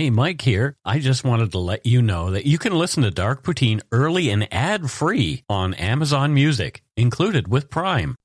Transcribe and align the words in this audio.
Hey, 0.00 0.08
Mike 0.08 0.40
here. 0.40 0.78
I 0.82 0.98
just 0.98 1.24
wanted 1.24 1.52
to 1.52 1.58
let 1.58 1.84
you 1.84 2.00
know 2.00 2.30
that 2.30 2.46
you 2.46 2.56
can 2.56 2.72
listen 2.72 3.02
to 3.02 3.10
Dark 3.10 3.42
Poutine 3.42 3.82
early 3.92 4.30
and 4.30 4.48
ad 4.50 4.90
free 4.90 5.44
on 5.46 5.74
Amazon 5.74 6.32
Music, 6.32 6.82
included 6.96 7.48
with 7.48 7.68
Prime. 7.68 8.16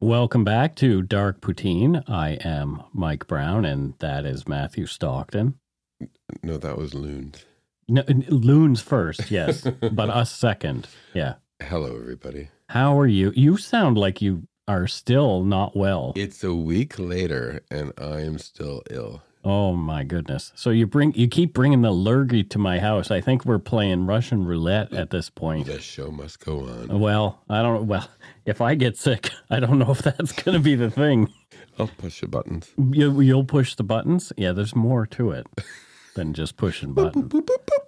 Welcome 0.00 0.42
back 0.42 0.74
to 0.74 1.02
Dark 1.02 1.40
Poutine. 1.40 2.02
I 2.08 2.30
am 2.44 2.82
Mike 2.92 3.28
Brown, 3.28 3.64
and 3.64 3.94
that 4.00 4.26
is 4.26 4.48
Matthew 4.48 4.86
Stockton. 4.86 5.54
No, 6.42 6.56
that 6.56 6.76
was 6.76 6.94
Loons. 6.94 7.44
No, 7.88 8.02
loons 8.28 8.80
first, 8.80 9.30
yes, 9.30 9.62
but 9.92 10.10
us 10.10 10.32
second. 10.32 10.88
Yeah. 11.12 11.34
Hello, 11.62 11.96
everybody. 11.96 12.48
How 12.68 12.98
are 12.98 13.06
you? 13.06 13.32
You 13.36 13.56
sound 13.56 13.98
like 13.98 14.22
you 14.22 14.46
are 14.66 14.86
still 14.86 15.44
not 15.44 15.76
well. 15.76 16.12
It's 16.16 16.42
a 16.42 16.54
week 16.54 16.98
later, 16.98 17.60
and 17.70 17.92
I 17.98 18.20
am 18.20 18.38
still 18.38 18.82
ill. 18.90 19.22
Oh 19.44 19.74
my 19.74 20.04
goodness! 20.04 20.52
So 20.54 20.70
you 20.70 20.86
bring 20.86 21.12
you 21.14 21.28
keep 21.28 21.52
bringing 21.52 21.82
the 21.82 21.90
lurgy 21.90 22.42
to 22.44 22.58
my 22.58 22.78
house. 22.78 23.10
I 23.10 23.20
think 23.20 23.44
we're 23.44 23.58
playing 23.58 24.06
Russian 24.06 24.46
roulette 24.46 24.94
at 24.94 25.10
this 25.10 25.28
point. 25.28 25.66
The 25.66 25.80
show 25.80 26.10
must 26.10 26.40
go 26.42 26.60
on. 26.60 26.98
Well, 26.98 27.42
I 27.50 27.60
don't. 27.60 27.86
Well, 27.86 28.08
if 28.46 28.62
I 28.62 28.74
get 28.74 28.96
sick, 28.96 29.30
I 29.50 29.60
don't 29.60 29.78
know 29.78 29.90
if 29.90 29.98
that's 30.00 30.32
going 30.32 30.56
to 30.56 30.62
be 30.62 30.74
the 30.74 30.90
thing. 30.90 31.30
I'll 31.78 31.88
push 31.88 32.22
the 32.22 32.28
buttons. 32.28 32.70
You, 32.78 33.20
you'll 33.20 33.44
push 33.44 33.74
the 33.74 33.82
buttons. 33.82 34.32
Yeah, 34.38 34.52
there's 34.52 34.74
more 34.74 35.04
to 35.08 35.32
it 35.32 35.46
than 36.14 36.34
just 36.34 36.56
pushing 36.56 36.92
buttons. 36.92 37.32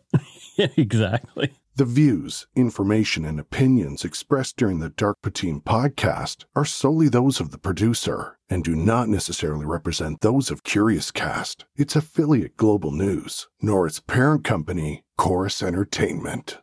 yeah, 0.56 0.68
exactly. 0.76 1.52
The 1.76 1.84
views, 1.84 2.46
information, 2.56 3.24
and 3.26 3.38
opinions 3.38 4.04
expressed 4.04 4.56
during 4.56 4.78
the 4.80 4.88
Dark 4.88 5.18
Poutine 5.22 5.62
podcast 5.62 6.44
are 6.54 6.64
solely 6.64 7.08
those 7.08 7.38
of 7.38 7.50
the 7.50 7.58
producer 7.58 8.38
and 8.48 8.64
do 8.64 8.74
not 8.74 9.08
necessarily 9.08 9.66
represent 9.66 10.20
those 10.20 10.50
of 10.50 10.64
Curious 10.64 11.10
Cast, 11.10 11.66
its 11.76 11.94
affiliate 11.94 12.56
Global 12.56 12.92
News, 12.92 13.48
nor 13.60 13.86
its 13.86 14.00
parent 14.00 14.44
company, 14.44 15.02
Chorus 15.18 15.62
Entertainment. 15.62 16.58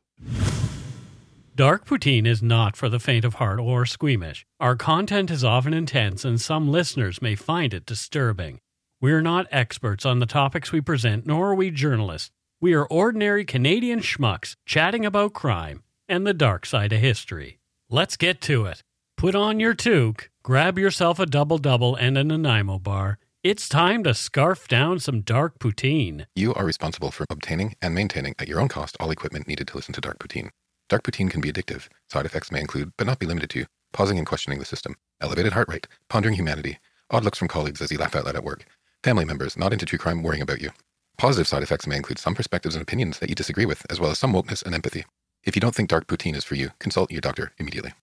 Dark 1.56 1.86
Poutine 1.86 2.26
is 2.26 2.42
not 2.42 2.76
for 2.76 2.90
the 2.90 3.00
faint 3.00 3.24
of 3.24 3.36
heart 3.36 3.60
or 3.60 3.86
squeamish. 3.86 4.44
Our 4.60 4.76
content 4.76 5.30
is 5.30 5.44
often 5.44 5.76
intense, 5.76 6.26
and 6.26 6.42
some 6.42 6.72
listeners 6.72 7.22
may 7.22 7.36
find 7.36 7.76
it 7.76 7.86
disturbing. 7.86 8.60
We 9.04 9.12
are 9.12 9.22
not 9.22 9.48
experts 9.52 10.06
on 10.06 10.20
the 10.20 10.26
topics 10.26 10.72
we 10.72 10.80
present, 10.80 11.26
nor 11.26 11.50
are 11.50 11.56
we 11.56 11.72
journalists. 11.72 12.32
We 12.62 12.74
are 12.74 12.86
ordinary 12.86 13.44
Canadian 13.44 14.00
schmucks 14.00 14.56
chatting 14.66 15.06
about 15.06 15.34
crime 15.34 15.84
and 16.08 16.26
the 16.26 16.34
dark 16.34 16.66
side 16.66 16.94
of 16.94 17.02
history. 17.02 17.60
Let's 17.90 18.16
get 18.16 18.40
to 18.44 18.66
it. 18.66 18.82
Put 19.18 19.36
on 19.36 19.60
your 19.60 19.74
toque, 19.74 20.30
grab 20.42 20.80
yourself 20.80 21.20
a 21.20 21.26
double 21.26 21.58
double 21.58 21.98
and 21.98 22.18
a 22.18 22.24
Nanaimo 22.24 22.80
bar. 22.80 23.20
It's 23.44 23.68
time 23.68 24.06
to 24.06 24.14
scarf 24.14 24.70
down 24.70 25.00
some 25.00 25.20
dark 25.20 25.60
poutine. 25.60 26.26
You 26.34 26.54
are 26.54 26.64
responsible 26.64 27.12
for 27.12 27.26
obtaining 27.30 27.76
and 27.82 27.94
maintaining 27.94 28.36
at 28.40 28.48
your 28.48 28.62
own 28.62 28.70
cost 28.70 28.96
all 29.02 29.12
equipment 29.12 29.50
needed 29.50 29.68
to 29.68 29.76
listen 29.76 29.94
to 29.96 30.00
dark 30.00 30.20
poutine. 30.20 30.48
Dark 30.88 31.04
poutine 31.04 31.30
can 31.30 31.42
be 31.42 31.52
addictive. 31.52 31.90
Side 32.10 32.26
effects 32.26 32.54
may 32.54 32.62
include, 32.62 32.94
but 32.98 33.06
not 33.06 33.20
be 33.20 33.26
limited 33.26 33.50
to, 33.50 33.66
pausing 33.92 34.18
and 34.18 34.26
questioning 34.26 34.60
the 34.60 34.66
system, 34.66 34.96
elevated 35.20 35.52
heart 35.52 35.68
rate, 35.68 35.90
pondering 36.08 36.36
humanity, 36.36 36.80
odd 37.12 37.26
looks 37.26 37.38
from 37.38 37.50
colleagues 37.50 37.82
as 37.82 37.92
you 37.92 37.98
laugh 37.98 38.16
out 38.16 38.24
loud 38.24 38.38
at 38.38 38.46
work, 38.46 38.66
family 39.04 39.26
members 39.26 39.58
not 39.58 39.74
into 39.74 39.86
true 39.86 40.00
crime 40.00 40.24
worrying 40.24 40.42
about 40.42 40.62
you, 40.62 40.72
Positive 41.18 41.48
side 41.48 41.64
effects 41.64 41.88
may 41.88 41.96
include 41.96 42.20
some 42.20 42.36
perspectives 42.36 42.76
and 42.76 42.82
opinions 42.82 43.20
that 43.20 43.30
you 43.30 43.36
disagree 43.36 43.66
with, 43.66 43.86
as 43.90 44.00
well 44.00 44.12
as 44.12 44.20
some 44.20 44.34
wokeness 44.34 44.64
and 44.64 44.74
empathy. 44.74 45.06
If 45.44 45.56
you 45.56 45.60
don't 45.60 45.76
think 45.76 45.90
dark 45.90 46.08
poutine 46.08 46.36
is 46.36 46.44
for 46.44 46.56
you, 46.56 46.72
consult 46.80 47.12
your 47.12 47.22
doctor 47.22 47.52
immediately. 47.58 47.94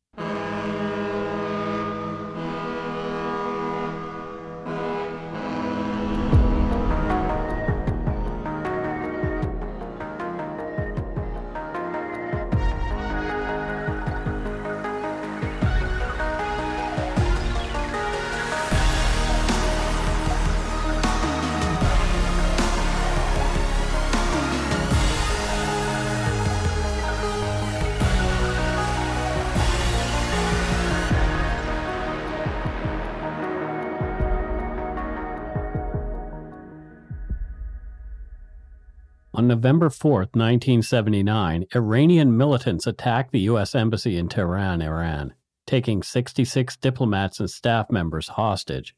November 39.50 39.91
4, 39.91 40.19
1979, 40.33 41.66
Iranian 41.75 42.37
militants 42.37 42.87
attacked 42.87 43.33
the 43.33 43.41
U.S. 43.41 43.75
Embassy 43.75 44.16
in 44.16 44.28
Tehran, 44.28 44.81
Iran, 44.81 45.34
taking 45.66 46.05
66 46.05 46.77
diplomats 46.77 47.41
and 47.41 47.50
staff 47.50 47.91
members 47.91 48.28
hostage. 48.28 48.94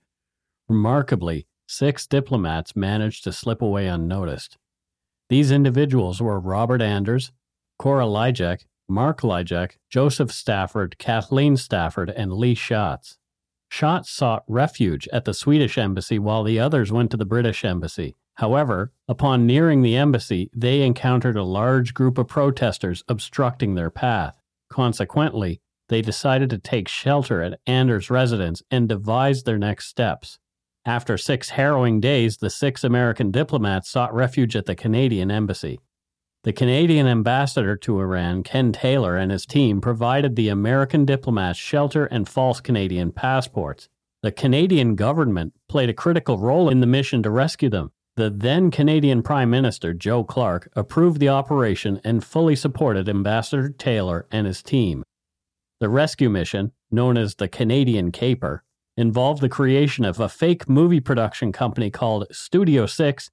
Remarkably, 0.68 1.46
six 1.66 2.06
diplomats 2.06 2.76
managed 2.76 3.24
to 3.24 3.32
slip 3.32 3.62
away 3.62 3.86
unnoticed. 3.86 4.58
These 5.30 5.50
individuals 5.50 6.20
were 6.20 6.38
Robert 6.38 6.82
Anders, 6.82 7.32
Cora 7.78 8.04
Lijek, 8.04 8.66
Mark 8.86 9.22
Lijek, 9.22 9.78
Joseph 9.88 10.30
Stafford, 10.30 10.98
Kathleen 10.98 11.56
Stafford, 11.56 12.10
and 12.10 12.30
Lee 12.30 12.54
Schatz. 12.54 13.16
Schatz 13.70 14.10
sought 14.10 14.44
refuge 14.46 15.08
at 15.14 15.24
the 15.24 15.32
Swedish 15.32 15.78
embassy 15.78 16.19
while 16.19 16.44
the 16.44 16.60
others 16.60 16.92
went 16.92 17.10
to 17.12 17.16
the 17.16 17.24
British 17.24 17.64
embassy. 17.64 18.16
However, 18.37 18.93
upon 19.09 19.47
nearing 19.47 19.82
the 19.82 19.97
embassy, 19.97 20.50
they 20.54 20.82
encountered 20.82 21.37
a 21.37 21.44
large 21.44 21.94
group 21.94 22.19
of 22.19 22.28
protesters 22.28 23.04
obstructing 23.09 23.75
their 23.75 23.91
path. 23.91 24.41
Consequently, 24.70 25.60
they 25.88 26.00
decided 26.00 26.48
to 26.50 26.59
take 26.59 26.88
shelter 26.88 27.43
at 27.43 27.60
Anders' 27.66 28.10
residence 28.10 28.62
and 28.70 28.88
devised 28.88 29.44
their 29.44 29.59
next 29.59 29.88
steps. 29.88 30.38
After 30.84 31.19
six 31.19 31.50
harrowing 31.50 32.00
days, 32.00 32.38
the 32.38 32.50
six 32.50 32.82
American 32.82 33.31
diplomats 33.31 33.91
sought 33.91 34.15
refuge 34.15 34.56
at 34.56 34.66
the 34.66 34.75
Canadian 34.75 35.31
embassy. 35.31 35.78
The 36.44 36.53
Canadian 36.53 37.06
ambassador 37.06 37.76
to 37.76 38.00
Iran, 38.00 38.43
Ken 38.43 38.72
Taylor, 38.72 39.16
and 39.16 39.31
his 39.31 39.47
team 39.47 39.81
provided 39.81 40.34
the 40.34 40.49
American 40.49 41.04
diplomats 41.04 41.59
shelter 41.59 42.06
and 42.06 42.28
false 42.28 42.60
Canadian 42.60 43.12
passports. 43.12 43.88
The 44.22 44.32
Canadian 44.32 44.97
government 44.97 45.53
played 45.69 45.88
a 45.88 45.94
critical 45.94 46.38
role 46.38 46.69
in 46.69 46.81
the 46.81 46.87
mission 46.87 47.22
to 47.22 47.31
rescue 47.31 47.69
them. 47.69 47.93
The 48.16 48.28
then 48.28 48.70
Canadian 48.70 49.22
Prime 49.22 49.48
Minister, 49.48 49.94
Joe 49.94 50.22
Clark, 50.22 50.68
approved 50.76 51.18
the 51.18 51.30
operation 51.30 51.98
and 52.04 52.22
fully 52.22 52.54
supported 52.54 53.08
Ambassador 53.08 53.70
Taylor 53.70 54.26
and 54.30 54.46
his 54.46 54.62
team. 54.62 55.02
The 55.80 55.88
rescue 55.88 56.28
mission, 56.28 56.72
known 56.90 57.16
as 57.16 57.36
the 57.36 57.48
Canadian 57.48 58.12
Caper, 58.12 58.64
involved 58.98 59.40
the 59.40 59.48
creation 59.48 60.04
of 60.04 60.20
a 60.20 60.28
fake 60.28 60.68
movie 60.68 61.00
production 61.00 61.52
company 61.52 61.90
called 61.90 62.26
Studio 62.30 62.84
Six 62.84 63.30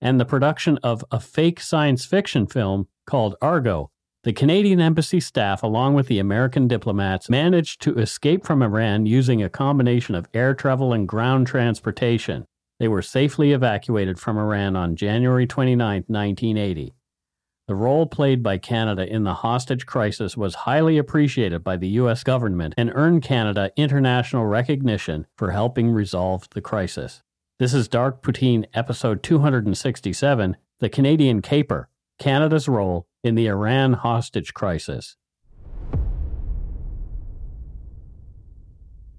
and 0.00 0.18
the 0.18 0.24
production 0.24 0.78
of 0.82 1.04
a 1.10 1.20
fake 1.20 1.60
science 1.60 2.06
fiction 2.06 2.46
film 2.46 2.88
called 3.06 3.36
Argo. 3.42 3.90
The 4.22 4.32
Canadian 4.32 4.80
embassy 4.80 5.20
staff, 5.20 5.62
along 5.62 5.92
with 5.94 6.06
the 6.06 6.18
American 6.18 6.66
diplomats, 6.66 7.28
managed 7.28 7.82
to 7.82 7.98
escape 7.98 8.46
from 8.46 8.62
Iran 8.62 9.04
using 9.04 9.42
a 9.42 9.50
combination 9.50 10.14
of 10.14 10.28
air 10.32 10.54
travel 10.54 10.94
and 10.94 11.06
ground 11.06 11.46
transportation. 11.46 12.46
They 12.84 12.88
were 12.88 13.00
safely 13.00 13.52
evacuated 13.52 14.18
from 14.18 14.36
Iran 14.36 14.76
on 14.76 14.94
January 14.94 15.46
29, 15.46 16.04
1980. 16.06 16.94
The 17.66 17.74
role 17.74 18.04
played 18.04 18.42
by 18.42 18.58
Canada 18.58 19.10
in 19.10 19.24
the 19.24 19.36
hostage 19.36 19.86
crisis 19.86 20.36
was 20.36 20.54
highly 20.54 20.98
appreciated 20.98 21.64
by 21.64 21.78
the 21.78 21.88
U.S. 21.88 22.22
government 22.22 22.74
and 22.76 22.92
earned 22.94 23.22
Canada 23.22 23.70
international 23.78 24.44
recognition 24.44 25.26
for 25.34 25.52
helping 25.52 25.92
resolve 25.92 26.46
the 26.50 26.60
crisis. 26.60 27.22
This 27.58 27.72
is 27.72 27.88
Dark 27.88 28.22
Poutine, 28.22 28.66
episode 28.74 29.22
267 29.22 30.58
The 30.80 30.90
Canadian 30.90 31.40
Caper 31.40 31.88
Canada's 32.18 32.68
Role 32.68 33.06
in 33.22 33.34
the 33.34 33.46
Iran 33.46 33.94
Hostage 33.94 34.52
Crisis. 34.52 35.16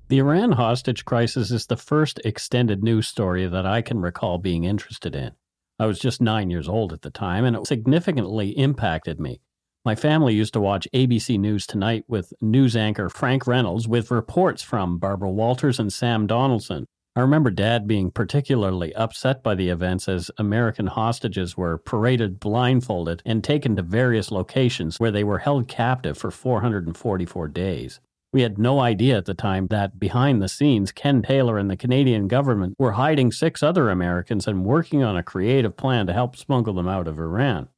The 0.07 0.19
Iran 0.19 0.51
hostage 0.51 1.03
crisis 1.03 1.49
is 1.49 1.65
the 1.65 1.75
first 1.75 2.19
extended 2.23 2.83
news 2.83 3.07
story 3.07 3.47
that 3.47 3.65
I 3.65 3.81
can 3.81 4.01
recall 4.01 4.37
being 4.37 4.63
interested 4.63 5.15
in. 5.15 5.31
I 5.79 5.87
was 5.87 5.97
just 5.97 6.21
nine 6.21 6.51
years 6.51 6.69
old 6.69 6.93
at 6.93 7.01
the 7.01 7.09
time, 7.09 7.43
and 7.43 7.55
it 7.55 7.65
significantly 7.65 8.51
impacted 8.51 9.19
me. 9.19 9.41
My 9.83 9.95
family 9.95 10.35
used 10.35 10.53
to 10.53 10.61
watch 10.61 10.87
ABC 10.93 11.39
News 11.39 11.65
Tonight 11.65 12.05
with 12.07 12.33
news 12.39 12.75
anchor 12.75 13.09
Frank 13.09 13.47
Reynolds 13.47 13.87
with 13.87 14.11
reports 14.11 14.61
from 14.61 14.99
Barbara 14.99 15.31
Walters 15.31 15.79
and 15.79 15.91
Sam 15.91 16.27
Donaldson. 16.27 16.85
I 17.15 17.21
remember 17.21 17.49
Dad 17.49 17.87
being 17.87 18.11
particularly 18.11 18.93
upset 18.93 19.41
by 19.41 19.55
the 19.55 19.69
events 19.69 20.07
as 20.07 20.29
American 20.37 20.85
hostages 20.85 21.57
were 21.57 21.79
paraded 21.79 22.39
blindfolded 22.39 23.23
and 23.25 23.43
taken 23.43 23.75
to 23.75 23.81
various 23.81 24.29
locations 24.29 24.99
where 24.99 25.11
they 25.11 25.23
were 25.23 25.39
held 25.39 25.67
captive 25.67 26.15
for 26.15 26.29
444 26.29 27.47
days. 27.47 27.99
We 28.35 28.41
had 28.41 28.57
no 28.57 28.81
idea 28.81 29.17
at 29.17 29.23
the 29.23 29.33
time 29.33 29.67
that 29.67 29.97
behind 29.97 30.41
the 30.41 30.49
scenes, 30.49 30.91
Ken 30.91 31.21
Taylor 31.21 31.57
and 31.57 31.71
the 31.71 31.77
Canadian 31.77 32.27
government 32.27 32.75
were 32.77 32.91
hiding 32.91 33.31
six 33.31 33.63
other 33.63 33.89
Americans 33.89 34.45
and 34.45 34.65
working 34.65 35.01
on 35.01 35.15
a 35.15 35.23
creative 35.23 35.77
plan 35.77 36.05
to 36.07 36.11
help 36.11 36.35
smuggle 36.35 36.73
them 36.73 36.85
out 36.85 37.07
of 37.07 37.17
Iran. 37.17 37.69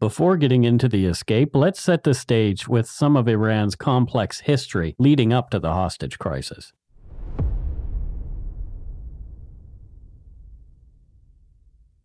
Before 0.00 0.36
getting 0.36 0.64
into 0.64 0.86
the 0.86 1.06
escape, 1.06 1.56
let's 1.56 1.80
set 1.80 2.04
the 2.04 2.12
stage 2.12 2.68
with 2.68 2.86
some 2.86 3.16
of 3.16 3.26
Iran's 3.26 3.74
complex 3.74 4.40
history 4.40 4.94
leading 4.98 5.32
up 5.32 5.48
to 5.48 5.58
the 5.58 5.72
hostage 5.72 6.18
crisis. 6.18 6.74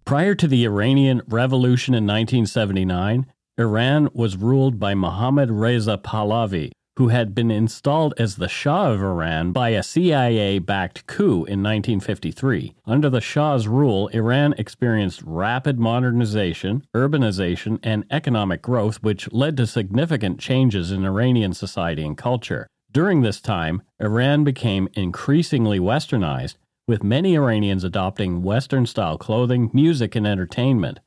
Prior 0.05 0.33
to 0.33 0.47
the 0.47 0.63
Iranian 0.63 1.23
Revolution 1.27 1.93
in 1.93 2.05
1979, 2.05 3.25
Iran 3.57 4.07
was 4.13 4.37
ruled 4.37 4.79
by 4.79 4.95
Mohammad 4.95 5.51
Reza 5.51 5.97
Pahlavi, 5.97 6.71
who 6.97 7.09
had 7.09 7.35
been 7.35 7.51
installed 7.51 8.11
as 8.17 8.37
the 8.37 8.47
Shah 8.47 8.91
of 8.91 9.03
Iran 9.03 9.51
by 9.51 9.69
a 9.69 9.83
CIA 9.83 10.57
backed 10.57 11.05
coup 11.05 11.45
in 11.45 11.61
1953. 11.61 12.73
Under 12.87 13.07
the 13.07 13.21
Shah's 13.21 13.67
rule, 13.67 14.07
Iran 14.07 14.55
experienced 14.57 15.21
rapid 15.23 15.79
modernization, 15.79 16.87
urbanization, 16.95 17.77
and 17.83 18.03
economic 18.09 18.63
growth, 18.63 19.03
which 19.03 19.31
led 19.31 19.57
to 19.57 19.67
significant 19.67 20.39
changes 20.39 20.91
in 20.91 21.05
Iranian 21.05 21.53
society 21.53 22.03
and 22.03 22.17
culture. 22.17 22.65
During 22.91 23.21
this 23.21 23.41
time, 23.41 23.83
Iran 24.01 24.43
became 24.43 24.89
increasingly 24.95 25.77
westernized, 25.77 26.55
with 26.87 27.03
many 27.03 27.35
Iranians 27.35 27.83
adopting 27.83 28.41
Western 28.41 28.87
style 28.87 29.19
clothing, 29.19 29.69
music, 29.71 30.15
and 30.15 30.25
entertainment. 30.25 30.99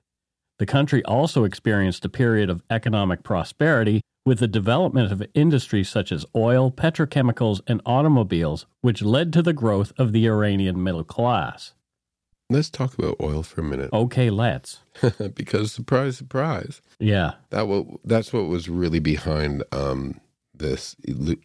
The 0.61 0.67
country 0.67 1.05
also 1.05 1.43
experienced 1.43 2.05
a 2.05 2.09
period 2.09 2.49
of 2.49 2.63
economic 2.71 3.25
prosperity 3.25 4.03
with 4.25 4.39
the 4.39 4.49
development 4.49 5.11
of 5.13 5.23
industries 5.35 5.89
such 5.89 6.13
as 6.13 6.27
oil, 6.35 6.71
petrochemicals, 6.71 7.61
and 7.67 7.81
automobiles, 7.87 8.67
which 8.81 9.03
led 9.03 9.33
to 9.33 9.43
the 9.43 9.53
growth 9.53 9.93
of 9.99 10.13
the 10.13 10.27
Iranian 10.27 10.83
middle 10.83 11.05
class. 11.05 11.75
Let's 12.51 12.69
talk 12.69 12.99
about 12.99 13.17
oil 13.21 13.45
for 13.45 13.61
a 13.61 13.65
minute. 13.65 13.93
Okay, 13.93 14.29
let's. 14.29 14.81
because 15.35 15.73
surprise, 15.73 16.17
surprise. 16.17 16.83
Yeah. 16.99 17.35
That 17.51 17.69
will, 17.69 18.01
that's 18.05 18.33
what 18.33 18.49
was 18.49 18.69
really 18.69 18.99
behind 18.99 19.63
um, 19.71 20.21
this 20.53 20.97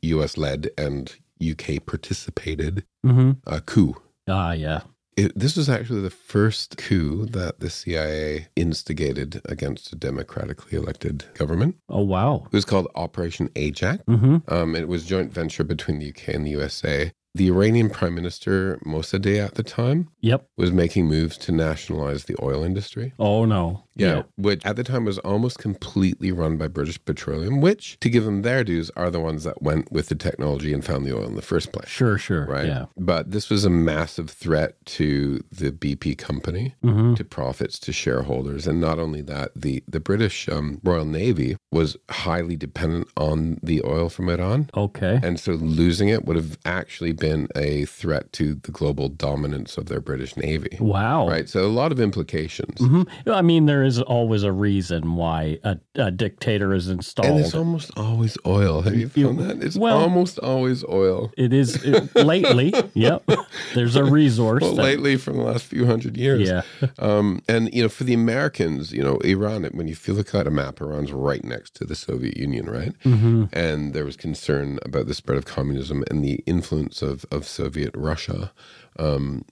U.S. 0.01 0.35
led 0.35 0.69
and 0.77 1.15
UK 1.39 1.85
participated 1.85 2.85
mm-hmm. 3.05 3.31
uh, 3.45 3.59
coup. 3.65 3.95
Ah, 4.27 4.53
yeah. 4.53 4.81
It, 5.17 5.37
this 5.37 5.55
was 5.55 5.69
actually 5.69 6.01
the 6.01 6.09
first 6.09 6.77
coup 6.77 7.25
that 7.27 7.61
the 7.61 7.69
CIA 7.69 8.47
instigated 8.55 9.41
against 9.45 9.93
a 9.93 9.95
democratically 9.95 10.77
elected 10.77 11.25
government. 11.35 11.77
Oh, 11.87 12.03
wow. 12.03 12.43
It 12.47 12.53
was 12.53 12.65
called 12.65 12.89
Operation 12.95 13.49
Ajax. 13.55 14.03
Mm-hmm. 14.09 14.53
Um, 14.53 14.75
it 14.75 14.89
was 14.89 15.05
joint 15.05 15.31
venture 15.31 15.63
between 15.63 15.99
the 15.99 16.09
UK 16.09 16.29
and 16.29 16.45
the 16.45 16.51
USA 16.51 17.11
the 17.35 17.49
Iranian 17.49 17.89
Prime 17.89 18.15
Minister 18.15 18.79
Mossadegh 18.85 19.45
at 19.45 19.55
the 19.55 19.63
time 19.63 20.07
yep. 20.21 20.47
was 20.55 20.71
making 20.71 21.05
moves 21.05 21.37
to 21.39 21.51
nationalize 21.51 22.23
the 22.23 22.35
oil 22.41 22.63
industry. 22.63 23.13
Oh 23.19 23.43
no. 23.43 23.84
Yeah, 23.95 24.23
which 24.37 24.65
at 24.65 24.75
the 24.75 24.83
time 24.83 25.05
was 25.05 25.19
almost 25.19 25.59
completely 25.59 26.31
run 26.31 26.57
by 26.57 26.67
British 26.67 27.03
Petroleum, 27.03 27.61
which, 27.61 27.97
to 28.01 28.09
give 28.09 28.25
them 28.25 28.41
their 28.41 28.63
dues, 28.63 28.91
are 28.95 29.09
the 29.09 29.19
ones 29.19 29.43
that 29.45 29.61
went 29.61 29.91
with 29.91 30.07
the 30.09 30.15
technology 30.15 30.73
and 30.73 30.83
found 30.83 31.05
the 31.05 31.15
oil 31.15 31.25
in 31.25 31.35
the 31.35 31.41
first 31.41 31.71
place. 31.71 31.87
Sure, 31.87 32.17
sure. 32.17 32.45
Right. 32.45 32.67
Yeah. 32.67 32.85
But 32.97 33.31
this 33.31 33.49
was 33.49 33.63
a 33.63 33.69
massive 33.69 34.29
threat 34.29 34.83
to 34.85 35.43
the 35.51 35.71
BP 35.71 36.17
company, 36.17 36.75
mm-hmm. 36.83 37.13
to 37.13 37.23
profits, 37.23 37.79
to 37.79 37.93
shareholders. 37.93 38.67
And 38.67 38.81
not 38.81 38.99
only 38.99 39.21
that, 39.21 39.51
the, 39.55 39.83
the 39.87 39.99
British 39.99 40.49
um, 40.49 40.81
Royal 40.83 41.05
Navy 41.05 41.57
was 41.71 41.95
highly 42.09 42.55
dependent 42.57 43.07
on 43.15 43.59
the 43.63 43.81
oil 43.85 44.09
from 44.09 44.29
Iran. 44.29 44.69
Okay. 44.75 45.19
And 45.23 45.39
so 45.39 45.53
losing 45.53 46.09
it 46.09 46.25
would 46.25 46.35
have 46.35 46.57
actually 46.65 47.13
been 47.13 47.47
a 47.55 47.85
threat 47.85 48.33
to 48.33 48.55
the 48.55 48.71
global 48.71 49.07
dominance 49.07 49.77
of 49.77 49.85
their 49.85 50.01
British 50.01 50.35
Navy. 50.35 50.77
Wow. 50.79 51.27
Right. 51.27 51.47
So 51.47 51.65
a 51.65 51.67
lot 51.67 51.91
of 51.91 51.99
implications. 51.99 52.79
Mm-hmm. 52.79 53.29
I 53.31 53.41
mean, 53.41 53.65
there 53.65 53.84
is 53.85 54.01
always 54.01 54.43
a 54.43 54.51
reason 54.51 55.15
why 55.15 55.59
a, 55.63 55.77
a, 55.95 56.11
dictator 56.11 56.73
is 56.73 56.87
installed. 56.87 57.29
And 57.29 57.39
it's 57.39 57.55
almost 57.55 57.91
always 57.97 58.37
oil. 58.45 58.81
Have 58.81 58.95
you 58.95 59.09
found 59.09 59.39
that? 59.39 59.63
It's 59.63 59.77
well, 59.77 59.97
almost 59.97 60.39
always 60.39 60.83
oil. 60.85 61.31
It 61.37 61.53
is 61.53 61.83
it, 61.83 62.15
lately. 62.15 62.73
yep. 62.93 63.27
There's 63.73 63.95
a 63.95 64.03
resource. 64.03 64.61
Well, 64.61 64.75
that, 64.75 64.83
lately 64.83 65.17
from 65.17 65.37
the 65.37 65.43
last 65.43 65.65
few 65.65 65.85
hundred 65.85 66.17
years. 66.17 66.47
Yeah. 66.47 66.63
um, 66.99 67.41
and, 67.47 67.73
you 67.73 67.83
know, 67.83 67.89
for 67.89 68.03
the 68.03 68.13
Americans, 68.13 68.91
you 68.91 69.03
know, 69.03 69.17
Iran, 69.19 69.63
when 69.73 69.87
you 69.87 69.95
look 70.07 70.33
at 70.35 70.47
a 70.47 70.51
map, 70.51 70.81
Iran's 70.81 71.11
right 71.11 71.43
next 71.43 71.75
to 71.75 71.85
the 71.85 71.95
Soviet 71.95 72.37
Union, 72.37 72.69
right? 72.69 72.93
Mm-hmm. 73.03 73.45
And 73.53 73.93
there 73.93 74.05
was 74.05 74.17
concern 74.17 74.79
about 74.83 75.07
the 75.07 75.13
spread 75.13 75.37
of 75.37 75.45
communism 75.45 76.03
and 76.09 76.23
the 76.23 76.43
influence 76.45 77.01
of, 77.01 77.25
of 77.31 77.47
Soviet 77.47 77.91
Russia. 77.95 78.51
Um, 78.97 79.45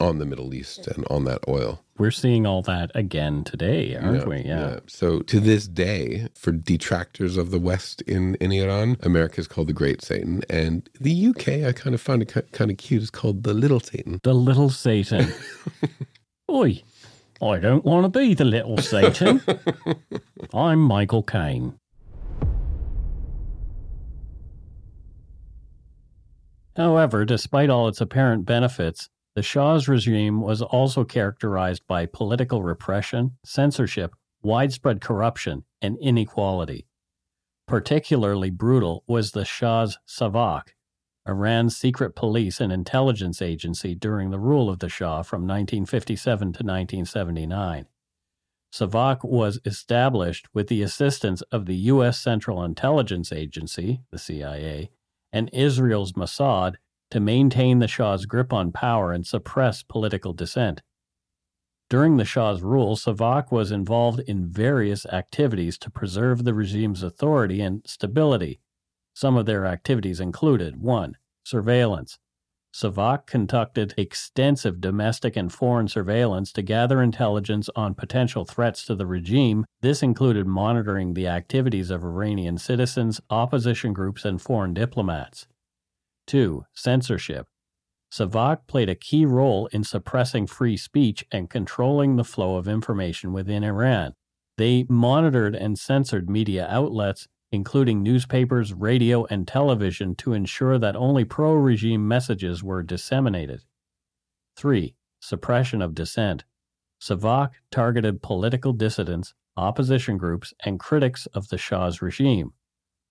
on 0.00 0.18
the 0.18 0.26
Middle 0.26 0.54
East 0.54 0.86
and 0.86 1.04
on 1.10 1.24
that 1.24 1.40
oil. 1.48 1.82
We're 1.98 2.10
seeing 2.10 2.46
all 2.46 2.62
that 2.62 2.90
again 2.94 3.44
today, 3.44 3.96
aren't 3.96 4.20
yeah, 4.20 4.24
we? 4.24 4.36
Yeah. 4.38 4.70
yeah. 4.70 4.80
So 4.86 5.20
to 5.20 5.40
this 5.40 5.66
day, 5.66 6.28
for 6.34 6.52
detractors 6.52 7.36
of 7.36 7.50
the 7.50 7.58
West 7.58 8.02
in, 8.02 8.36
in 8.36 8.52
Iran, 8.52 8.96
America 9.02 9.40
is 9.40 9.48
called 9.48 9.68
the 9.68 9.72
Great 9.72 10.02
Satan. 10.02 10.42
And 10.48 10.88
the 11.00 11.26
UK, 11.26 11.48
I 11.64 11.72
kind 11.72 11.94
of 11.94 12.00
find 12.00 12.22
it 12.22 12.52
kind 12.52 12.70
of 12.70 12.76
cute, 12.76 13.02
is 13.02 13.10
called 13.10 13.42
the 13.42 13.54
Little 13.54 13.80
Satan. 13.80 14.20
The 14.22 14.34
Little 14.34 14.70
Satan. 14.70 15.32
Oi, 16.50 16.82
I 17.42 17.58
don't 17.58 17.84
want 17.84 18.04
to 18.04 18.18
be 18.18 18.34
the 18.34 18.44
Little 18.44 18.78
Satan. 18.78 19.42
I'm 20.54 20.80
Michael 20.80 21.22
Caine. 21.24 21.78
However, 26.76 27.24
despite 27.24 27.70
all 27.70 27.88
its 27.88 28.00
apparent 28.00 28.46
benefits, 28.46 29.08
the 29.38 29.42
Shah's 29.44 29.86
regime 29.86 30.40
was 30.40 30.62
also 30.62 31.04
characterized 31.04 31.86
by 31.86 32.06
political 32.06 32.64
repression, 32.64 33.36
censorship, 33.44 34.16
widespread 34.42 35.00
corruption, 35.00 35.62
and 35.80 35.96
inequality. 36.00 36.88
Particularly 37.68 38.50
brutal 38.50 39.04
was 39.06 39.30
the 39.30 39.44
Shah's 39.44 39.96
Savak, 40.08 40.70
Iran's 41.24 41.76
secret 41.76 42.16
police 42.16 42.60
and 42.60 42.72
intelligence 42.72 43.40
agency 43.40 43.94
during 43.94 44.30
the 44.30 44.40
rule 44.40 44.68
of 44.68 44.80
the 44.80 44.88
Shah 44.88 45.22
from 45.22 45.42
1957 45.42 46.38
to 46.38 46.64
1979. 46.64 47.86
Savak 48.74 49.22
was 49.22 49.60
established 49.64 50.48
with 50.52 50.66
the 50.66 50.82
assistance 50.82 51.42
of 51.52 51.66
the 51.66 51.76
U.S. 51.92 52.18
Central 52.18 52.64
Intelligence 52.64 53.30
Agency, 53.30 54.00
the 54.10 54.18
CIA, 54.18 54.90
and 55.32 55.48
Israel's 55.52 56.14
Mossad 56.14 56.74
to 57.10 57.20
maintain 57.20 57.78
the 57.78 57.88
Shah's 57.88 58.26
grip 58.26 58.52
on 58.52 58.72
power 58.72 59.12
and 59.12 59.26
suppress 59.26 59.82
political 59.82 60.32
dissent. 60.32 60.82
During 61.90 62.18
the 62.18 62.24
Shah's 62.24 62.60
rule, 62.62 62.96
Savak 62.96 63.50
was 63.50 63.70
involved 63.70 64.20
in 64.20 64.46
various 64.46 65.06
activities 65.06 65.78
to 65.78 65.90
preserve 65.90 66.44
the 66.44 66.52
regime's 66.52 67.02
authority 67.02 67.62
and 67.62 67.82
stability. 67.86 68.60
Some 69.14 69.36
of 69.36 69.46
their 69.46 69.64
activities 69.64 70.20
included 70.20 70.76
1. 70.76 71.16
Surveillance. 71.44 72.18
Savak 72.74 73.26
conducted 73.26 73.94
extensive 73.96 74.80
domestic 74.80 75.34
and 75.34 75.50
foreign 75.50 75.88
surveillance 75.88 76.52
to 76.52 76.62
gather 76.62 77.02
intelligence 77.02 77.70
on 77.74 77.94
potential 77.94 78.44
threats 78.44 78.84
to 78.84 78.94
the 78.94 79.06
regime. 79.06 79.64
This 79.80 80.02
included 80.02 80.46
monitoring 80.46 81.14
the 81.14 81.26
activities 81.26 81.90
of 81.90 82.04
Iranian 82.04 82.58
citizens, 82.58 83.20
opposition 83.30 83.94
groups, 83.94 84.26
and 84.26 84.40
foreign 84.40 84.74
diplomats. 84.74 85.46
2. 86.28 86.64
Censorship. 86.74 87.46
Savak 88.12 88.66
played 88.66 88.88
a 88.88 88.94
key 88.94 89.26
role 89.26 89.66
in 89.72 89.82
suppressing 89.82 90.46
free 90.46 90.76
speech 90.76 91.24
and 91.32 91.50
controlling 91.50 92.16
the 92.16 92.24
flow 92.24 92.56
of 92.56 92.68
information 92.68 93.32
within 93.32 93.64
Iran. 93.64 94.14
They 94.56 94.86
monitored 94.88 95.54
and 95.54 95.78
censored 95.78 96.30
media 96.30 96.66
outlets, 96.70 97.28
including 97.50 98.02
newspapers, 98.02 98.74
radio, 98.74 99.24
and 99.26 99.48
television, 99.48 100.14
to 100.16 100.34
ensure 100.34 100.78
that 100.78 100.96
only 100.96 101.24
pro 101.24 101.54
regime 101.54 102.06
messages 102.06 102.62
were 102.62 102.82
disseminated. 102.82 103.62
3. 104.56 104.94
Suppression 105.20 105.80
of 105.80 105.94
dissent. 105.94 106.44
Savak 107.00 107.50
targeted 107.70 108.22
political 108.22 108.72
dissidents, 108.72 109.34
opposition 109.56 110.18
groups, 110.18 110.52
and 110.64 110.78
critics 110.80 111.26
of 111.26 111.48
the 111.48 111.58
Shah's 111.58 112.02
regime. 112.02 112.52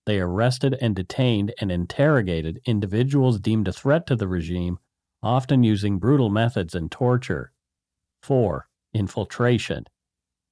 They 0.07 0.21
arrested 0.21 0.77
and 0.79 0.95
detained 0.95 1.53
and 1.59 1.69
interrogated 1.69 2.61
individuals 2.65 3.41
deemed 3.41 3.67
a 3.67 3.73
threat 3.73 4.07
to 4.07 4.15
the 4.15 4.29
regime, 4.29 4.79
often 5.21 5.63
using 5.63 5.99
brutal 5.99 6.29
methods 6.29 6.73
and 6.73 6.89
torture. 6.89 7.51
4. 8.23 8.69
Infiltration. 8.93 9.83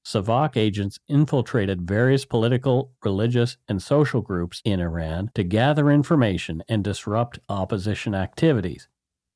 Savak 0.05 0.57
agents 0.57 0.99
infiltrated 1.07 1.87
various 1.87 2.25
political, 2.25 2.91
religious, 3.01 3.55
and 3.69 3.81
social 3.81 4.19
groups 4.19 4.61
in 4.65 4.81
Iran 4.81 5.31
to 5.35 5.43
gather 5.45 5.89
information 5.89 6.61
and 6.67 6.83
disrupt 6.83 7.39
opposition 7.47 8.13
activities. 8.13 8.89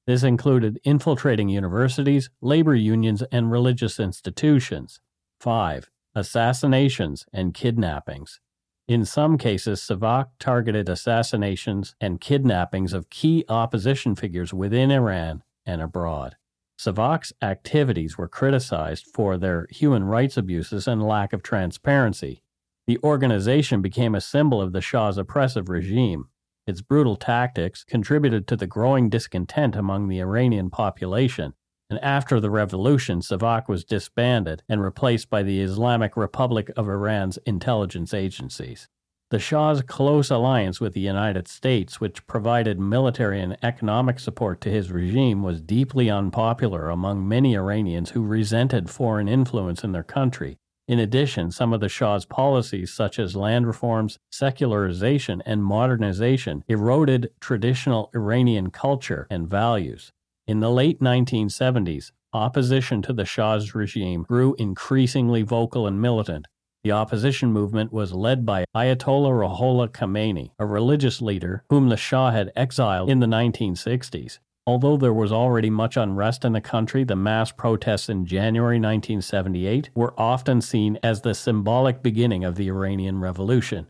This 0.05 0.23
included 0.23 0.81
infiltrating 0.83 1.47
universities, 1.47 2.29
labor 2.41 2.75
unions, 2.75 3.23
and 3.31 3.49
religious 3.49 4.01
institutions. 4.01 4.99
5. 5.39 5.89
Assassinations 6.13 7.25
and 7.31 7.53
kidnappings. 7.53 8.41
In 8.89 9.05
some 9.05 9.38
cases, 9.38 9.81
Savak 9.81 10.29
targeted 10.39 10.89
assassinations 10.89 11.93
and 12.01 12.19
kidnappings 12.19 12.91
of 12.91 13.12
key 13.12 13.46
opposition 13.48 14.15
figures 14.15 14.51
within 14.51 14.89
Iran 14.89 15.43
and 15.63 15.79
abroad. 15.79 16.38
Savak's 16.75 17.31
activities 17.39 18.17
were 18.17 18.27
criticized 18.27 19.05
for 19.13 19.38
their 19.38 19.67
human 19.69 20.05
rights 20.05 20.38
abuses 20.38 20.88
and 20.88 21.08
lack 21.08 21.34
of 21.34 21.43
transparency. 21.43 22.41
The 22.88 22.98
organization 23.03 23.84
became 23.84 24.15
a 24.15 24.22
symbol 24.22 24.60
of 24.60 24.72
the 24.72 24.81
Shah's 24.81 25.19
oppressive 25.19 25.69
regime. 25.69 26.29
Its 26.65 26.81
brutal 26.81 27.15
tactics 27.15 27.84
contributed 27.84 28.48
to 28.48 28.55
the 28.55 28.65
growing 28.65 29.08
discontent 29.08 29.75
among 29.75 30.08
the 30.08 30.19
Iranian 30.19 30.72
population, 30.72 31.53
and 31.89 32.00
after 32.00 32.39
the 32.39 32.50
revolution, 32.50 33.19
Savak 33.19 33.67
was 33.67 33.84
disbanded 33.84 34.63
and 34.69 34.81
replaced 34.81 35.29
by 35.29 35.43
the 35.43 35.62
Islamic 35.62 36.15
Republic 36.15 36.72
of 36.77 36.88
Iran's 36.88 37.38
intelligence 37.46 38.13
agencies. 38.13 38.88
The 39.31 39.39
Shah's 39.39 39.81
close 39.81 40.31
alliance 40.31 40.81
with 40.81 40.93
the 40.93 41.01
United 41.01 41.48
States, 41.48 42.01
which 42.01 42.25
provided 42.25 42.79
military 42.79 43.39
and 43.41 43.58
economic 43.62 44.19
support 44.19 44.60
to 44.62 44.72
his 44.72 44.91
regime, 44.91 45.43
was 45.43 45.62
deeply 45.62 46.10
unpopular 46.10 46.89
among 46.89 47.27
many 47.27 47.55
Iranians 47.55 48.12
who 48.12 48.24
resented 48.24 48.89
foreign 48.89 49.27
influence 49.27 49.84
in 49.84 49.91
their 49.91 50.03
country 50.03 50.58
in 50.89 50.98
addition, 50.98 51.51
some 51.51 51.72
of 51.72 51.81
the 51.81 51.88
Shah's 51.88 52.25
policies, 52.25 52.91
such 52.91 53.19
as 53.19 53.36
land 53.36 53.67
reforms, 53.67 54.17
secularization, 54.31 55.39
and 55.46 55.63
modernization, 55.63 56.63
eroded 56.67 57.29
traditional 57.39 58.10
Iranian 58.15 58.72
culture 58.72 59.27
and 59.29 59.48
values. 59.48 60.12
In 60.50 60.62
the 60.62 60.72
late 60.72 61.00
1970s, 61.00 62.12
opposition 62.34 63.03
to 63.03 63.13
the 63.13 63.24
Shah's 63.24 63.75
regime 63.75 64.24
grew 64.24 64.56
increasingly 64.58 65.44
vocal 65.44 65.86
and 65.86 66.01
militant. 66.01 66.48
The 66.84 66.91
opposition 66.91 67.53
movement 67.53 67.94
was 67.94 68.13
led 68.13 68.48
by 68.48 68.65
Ayatollah 68.75 69.29
Ruhollah 69.29 69.89
Khomeini, 69.89 70.50
a 70.58 70.65
religious 70.65 71.22
leader 71.22 71.65
whom 71.70 71.89
the 71.89 71.98
Shah 71.98 72.32
had 72.32 72.51
exiled 72.56 73.12
in 73.12 73.20
the 73.20 73.27
1960s. 73.27 74.39
Although 74.65 74.98
there 74.98 75.13
was 75.13 75.32
already 75.32 75.70
much 75.70 75.96
unrest 75.96 76.44
in 76.44 76.53
the 76.53 76.62
country, 76.62 77.03
the 77.03 77.15
mass 77.15 77.51
protests 77.51 78.10
in 78.10 78.25
January 78.25 78.77
1978 78.77 79.91
were 79.94 80.20
often 80.20 80.62
seen 80.62 80.98
as 81.03 81.22
the 81.22 81.36
symbolic 81.36 82.01
beginning 82.01 82.44
of 82.44 82.56
the 82.56 82.70
Iranian 82.70 83.20
Revolution. 83.20 83.88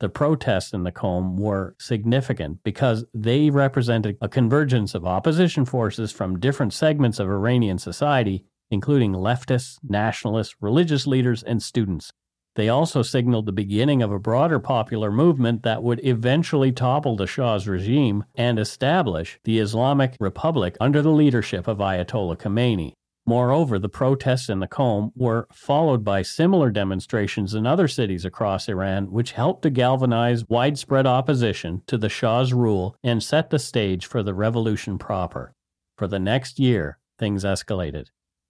The 0.00 0.08
protests 0.08 0.72
in 0.72 0.84
the 0.84 0.92
Qom 0.92 1.36
were 1.38 1.76
significant 1.78 2.64
because 2.64 3.04
they 3.12 3.50
represented 3.50 4.16
a 4.22 4.30
convergence 4.30 4.94
of 4.94 5.04
opposition 5.04 5.66
forces 5.66 6.10
from 6.10 6.40
different 6.40 6.72
segments 6.72 7.18
of 7.18 7.28
Iranian 7.28 7.78
society, 7.78 8.46
including 8.70 9.12
leftists, 9.12 9.78
nationalists, 9.82 10.56
religious 10.58 11.06
leaders, 11.06 11.42
and 11.42 11.62
students. 11.62 12.14
They 12.56 12.70
also 12.70 13.02
signaled 13.02 13.44
the 13.44 13.52
beginning 13.52 14.02
of 14.02 14.10
a 14.10 14.18
broader 14.18 14.58
popular 14.58 15.12
movement 15.12 15.64
that 15.64 15.82
would 15.82 16.00
eventually 16.02 16.72
topple 16.72 17.16
the 17.16 17.26
Shah's 17.26 17.68
regime 17.68 18.24
and 18.34 18.58
establish 18.58 19.38
the 19.44 19.58
Islamic 19.58 20.16
Republic 20.18 20.78
under 20.80 21.02
the 21.02 21.12
leadership 21.12 21.68
of 21.68 21.78
Ayatollah 21.78 22.38
Khomeini. 22.38 22.94
Moreover, 23.30 23.78
the 23.78 23.88
protests 23.88 24.48
in 24.48 24.58
the 24.58 24.66
Qom 24.66 25.12
were 25.14 25.46
followed 25.52 26.02
by 26.02 26.22
similar 26.22 26.68
demonstrations 26.68 27.54
in 27.54 27.64
other 27.64 27.86
cities 27.86 28.24
across 28.24 28.68
Iran, 28.68 29.12
which 29.12 29.30
helped 29.30 29.62
to 29.62 29.70
galvanize 29.70 30.48
widespread 30.48 31.06
opposition 31.06 31.82
to 31.86 31.96
the 31.96 32.08
Shah's 32.08 32.52
rule 32.52 32.96
and 33.04 33.22
set 33.22 33.50
the 33.50 33.60
stage 33.60 34.04
for 34.04 34.24
the 34.24 34.34
revolution 34.34 34.98
proper. 34.98 35.54
For 35.96 36.08
the 36.08 36.18
next 36.18 36.58
year, 36.58 36.98
things 37.20 37.44
escalated. 37.44 38.08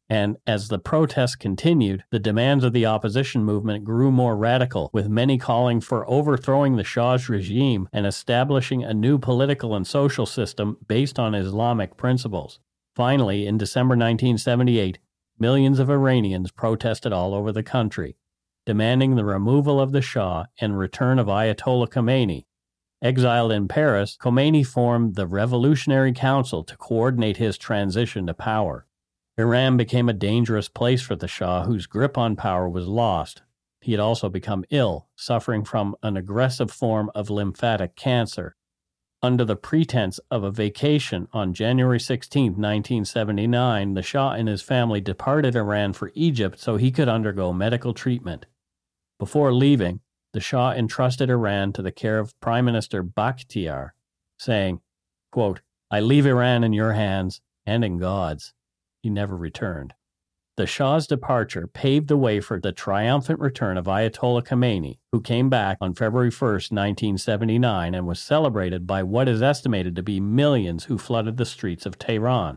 And 0.09 0.39
as 0.47 0.69
the 0.69 0.79
protests 0.79 1.37
continued, 1.37 2.05
the 2.11 2.19
demands 2.19 2.65
of 2.65 2.73
the 2.73 2.87
opposition 2.87 3.45
movement 3.45 3.85
grew 3.85 4.11
more 4.11 4.35
radical, 4.35 4.89
with 4.95 5.11
many 5.11 5.37
calling 5.37 5.83
for 5.83 6.09
overthrowing 6.09 6.77
the 6.77 6.85
Shah's 6.85 7.29
regime 7.29 7.87
and 7.93 8.07
establishing 8.07 8.83
a 8.83 8.95
new 8.95 9.19
political 9.19 9.75
and 9.77 9.87
social 9.87 10.25
system 10.25 10.79
based 10.89 11.19
on 11.19 11.35
Islamic 11.35 11.99
principles. 11.99 12.61
Finally, 13.01 13.47
in 13.47 13.57
December 13.57 13.95
1978, 13.95 14.99
millions 15.39 15.79
of 15.79 15.89
Iranians 15.89 16.51
protested 16.51 17.15
all 17.15 17.33
over 17.33 17.51
the 17.51 17.63
country, 17.63 18.19
demanding 18.67 19.15
the 19.15 19.25
removal 19.25 19.81
of 19.81 19.93
the 19.93 20.03
Shah 20.03 20.45
and 20.61 20.79
return 20.79 21.19
of 21.19 21.27
Ayatollah 21.27 21.89
Khomeini. 21.89 22.45
Exiled 23.01 23.53
in 23.53 23.69
Paris, 23.69 24.19
Khomeini 24.21 24.67
formed 24.67 25.15
the 25.15 25.27
Revolutionary 25.27 26.13
Council 26.13 26.63
to 26.63 26.77
coordinate 26.77 27.39
his 27.39 27.57
transition 27.57 28.27
to 28.27 28.35
power. 28.35 28.87
Iran 29.39 29.79
became 29.79 30.11
a 30.11 30.13
dangerous 30.13 30.69
place 30.69 31.01
for 31.01 31.17
the 31.17 31.27
Shah, 31.27 31.65
whose 31.65 31.87
grip 31.87 32.19
on 32.19 32.37
power 32.37 32.69
was 32.69 32.87
lost. 32.87 33.41
He 33.81 33.93
had 33.93 34.01
also 34.01 34.29
become 34.29 34.67
ill, 34.69 35.09
suffering 35.17 35.65
from 35.65 35.97
an 36.03 36.19
aggressive 36.19 36.71
form 36.71 37.11
of 37.15 37.31
lymphatic 37.31 37.97
cancer. 37.97 38.57
Under 39.23 39.45
the 39.45 39.57
pretense 39.57 40.19
of 40.31 40.45
a 40.45 40.51
vacation 40.51 41.29
on 41.33 41.53
January 41.53 42.01
16, 42.01 42.53
1979, 42.53 43.93
the 43.93 44.03
Shah 44.03 44.33
and 44.33 44.49
his 44.49 44.63
family 44.63 45.03
departed 45.03 45.55
Iran 45.55 45.93
for 45.93 46.11
Egypt 46.15 46.59
so 46.59 46.77
he 46.77 46.91
could 46.91 47.09
undergo 47.09 47.53
medical 47.53 47.93
treatment. 47.93 48.47
Before 49.19 49.53
leaving, 49.53 50.01
the 50.33 50.41
Shah 50.41 50.73
entrusted 50.73 51.29
Iran 51.29 51.75
to 51.75 51.83
the 51.83 51.93
care 51.93 52.19
of 52.19 52.39
Prime 52.41 52.65
Minister 52.65 53.03
Bakhtiar, 53.05 53.91
saying, 54.39 54.81
quote, 55.31 55.61
I 55.91 56.01
leave 56.01 56.25
Iran 56.25 56.65
in 56.65 56.73
your 56.73 56.93
hands 56.93 57.43
and 57.67 57.85
in 57.85 57.99
God's 57.99 58.55
he 59.03 59.11
never 59.11 59.37
returned. 59.37 59.95
The 60.61 60.67
Shah's 60.67 61.07
departure 61.07 61.67
paved 61.67 62.09
the 62.09 62.19
way 62.19 62.39
for 62.39 62.61
the 62.61 62.71
triumphant 62.71 63.41
return 63.41 63.79
of 63.79 63.87
Ayatollah 63.87 64.47
Khomeini, 64.47 64.99
who 65.11 65.23
came 65.23 65.49
back 65.49 65.79
on 65.81 65.95
February 65.95 66.29
1, 66.29 66.51
1979, 66.51 67.95
and 67.95 68.07
was 68.07 68.21
celebrated 68.21 68.87
by 68.87 69.03
what 69.03 69.27
is 69.27 69.41
estimated 69.41 69.97
to 69.97 70.03
be 70.03 70.21
millions 70.21 70.85
who 70.85 70.99
flooded 70.99 71.39
the 71.39 71.47
streets 71.47 71.87
of 71.87 71.99
Tehran. 71.99 72.57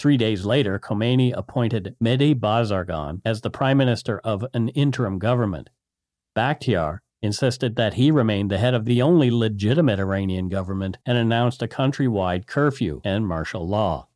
Three 0.00 0.16
days 0.16 0.44
later, 0.44 0.80
Khomeini 0.80 1.32
appointed 1.32 1.94
Mehdi 2.02 2.34
Bazargan 2.34 3.20
as 3.24 3.42
the 3.42 3.50
prime 3.50 3.76
minister 3.76 4.18
of 4.24 4.44
an 4.52 4.70
interim 4.70 5.20
government. 5.20 5.70
Bakhtiar 6.36 6.98
insisted 7.22 7.76
that 7.76 7.94
he 7.94 8.10
remained 8.10 8.50
the 8.50 8.58
head 8.58 8.74
of 8.74 8.84
the 8.84 9.00
only 9.00 9.30
legitimate 9.30 10.00
Iranian 10.00 10.48
government 10.48 10.98
and 11.06 11.16
announced 11.16 11.62
a 11.62 11.68
countrywide 11.68 12.48
curfew 12.48 13.00
and 13.04 13.28
martial 13.28 13.64
law. 13.64 14.08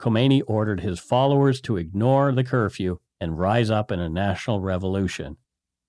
Khomeini 0.00 0.42
ordered 0.46 0.80
his 0.80 0.98
followers 0.98 1.60
to 1.62 1.76
ignore 1.76 2.32
the 2.32 2.44
curfew 2.44 2.98
and 3.20 3.38
rise 3.38 3.70
up 3.70 3.90
in 3.90 4.00
a 4.00 4.08
national 4.08 4.60
revolution. 4.60 5.36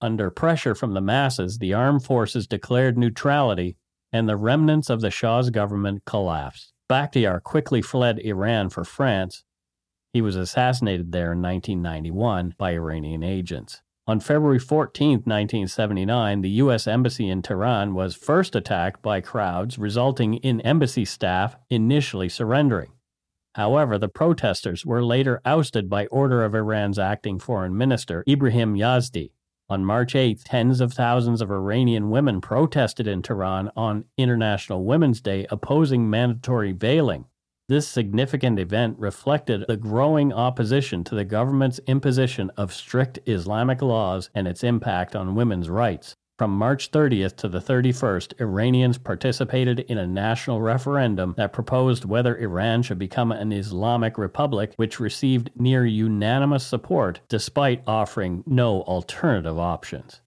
Under 0.01 0.30
pressure 0.30 0.74
from 0.74 0.94
the 0.94 1.01
masses, 1.01 1.58
the 1.58 1.74
armed 1.74 2.04
forces 2.04 2.48
declared 2.48 2.98
neutrality, 2.98 3.78
and 4.12 4.28
the 4.28 4.38
remnants 4.38 4.89
of 4.89 5.01
the 5.01 5.12
Shah's 5.12 5.50
government 5.50 6.06
collapsed. 6.06 6.74
Bakhtiar 6.89 7.44
quickly 7.44 7.82
fled 7.82 8.20
Iran 8.20 8.70
for 8.70 8.84
France. 8.84 9.44
He 10.13 10.22
was 10.22 10.36
assassinated 10.36 11.12
there 11.12 11.34
in 11.34 11.42
1991 11.42 12.56
by 12.58 12.72
Iranian 12.72 13.24
agents. 13.24 13.82
On 14.08 14.20
February 14.20 14.58
14, 14.58 15.10
1979, 15.18 16.42
the 16.42 16.50
U.S. 16.50 16.88
Embassy 16.88 17.30
in 17.30 17.44
Tehran 17.44 17.94
was 17.94 18.16
first 18.16 18.56
attacked 18.56 19.04
by 19.04 19.22
crowds, 19.22 19.78
resulting 19.78 20.36
in 20.36 20.62
embassy 20.62 21.06
staff 21.06 21.56
initially 21.70 22.28
surrendering. 22.28 22.89
However, 23.56 23.98
the 23.98 24.08
protesters 24.08 24.86
were 24.86 25.03
later 25.03 25.41
ousted 25.44 25.89
by 25.89 26.06
order 26.08 26.44
of 26.44 26.53
Iran's 26.53 27.00
acting 27.00 27.39
foreign 27.39 27.75
minister, 27.77 28.24
Ibrahim 28.27 28.75
Yazdi. 28.75 29.32
On 29.70 29.86
March 29.86 30.15
8, 30.15 30.44
tens 30.46 30.82
of 30.82 30.94
thousands 30.94 31.41
of 31.41 31.51
Iranian 31.51 32.10
women 32.10 32.41
protested 32.41 33.08
in 33.08 33.22
Tehran 33.22 33.70
on 33.75 34.06
International 34.18 34.84
Women's 34.84 35.22
Day 35.22 35.46
opposing 35.50 36.10
mandatory 36.10 36.72
veiling. 36.72 37.25
This 37.68 37.88
significant 37.88 38.58
event 38.58 38.98
reflected 38.98 39.65
the 39.68 39.77
growing 39.77 40.34
opposition 40.34 41.03
to 41.03 41.13
the 41.13 41.24
government's 41.24 41.79
imposition 41.86 42.50
of 42.58 42.74
strict 42.74 43.20
Islamic 43.27 43.84
laws 43.84 44.32
and 44.34 44.48
its 44.48 44.63
impact 44.63 45.15
on 45.15 45.36
women's 45.36 45.70
rights. 45.70 46.15
From 46.39 46.58
March 46.58 46.91
30th 46.91 47.36
to 47.36 47.50
the 47.50 47.60
31st, 47.60 48.39
Iranians 48.39 48.98
participated 48.98 49.81
in 49.81 49.98
a 49.98 50.08
national 50.08 50.62
referendum 50.62 51.34
that 51.36 51.51
proposed 51.51 52.05
whether 52.05 52.38
Iran 52.38 52.81
should 52.81 52.98
become 52.98 53.34
an 53.34 53.51
Islamic 53.51 54.17
republic, 54.17 54.72
which 54.77 55.01
received 55.01 55.51
near 55.58 55.86
unanimous 55.86 56.65
support 56.65 57.19
despite 57.27 57.84
offering 57.86 58.46
no 58.48 58.84
alternative 58.84 59.60
options. 59.60 60.22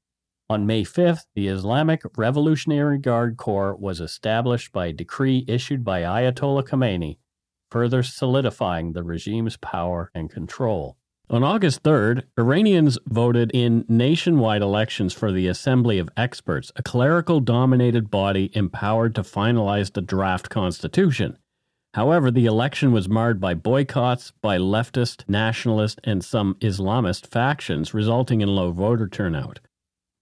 On 0.50 0.66
May 0.66 0.82
5th, 0.82 1.24
the 1.34 1.48
Islamic 1.48 2.02
Revolutionary 2.18 2.98
Guard 2.98 3.38
Corps 3.38 3.74
was 3.74 3.98
established 3.98 4.70
by 4.70 4.88
a 4.88 4.92
decree 4.92 5.46
issued 5.48 5.82
by 5.82 6.02
Ayatollah 6.02 6.68
Khomeini, 6.68 7.16
further 7.70 8.02
solidifying 8.02 8.92
the 8.92 9.02
regime's 9.02 9.56
power 9.56 10.10
and 10.14 10.28
control. 10.28 10.98
On 11.32 11.42
August 11.42 11.82
3rd, 11.82 12.24
Iranians 12.38 12.98
voted 13.06 13.50
in 13.54 13.86
nationwide 13.88 14.60
elections 14.60 15.14
for 15.14 15.32
the 15.32 15.48
Assembly 15.48 15.98
of 15.98 16.10
Experts, 16.14 16.70
a 16.76 16.82
clerical 16.82 17.40
dominated 17.40 18.10
body 18.10 18.50
empowered 18.54 19.14
to 19.14 19.22
finalize 19.22 19.90
the 19.94 20.02
draft 20.02 20.50
constitution. 20.50 21.38
However, 21.94 22.30
the 22.30 22.44
election 22.44 22.92
was 22.92 23.08
marred 23.08 23.40
by 23.40 23.54
boycotts 23.54 24.34
by 24.42 24.58
leftist, 24.58 25.26
nationalist, 25.26 26.02
and 26.04 26.22
some 26.22 26.56
Islamist 26.56 27.26
factions, 27.26 27.94
resulting 27.94 28.42
in 28.42 28.54
low 28.54 28.70
voter 28.70 29.08
turnout. 29.08 29.58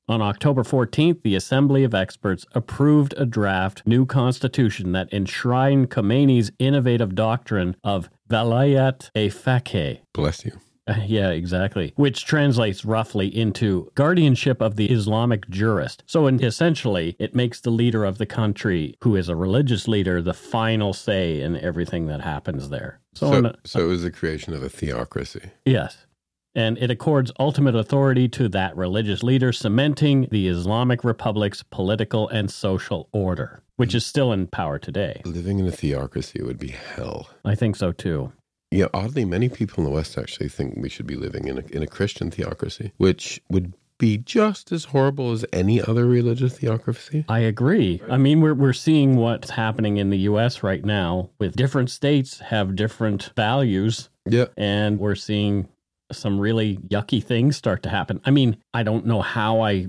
On 0.07 0.23
October 0.23 0.63
14th, 0.63 1.23
the 1.25 1.35
Assembly 1.35 1.83
of 1.83 1.93
Experts 1.93 2.47
approved 2.53 3.15
a 3.17 3.27
draft 3.27 3.83
new 3.85 4.07
constitution 4.07 4.93
that 4.93 5.13
enshrined 5.13 5.91
Khomeini's 5.91 6.53
innovative 6.61 7.17
doctrine 7.17 7.75
of 7.83 8.09
Velayat 8.29 9.11
e 9.17 9.29
Faqih. 9.29 10.03
Bless 10.15 10.45
you. 10.45 10.53
Yeah, 11.07 11.31
exactly. 11.31 11.93
Which 11.97 12.25
translates 12.25 12.85
roughly 12.85 13.35
into 13.35 13.91
guardianship 13.95 14.61
of 14.61 14.77
the 14.77 14.91
Islamic 14.91 15.49
jurist. 15.49 16.05
So, 16.07 16.27
in, 16.27 16.43
essentially, 16.43 17.17
it 17.19 17.35
makes 17.35 17.61
the 17.61 17.71
leader 17.71 18.05
of 18.05 18.19
the 18.19 18.27
country, 18.27 18.97
who 19.03 19.17
is 19.17 19.29
a 19.29 19.37
religious 19.37 19.89
leader, 19.89 20.23
the 20.23 20.35
final 20.35 20.93
say 20.93 21.41
in 21.41 21.57
everything 21.57 22.07
that 22.07 22.21
happens 22.21 22.69
there. 22.69 23.01
So, 23.15 23.47
a- 23.47 23.55
so 23.65 23.81
it 23.81 23.89
was 23.89 24.03
the 24.03 24.11
creation 24.11 24.55
of 24.55 24.63
a 24.63 24.69
theocracy. 24.69 25.51
Yes. 25.65 26.07
And 26.55 26.79
it 26.79 26.91
accords 26.91 27.31
ultimate 27.39 27.77
authority 27.77 28.29
to 28.31 28.49
that 28.49 28.77
religious 28.77 29.23
leader, 29.23 29.53
cementing 29.53 30.27
the 30.31 30.49
Islamic 30.49 31.05
Republic's 31.05 31.63
political 31.63 32.29
and 32.29 32.51
social 32.51 33.09
order, 33.13 33.63
which 33.77 33.93
hmm. 33.93 33.99
is 33.99 34.07
still 34.07 34.33
in 34.33 34.49
power 34.49 34.79
today. 34.79 35.23
Living 35.25 35.59
in 35.59 35.67
a 35.67 35.73
theocracy 35.73 36.43
would 36.43 36.59
be 36.59 36.69
hell. 36.69 37.31
I 37.45 37.55
think 37.55 37.77
so 37.77 37.93
too. 37.93 38.33
Yeah, 38.71 38.87
oddly, 38.95 39.25
many 39.25 39.49
people 39.49 39.79
in 39.83 39.91
the 39.91 39.95
West 39.95 40.17
actually 40.17 40.49
think 40.49 40.77
we 40.77 40.89
should 40.89 41.07
be 41.07 41.17
living 41.17 41.49
in 41.49 41.59
a, 41.59 41.63
in 41.73 41.83
a 41.83 41.87
Christian 41.89 42.31
theocracy, 42.31 42.93
which 42.99 43.41
would 43.51 43.73
be 43.99 44.17
just 44.17 44.71
as 44.73 44.85
horrible 44.85 45.33
as 45.33 45.45
any 45.53 45.83
other 45.83 46.07
religious 46.07 46.57
theocracy. 46.59 47.25
I 47.29 47.41
agree. 47.41 48.01
I 48.09 48.17
mean, 48.17 48.41
we're, 48.41 48.55
we're 48.55 48.73
seeing 48.73 49.17
what's 49.17 49.51
happening 49.51 49.97
in 49.99 50.11
the 50.11 50.19
US 50.19 50.63
right 50.63 50.85
now 50.85 51.31
with 51.39 51.57
different 51.57 51.91
states 51.91 52.39
have 52.39 52.77
different 52.77 53.31
values, 53.37 54.09
Yeah. 54.25 54.47
and 54.57 54.99
we're 54.99 55.17
seeing 55.17 55.69
some 56.13 56.41
really 56.41 56.77
yucky 56.89 57.23
things 57.23 57.57
start 57.57 57.83
to 57.83 57.89
happen. 57.89 58.21
I 58.25 58.31
mean, 58.31 58.57
I 58.73 58.83
don't 58.85 59.05
know 59.05 59.21
how 59.21 59.61
I. 59.63 59.89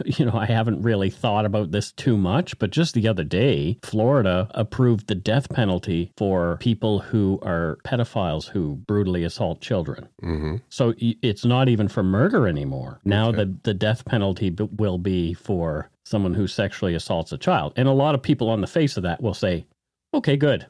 You 0.04 0.24
know, 0.26 0.34
I 0.34 0.46
haven't 0.46 0.82
really 0.82 1.10
thought 1.10 1.44
about 1.44 1.70
this 1.72 1.92
too 1.92 2.16
much, 2.16 2.58
but 2.58 2.70
just 2.70 2.94
the 2.94 3.08
other 3.08 3.24
day, 3.24 3.78
Florida 3.82 4.48
approved 4.52 5.06
the 5.06 5.14
death 5.14 5.48
penalty 5.50 6.12
for 6.16 6.56
people 6.58 6.98
who 7.00 7.38
are 7.42 7.78
pedophiles 7.84 8.46
who 8.48 8.76
brutally 8.86 9.24
assault 9.24 9.60
children. 9.60 10.08
hmm 10.20 10.56
So 10.68 10.94
it's 10.98 11.44
not 11.44 11.68
even 11.68 11.88
for 11.88 12.02
murder 12.02 12.46
anymore. 12.48 13.00
Now 13.04 13.28
Okay. 13.28 13.38
the, 13.44 13.56
the 13.64 13.74
death 13.74 14.04
penalty 14.04 14.50
b- 14.50 14.68
will 14.76 14.98
be 14.98 15.34
for 15.34 15.88
someone 16.04 16.34
who 16.34 16.46
sexually 16.46 16.94
assaults 16.94 17.32
a 17.32 17.38
child. 17.38 17.72
And 17.76 17.88
a 17.88 17.92
lot 17.92 18.14
of 18.14 18.22
people 18.22 18.48
on 18.50 18.60
the 18.60 18.66
face 18.66 18.96
of 18.96 19.02
that 19.04 19.22
will 19.22 19.34
say, 19.34 19.66
okay, 20.14 20.36
good. 20.36 20.66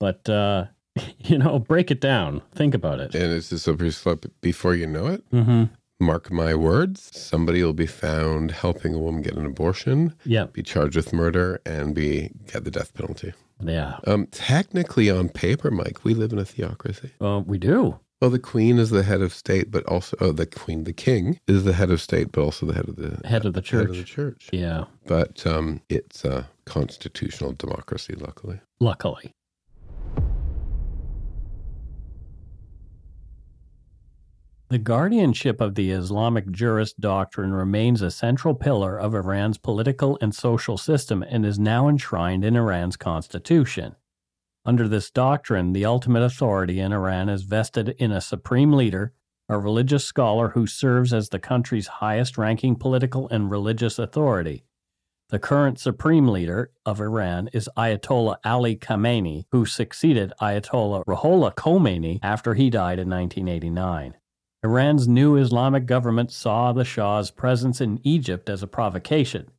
But, 0.00 0.28
uh, 0.28 0.66
you 1.18 1.38
know, 1.38 1.58
break 1.58 1.90
it 1.90 2.00
down. 2.00 2.42
Think 2.54 2.74
about 2.74 3.00
it. 3.00 3.14
And 3.14 3.32
it's 3.32 3.48
just 3.50 3.66
a. 3.68 4.18
Before 4.40 4.74
you 4.74 4.86
know 4.86 5.06
it, 5.06 5.28
Mm-hmm. 5.30 5.64
Mark 6.00 6.30
my 6.30 6.54
words, 6.54 7.10
somebody 7.16 7.62
will 7.62 7.72
be 7.72 7.86
found 7.86 8.50
helping 8.52 8.94
a 8.94 8.98
woman 8.98 9.22
get 9.22 9.34
an 9.34 9.46
abortion, 9.46 10.14
Yeah. 10.24 10.46
be 10.46 10.62
charged 10.62 10.96
with 10.96 11.12
murder, 11.12 11.60
and 11.66 11.94
be 11.94 12.30
get 12.46 12.64
the 12.64 12.70
death 12.70 12.94
penalty. 12.94 13.32
Yeah. 13.60 13.98
Um, 14.06 14.26
technically, 14.30 15.10
on 15.10 15.28
paper, 15.28 15.70
Mike, 15.70 16.04
we 16.04 16.14
live 16.14 16.32
in 16.32 16.38
a 16.38 16.44
theocracy. 16.44 17.10
Well, 17.18 17.42
we 17.42 17.58
do. 17.58 17.98
Well, 18.20 18.30
the 18.30 18.38
queen 18.40 18.78
is 18.78 18.90
the 18.90 19.04
head 19.04 19.20
of 19.20 19.32
state, 19.32 19.70
but 19.70 19.84
also 19.86 20.16
oh, 20.20 20.32
the 20.32 20.46
queen, 20.46 20.84
the 20.84 20.92
king 20.92 21.38
is 21.46 21.62
the 21.64 21.72
head 21.72 21.90
of 21.90 22.00
state, 22.00 22.32
but 22.32 22.40
also 22.42 22.66
the 22.66 22.74
head 22.74 22.88
of 22.88 22.96
the 22.96 23.26
Head 23.26 23.44
of 23.44 23.54
the 23.54 23.62
church. 23.62 23.80
head 23.86 23.90
of 23.90 23.96
the 23.96 24.02
church. 24.04 24.48
Yeah. 24.52 24.84
But 25.06 25.46
um, 25.46 25.82
it's 25.88 26.24
a 26.24 26.48
constitutional 26.64 27.52
democracy, 27.52 28.14
luckily. 28.14 28.60
Luckily. 28.80 29.32
The 34.70 34.78
guardianship 34.78 35.62
of 35.62 35.76
the 35.76 35.92
Islamic 35.92 36.50
jurist 36.50 37.00
doctrine 37.00 37.54
remains 37.54 38.02
a 38.02 38.10
central 38.10 38.54
pillar 38.54 39.00
of 39.00 39.14
Iran's 39.14 39.56
political 39.56 40.18
and 40.20 40.34
social 40.34 40.76
system 40.76 41.22
and 41.22 41.46
is 41.46 41.58
now 41.58 41.88
enshrined 41.88 42.44
in 42.44 42.54
Iran's 42.54 42.98
constitution. 42.98 43.96
Under 44.66 44.86
this 44.86 45.10
doctrine, 45.10 45.72
the 45.72 45.86
ultimate 45.86 46.22
authority 46.22 46.80
in 46.80 46.92
Iran 46.92 47.30
is 47.30 47.44
vested 47.44 47.94
in 47.96 48.12
a 48.12 48.20
supreme 48.20 48.74
leader, 48.74 49.14
a 49.48 49.56
religious 49.56 50.04
scholar 50.04 50.50
who 50.50 50.66
serves 50.66 51.14
as 51.14 51.30
the 51.30 51.38
country's 51.38 51.86
highest 51.86 52.36
ranking 52.36 52.76
political 52.76 53.26
and 53.30 53.50
religious 53.50 53.98
authority. 53.98 54.64
The 55.30 55.38
current 55.38 55.80
supreme 55.80 56.28
leader 56.28 56.72
of 56.84 57.00
Iran 57.00 57.48
is 57.54 57.70
Ayatollah 57.74 58.36
Ali 58.44 58.76
Khamenei, 58.76 59.46
who 59.50 59.64
succeeded 59.64 60.34
Ayatollah 60.42 61.04
Ruhollah 61.06 61.54
Khomeini 61.54 62.18
after 62.22 62.52
he 62.52 62.68
died 62.68 62.98
in 62.98 63.08
1989. 63.08 64.17
Iran's 64.64 65.06
new 65.06 65.36
Islamic 65.36 65.86
government 65.86 66.32
saw 66.32 66.72
the 66.72 66.84
Shah's 66.84 67.30
presence 67.30 67.80
in 67.80 68.00
Egypt 68.02 68.50
as 68.50 68.60
a 68.60 68.66
provocation. 68.66 69.52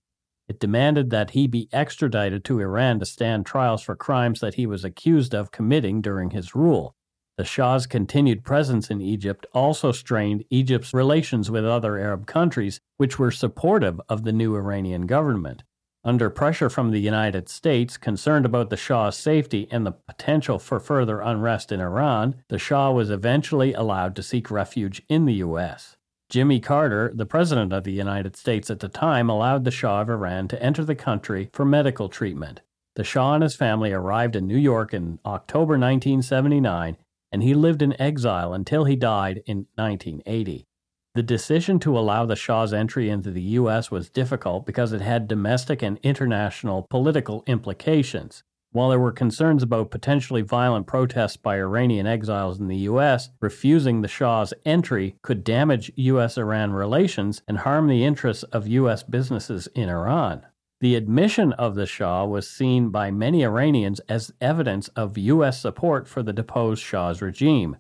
It 0.50 0.60
demanded 0.60 1.10
that 1.10 1.32
he 1.32 1.48
be 1.48 1.70
extradited 1.72 2.44
to 2.46 2.60
Iran 2.60 3.00
to 3.00 3.06
stand 3.06 3.46
trials 3.46 3.82
for 3.82 3.96
crimes 3.96 4.42
that 4.42 4.56
he 4.56 4.66
was 4.66 4.84
accused 4.84 5.34
of 5.34 5.52
committing 5.52 6.02
during 6.02 6.32
his 6.32 6.54
rule. 6.54 6.96
The 7.38 7.46
Shah's 7.46 7.88
continued 7.88 8.44
presence 8.44 8.90
in 8.90 9.00
Egypt 9.00 9.46
also 9.54 9.94
strained 9.94 10.44
Egypt's 10.50 10.94
relations 10.94 11.50
with 11.50 11.64
other 11.64 11.98
Arab 11.98 12.26
countries, 12.26 12.82
which 12.98 13.18
were 13.18 13.32
supportive 13.32 14.02
of 14.10 14.26
the 14.26 14.34
new 14.34 14.54
Iranian 14.54 15.08
government. 15.08 15.64
Under 16.04 16.30
pressure 16.30 16.70
from 16.70 16.92
the 16.92 17.00
United 17.00 17.50
States, 17.50 17.98
concerned 17.98 18.46
about 18.46 18.70
the 18.70 18.78
Shah's 18.78 19.18
safety 19.18 19.68
and 19.70 19.86
the 19.86 19.92
potential 19.92 20.58
for 20.58 20.80
further 20.80 21.20
unrest 21.20 21.74
in 21.74 21.82
Iran, 21.82 22.36
the 22.48 22.58
Shah 22.58 22.92
was 22.92 23.10
eventually 23.10 23.74
allowed 23.74 24.16
to 24.16 24.24
seek 24.24 24.50
refuge 24.50 25.02
in 25.10 25.26
the 25.26 25.34
U.S. 25.36 25.98
Jimmy 26.30 26.62
Carter, 26.62 27.12
the 27.14 27.26
President 27.26 27.74
of 27.74 27.84
the 27.84 27.92
United 27.92 28.38
States 28.38 28.70
at 28.70 28.80
the 28.80 28.88
time, 28.88 29.30
allowed 29.30 29.66
the 29.66 29.72
Shah 29.72 30.02
of 30.02 30.10
Iran 30.10 30.48
to 30.48 30.64
enter 30.64 30.86
the 30.86 30.96
country 30.96 31.50
for 31.52 31.66
medical 31.66 32.08
treatment. 32.08 32.62
The 32.96 33.04
Shah 33.04 33.34
and 33.34 33.44
his 33.44 33.56
family 33.56 33.92
arrived 33.92 34.38
in 34.38 34.48
New 34.48 34.58
York 34.58 34.94
in 34.94 35.20
October 35.26 35.74
1979, 35.74 36.96
and 37.32 37.44
he 37.44 37.54
lived 37.54 37.82
in 37.82 38.00
exile 38.00 38.54
until 38.54 38.86
he 38.86 38.96
died 38.96 39.42
in 39.46 39.68
1980. 39.76 40.66
The 41.16 41.24
decision 41.24 41.80
to 41.80 41.98
allow 41.98 42.26
the 42.26 42.36
Shah's 42.36 42.72
entry 42.72 43.10
into 43.10 43.32
the 43.32 43.42
U.S. 43.42 43.90
was 43.90 44.10
difficult 44.10 44.66
because 44.66 44.94
it 44.94 45.02
had 45.02 45.28
domestic 45.28 45.82
and 45.82 45.98
international 46.04 46.86
political 46.90 47.44
implications. 47.48 48.44
While 48.72 48.90
there 48.90 49.00
were 49.00 49.12
concerns 49.12 49.64
about 49.64 49.90
potentially 49.90 50.44
violent 50.44 50.86
protests 50.86 51.38
by 51.38 51.58
Iranian 51.58 52.06
exiles 52.06 52.60
in 52.60 52.68
the 52.68 52.78
U.S., 52.78 53.30
refusing 53.42 54.02
the 54.02 54.08
Shah's 54.08 54.54
entry 54.64 55.16
could 55.24 55.44
damage 55.44 55.92
U.S. 55.96 56.38
Iran 56.38 56.74
relations 56.74 57.42
and 57.48 57.58
harm 57.58 57.88
the 57.88 58.06
interests 58.06 58.44
of 58.44 58.68
U.S. 58.68 59.02
businesses 59.02 59.68
in 59.74 59.90
Iran. 59.90 60.46
The 60.82 60.96
admission 60.96 61.54
of 61.54 61.74
the 61.74 61.88
Shah 61.88 62.26
was 62.26 62.48
seen 62.48 62.90
by 62.90 63.10
many 63.10 63.44
Iranians 63.44 64.00
as 64.02 64.32
evidence 64.40 64.88
of 64.90 65.18
U.S. 65.18 65.60
support 65.60 66.08
for 66.08 66.22
the 66.22 66.32
deposed 66.32 66.84
Shah's 66.84 67.24
regime, 67.24 67.78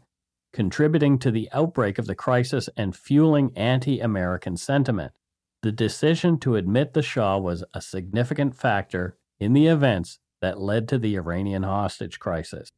contributing 0.52 1.20
to 1.20 1.32
the 1.32 1.50
outbreak 1.52 1.98
of 1.98 2.08
the 2.08 2.16
crisis 2.16 2.70
and 2.76 2.96
fueling 2.96 3.52
anti 3.56 4.00
American 4.00 4.58
sentiment. 4.58 5.14
The 5.62 5.72
decision 5.72 6.40
to 6.40 6.56
admit 6.56 6.94
the 6.94 7.02
Shah 7.02 7.38
was 7.38 7.64
a 7.74 7.82
significant 7.82 8.56
factor 8.56 9.18
in 9.40 9.54
the 9.54 9.68
events 9.68 10.20
that 10.42 10.60
led 10.60 10.88
to 10.90 10.98
the 10.98 11.16
Iranian 11.16 11.64
hostage 11.64 12.20
crisis. 12.20 12.70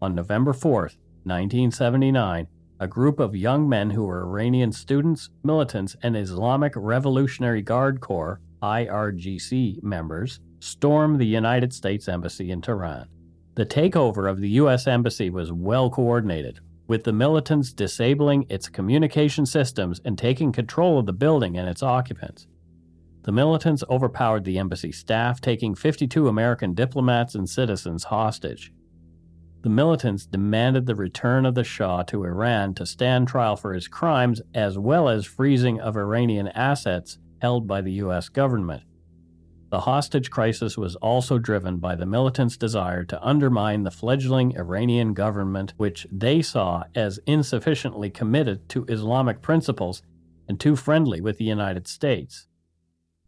On 0.00 0.14
November 0.14 0.52
4th, 0.52 0.96
1979, 1.24 2.46
a 2.78 2.86
group 2.86 3.20
of 3.20 3.36
young 3.36 3.68
men 3.68 3.90
who 3.90 4.04
were 4.04 4.22
Iranian 4.22 4.72
students, 4.72 5.28
militants, 5.44 5.96
and 6.02 6.16
Islamic 6.16 6.72
Revolutionary 6.76 7.60
Guard 7.60 8.00
Corps 8.00 8.40
IRGC 8.62 9.82
members 9.82 10.40
stormed 10.60 11.18
the 11.20 11.26
United 11.26 11.72
States 11.72 12.08
Embassy 12.08 12.50
in 12.50 12.62
Tehran. 12.62 13.06
The 13.56 13.66
takeover 13.66 14.30
of 14.30 14.40
the 14.40 14.48
U.S. 14.50 14.86
Embassy 14.86 15.28
was 15.28 15.52
well 15.52 15.90
coordinated, 15.90 16.60
with 16.90 17.04
the 17.04 17.12
militants 17.12 17.72
disabling 17.72 18.44
its 18.48 18.68
communication 18.68 19.46
systems 19.46 20.00
and 20.04 20.18
taking 20.18 20.50
control 20.50 20.98
of 20.98 21.06
the 21.06 21.12
building 21.12 21.56
and 21.56 21.68
its 21.68 21.84
occupants. 21.84 22.48
The 23.22 23.30
militants 23.30 23.84
overpowered 23.88 24.42
the 24.42 24.58
embassy 24.58 24.90
staff, 24.90 25.40
taking 25.40 25.76
52 25.76 26.26
American 26.26 26.74
diplomats 26.74 27.36
and 27.36 27.48
citizens 27.48 28.02
hostage. 28.02 28.72
The 29.62 29.68
militants 29.68 30.26
demanded 30.26 30.86
the 30.86 30.96
return 30.96 31.46
of 31.46 31.54
the 31.54 31.62
Shah 31.62 32.02
to 32.08 32.24
Iran 32.24 32.74
to 32.74 32.84
stand 32.84 33.28
trial 33.28 33.54
for 33.54 33.72
his 33.72 33.86
crimes, 33.86 34.42
as 34.52 34.76
well 34.76 35.08
as 35.08 35.24
freezing 35.24 35.78
of 35.78 35.96
Iranian 35.96 36.48
assets 36.48 37.18
held 37.40 37.68
by 37.68 37.82
the 37.82 37.92
U.S. 38.04 38.28
government. 38.28 38.82
The 39.70 39.80
hostage 39.80 40.30
crisis 40.30 40.76
was 40.76 40.96
also 40.96 41.38
driven 41.38 41.76
by 41.76 41.94
the 41.94 42.04
militants' 42.06 42.56
desire 42.56 43.04
to 43.04 43.24
undermine 43.24 43.84
the 43.84 43.92
fledgling 43.92 44.56
Iranian 44.58 45.14
government, 45.14 45.74
which 45.76 46.08
they 46.10 46.42
saw 46.42 46.84
as 46.94 47.20
insufficiently 47.24 48.10
committed 48.10 48.68
to 48.70 48.84
Islamic 48.88 49.42
principles 49.42 50.02
and 50.48 50.58
too 50.58 50.74
friendly 50.74 51.20
with 51.20 51.38
the 51.38 51.44
United 51.44 51.86
States. 51.86 52.48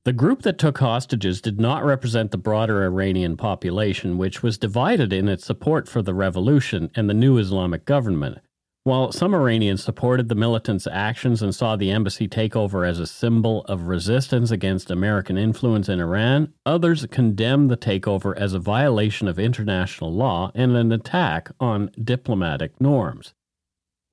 The 0.05 0.13
group 0.13 0.43
that 0.43 0.59
took 0.59 0.79
hostages 0.79 1.41
did 1.41 1.61
not 1.61 1.85
represent 1.85 2.33
the 2.33 2.39
broader 2.39 2.83
Iranian 2.83 3.37
population, 3.37 4.19
which 4.19 4.43
was 4.43 4.59
divided 4.59 5.13
in 5.13 5.29
its 5.29 5.47
support 5.47 5.89
for 5.89 6.03
the 6.03 6.13
revolution 6.13 6.91
and 6.97 7.09
the 7.09 7.15
new 7.15 7.39
Islamic 7.39 7.85
government. 7.85 8.39
While 8.85 9.13
some 9.13 9.33
Iranians 9.33 9.85
supported 9.85 10.29
the 10.29 10.35
militants' 10.35 10.89
actions 10.91 11.41
and 11.41 11.55
saw 11.55 11.77
the 11.77 11.93
embassy 11.93 12.27
takeover 12.27 12.89
as 12.89 12.99
a 12.99 13.07
symbol 13.07 13.65
of 13.67 13.83
resistance 13.83 14.51
against 14.51 14.91
American 14.91 15.39
influence 15.39 15.89
in 15.89 16.01
Iran, 16.01 16.53
others 16.67 17.07
condemned 17.07 17.71
the 17.71 17.77
takeover 17.77 18.37
as 18.37 18.55
a 18.55 18.59
violation 18.59 19.29
of 19.29 19.39
international 19.39 20.13
law 20.13 20.51
and 20.57 20.77
an 20.77 20.91
attack 20.91 21.53
on 21.61 21.93
diplomatic 22.03 22.81
norms. 22.81 23.35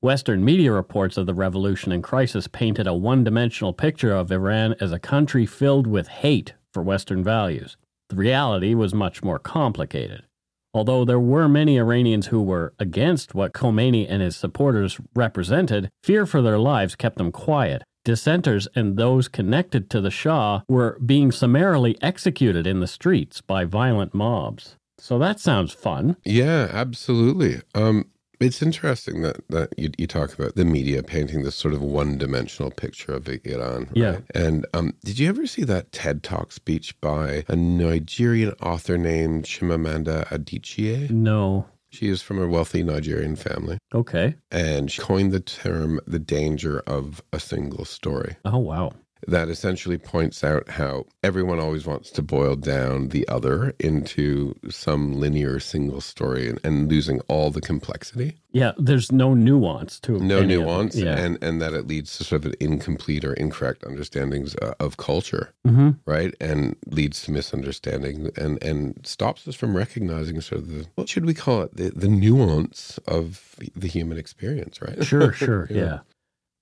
Western 0.01 0.45
media 0.45 0.71
reports 0.71 1.17
of 1.17 1.25
the 1.25 1.34
revolution 1.34 1.91
and 1.91 2.03
crisis 2.03 2.47
painted 2.47 2.86
a 2.86 2.93
one 2.93 3.23
dimensional 3.23 3.73
picture 3.73 4.13
of 4.13 4.32
Iran 4.32 4.75
as 4.79 4.91
a 4.91 4.99
country 4.99 5.47
filled 5.47 5.88
with 5.88 6.08
hate 6.10 6.53
for 6.71 6.84
Western 6.84 7.23
values. 7.23 7.75
The 8.10 8.17
reality 8.17 8.75
was 8.75 8.93
much 8.93 9.23
more 9.23 9.39
complicated. 9.39 10.25
Although 10.73 11.05
there 11.05 11.19
were 11.19 11.47
many 11.47 11.77
Iranians 11.77 12.27
who 12.27 12.41
were 12.41 12.73
against 12.79 13.34
what 13.34 13.53
Khomeini 13.53 14.05
and 14.08 14.21
his 14.21 14.36
supporters 14.36 14.99
represented, 15.15 15.89
fear 16.03 16.25
for 16.25 16.41
their 16.41 16.60
lives 16.60 16.95
kept 16.95 17.17
them 17.17 17.32
quiet. 17.32 17.84
Dissenters 18.05 18.67
and 18.75 18.95
those 18.95 19.27
connected 19.27 19.89
to 19.89 20.01
the 20.01 20.12
Shah 20.12 20.62
were 20.67 20.97
being 21.05 21.32
summarily 21.32 21.97
executed 22.01 22.65
in 22.65 22.79
the 22.79 22.88
streets 22.88 23.41
by 23.41 23.65
violent 23.65 24.13
mobs. 24.13 24.75
So 24.97 25.17
that 25.19 25.39
sounds 25.39 25.73
fun. 25.73 26.17
Yeah, 26.23 26.69
absolutely. 26.71 27.62
Um, 27.73 28.05
it's 28.39 28.62
interesting 28.62 29.21
that, 29.21 29.38
that 29.49 29.78
you, 29.78 29.89
you 29.97 30.08
talk 30.08 30.34
about 30.34 30.56
the 30.56 30.65
media 30.65 31.04
painting 31.04 31.43
this 31.43 31.56
sort 31.56 31.73
of 31.73 31.82
one 31.82 32.17
dimensional 32.17 32.71
picture 32.71 33.13
of 33.13 33.28
Iran. 33.28 33.84
Right? 33.84 33.91
Yeah. 33.95 34.19
And 34.34 34.65
um, 34.73 34.93
did 35.04 35.19
you 35.19 35.28
ever 35.30 35.45
see 35.45 35.63
that 35.65 35.91
TED 35.91 36.23
Talk 36.23 36.52
speech 36.52 36.99
by 37.02 37.43
a 37.47 37.56
Nigerian 37.56 38.54
author 38.62 38.97
named 38.97 39.45
Chimamanda 39.45 40.28
Adichie? 40.30 41.10
No. 41.10 41.65
She 41.91 42.08
is 42.08 42.21
from 42.21 42.39
a 42.39 42.47
wealthy 42.47 42.84
Nigerian 42.84 43.36
family. 43.36 43.80
Okay. 43.93 44.36
And 44.52 44.91
she 44.91 45.02
coined 45.02 45.32
the 45.32 45.39
term 45.39 45.99
the 46.06 46.19
danger 46.19 46.82
of 46.82 47.21
a 47.34 47.39
single 47.39 47.84
story. 47.84 48.38
Oh, 48.45 48.60
wow 48.60 48.93
that 49.27 49.49
essentially 49.49 49.97
points 49.97 50.43
out 50.43 50.69
how 50.69 51.05
everyone 51.23 51.60
always 51.60 51.86
wants 51.86 52.10
to 52.12 52.21
boil 52.21 52.55
down 52.55 53.10
the 53.10 53.27
other 53.27 53.73
into 53.79 54.55
some 54.69 55.13
linear 55.13 55.60
single 55.60 56.01
story 56.01 56.49
and, 56.49 56.60
and 56.63 56.89
losing 56.89 57.19
all 57.21 57.51
the 57.51 57.62
complexity. 57.62 58.38
Yeah, 58.51 58.71
there's 58.77 59.12
no 59.12 59.34
nuance 59.34 59.99
to 60.01 60.17
no 60.17 60.43
nuance, 60.43 60.95
yeah. 60.95 61.17
and 61.17 61.38
and 61.43 61.62
that 61.62 61.73
it 61.73 61.86
leads 61.86 62.17
to 62.17 62.23
sort 62.23 62.45
of 62.45 62.53
an 62.53 62.58
incomplete 62.60 63.23
or 63.23 63.34
incorrect 63.34 63.84
understandings 63.84 64.55
uh, 64.55 64.73
of 64.79 64.97
culture, 64.97 65.53
mm-hmm. 65.67 65.91
right? 66.05 66.34
And 66.41 66.75
leads 66.88 67.21
to 67.23 67.32
misunderstanding 67.32 68.32
and 68.36 68.62
and 68.63 68.99
stops 69.05 69.47
us 69.47 69.55
from 69.55 69.77
recognizing 69.77 70.41
sort 70.41 70.62
of 70.62 70.69
the 70.69 70.88
what 70.95 71.10
should 71.10 71.25
we 71.25 71.36
call 71.36 71.62
it 71.62 71.75
the 71.75 71.89
the 71.91 72.08
nuance 72.08 72.97
of 73.08 73.55
the 73.75 73.88
human 73.88 74.17
experience, 74.17 74.82
right? 74.82 75.03
Sure, 75.03 75.32
sure, 75.34 75.67
yeah. 75.69 75.77
yeah. 75.77 75.99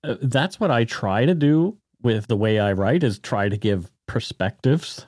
Uh, 0.04 0.16
that's 0.22 0.60
what 0.60 0.70
I 0.70 0.84
try 0.84 1.24
to 1.24 1.34
do 1.34 1.78
with 2.02 2.26
the 2.26 2.36
way 2.36 2.58
I 2.58 2.72
write 2.72 3.02
is 3.02 3.18
try 3.18 3.48
to 3.48 3.56
give 3.56 3.90
perspectives. 4.06 5.06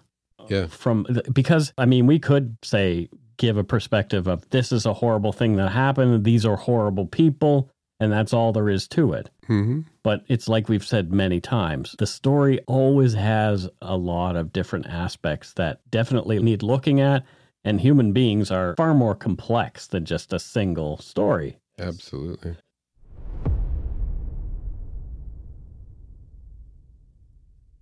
Yeah. 0.48 0.66
From 0.66 1.07
because 1.33 1.72
I 1.79 1.87
mean 1.87 2.07
we 2.07 2.18
could 2.18 2.57
say 2.62 3.09
give 3.37 3.57
a 3.57 3.64
perspective 3.64 4.26
of 4.26 4.48
this 4.50 4.72
is 4.72 4.85
a 4.87 4.92
horrible 4.92 5.33
thing 5.33 5.57
that 5.57 5.70
happened. 5.70 6.24
These 6.24 6.44
are 6.44 6.57
horrible 6.57 7.07
people, 7.07 7.70
and 7.98 8.12
that's 8.12 8.33
all 8.33 8.53
there 8.53 8.68
is 8.68 8.88
to 8.88 9.12
it. 9.12 9.31
Mm-hmm. 9.48 9.81
But 10.03 10.24
it's 10.29 10.48
like 10.48 10.68
we've 10.68 10.87
said 10.87 11.12
many 11.12 11.40
times 11.40 11.96
the 11.98 12.07
story 12.07 12.61
always 12.66 13.14
has 13.14 13.68
a 13.81 13.96
lot 13.96 14.37
of 14.37 14.53
different 14.53 14.87
aspects 14.87 15.55
that 15.55 15.81
definitely 15.90 16.38
need 16.40 16.62
looking 16.62 17.00
at. 17.00 17.24
And 17.62 17.79
human 17.79 18.12
beings 18.12 18.50
are 18.50 18.74
far 18.76 18.94
more 18.94 19.14
complex 19.14 19.87
than 19.87 20.07
just 20.07 20.33
a 20.33 20.38
single 20.38 20.96
story. 20.96 21.59
Absolutely. 21.79 22.57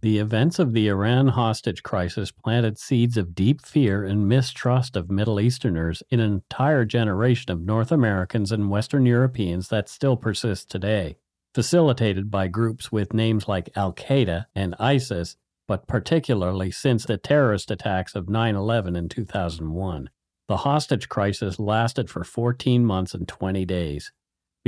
The 0.01 0.19
events 0.19 0.61
of 0.61 0.75
the 0.75 0.87
Iran 0.87 1.29
hostage 1.29 1.83
crisis 1.83 2.31
planted 2.31 2.79
seeds 2.79 3.17
of 3.17 3.35
deep 3.35 3.61
fear 3.61 4.05
and 4.05 4.29
mistrust 4.29 4.95
of 4.95 5.11
Middle 5.11 5.41
Easterners 5.41 6.05
in 6.09 6.21
an 6.21 6.33
entire 6.33 6.85
generation 6.85 7.51
of 7.51 7.63
North 7.63 7.91
Americans 7.91 8.53
and 8.53 8.71
Western 8.71 9.07
Europeans 9.07 9.69
that 9.71 9.89
still 9.89 10.17
persists 10.17 10.65
today, 10.65 11.17
facilitated 11.53 12.31
by 12.31 12.47
groups 12.47 12.93
with 12.93 13.13
names 13.13 13.49
like 13.49 13.77
Al 13.77 13.93
Qaeda 13.93 14.47
and 14.55 14.77
ISIS, 14.79 15.37
but 15.67 15.89
particularly 15.89 16.71
since 16.71 17.05
the 17.05 17.19
terrorist 17.19 17.69
attacks 17.69 18.15
of 18.15 18.29
9 18.29 18.55
11 18.55 18.95
in 18.95 19.09
2001. 19.09 20.11
The 20.47 20.59
hostage 20.59 21.09
crisis 21.09 21.59
lasted 21.59 22.09
for 22.09 22.23
14 22.23 22.85
months 22.85 23.15
and 23.15 23.27
20 23.27 23.65
days 23.65 24.13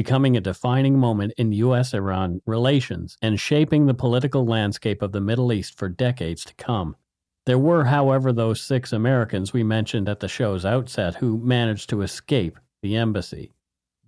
becoming 0.00 0.34
a 0.34 0.40
defining 0.40 0.98
moment 0.98 1.30
in 1.36 1.52
U.S. 1.52 1.92
Iran 1.92 2.40
relations 2.46 3.18
and 3.20 3.38
shaping 3.38 3.84
the 3.84 3.92
political 3.92 4.46
landscape 4.46 5.02
of 5.02 5.12
the 5.12 5.20
Middle 5.20 5.52
East 5.52 5.76
for 5.76 5.90
decades 5.90 6.42
to 6.46 6.54
come. 6.54 6.96
There 7.44 7.58
were, 7.58 7.84
however, 7.84 8.32
those 8.32 8.62
six 8.62 8.94
Americans 8.94 9.52
we 9.52 9.62
mentioned 9.62 10.08
at 10.08 10.20
the 10.20 10.26
show's 10.26 10.64
outset 10.64 11.16
who 11.16 11.36
managed 11.36 11.90
to 11.90 12.00
escape 12.00 12.58
the 12.80 12.96
embassy. 12.96 13.52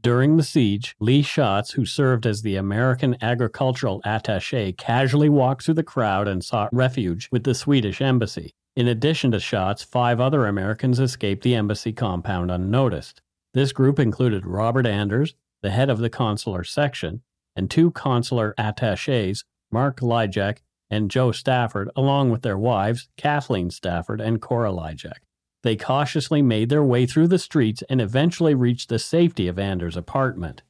During 0.01 0.39
the 0.39 0.43
siege, 0.43 0.97
Lee 0.99 1.21
Schatz, 1.21 1.73
who 1.73 1.85
served 1.85 2.25
as 2.25 2.41
the 2.41 2.57
American 2.57 3.15
agricultural 3.21 4.01
attache, 4.03 4.73
casually 4.73 5.29
walked 5.29 5.63
through 5.67 5.75
the 5.75 5.83
crowd 5.83 6.27
and 6.27 6.43
sought 6.43 6.73
refuge 6.73 7.29
with 7.31 7.45
the 7.45 7.55
Swedish 7.55 8.01
embassy. 8.01 8.55
In 8.77 8.89
addition 8.89 9.31
to 9.33 9.41
Schatz, 9.41 9.83
five 9.83 10.21
other 10.21 10.47
Americans 10.47 11.01
escaped 11.01 11.45
the 11.45 11.55
embassy 11.55 11.93
compound 11.93 12.51
unnoticed. 12.51 13.21
This 13.53 13.73
group 13.73 13.99
included 13.99 14.47
Robert 14.47 14.87
Anders, 14.87 15.35
the 15.63 15.71
head 15.71 15.89
of 15.89 15.99
the 15.99 16.11
consular 16.11 16.65
section, 16.65 17.23
and 17.57 17.71
two 17.71 17.91
consular 17.91 18.55
attaches, 18.59 19.45
Mark 19.71 20.01
Lijek 20.01 20.59
and 20.91 21.11
Joe 21.11 21.33
Stafford, 21.33 21.91
along 21.97 22.31
with 22.31 22.43
their 22.43 22.59
wives, 22.59 23.09
Kathleen 23.17 23.71
Stafford 23.71 24.21
and 24.21 24.41
Cora 24.41 24.71
Lijek. 24.71 25.21
They 25.63 25.77
cautiously 25.77 26.43
made 26.43 26.69
their 26.69 26.83
way 26.83 27.07
through 27.07 27.29
the 27.29 27.39
streets 27.39 27.83
and 27.89 28.01
eventually 28.01 28.55
reached 28.55 28.89
the 28.89 28.99
safety 28.99 29.49
of 29.49 29.59
Anders' 29.59 29.97
apartment. 29.97 30.63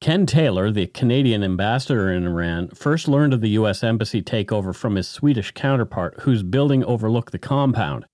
Ken 0.00 0.26
Taylor, 0.26 0.70
the 0.70 0.86
Canadian 0.86 1.44
ambassador 1.44 2.10
in 2.12 2.26
Iran, 2.26 2.68
first 2.70 3.06
learned 3.06 3.34
of 3.34 3.40
the 3.40 3.50
U.S. 3.50 3.84
Embassy 3.84 4.22
takeover 4.22 4.74
from 4.74 4.96
his 4.96 5.08
Swedish 5.08 5.52
counterpart, 5.52 6.20
whose 6.20 6.42
building 6.42 6.84
overlooked 6.84 7.30
the 7.30 7.38
compound. 7.38 8.04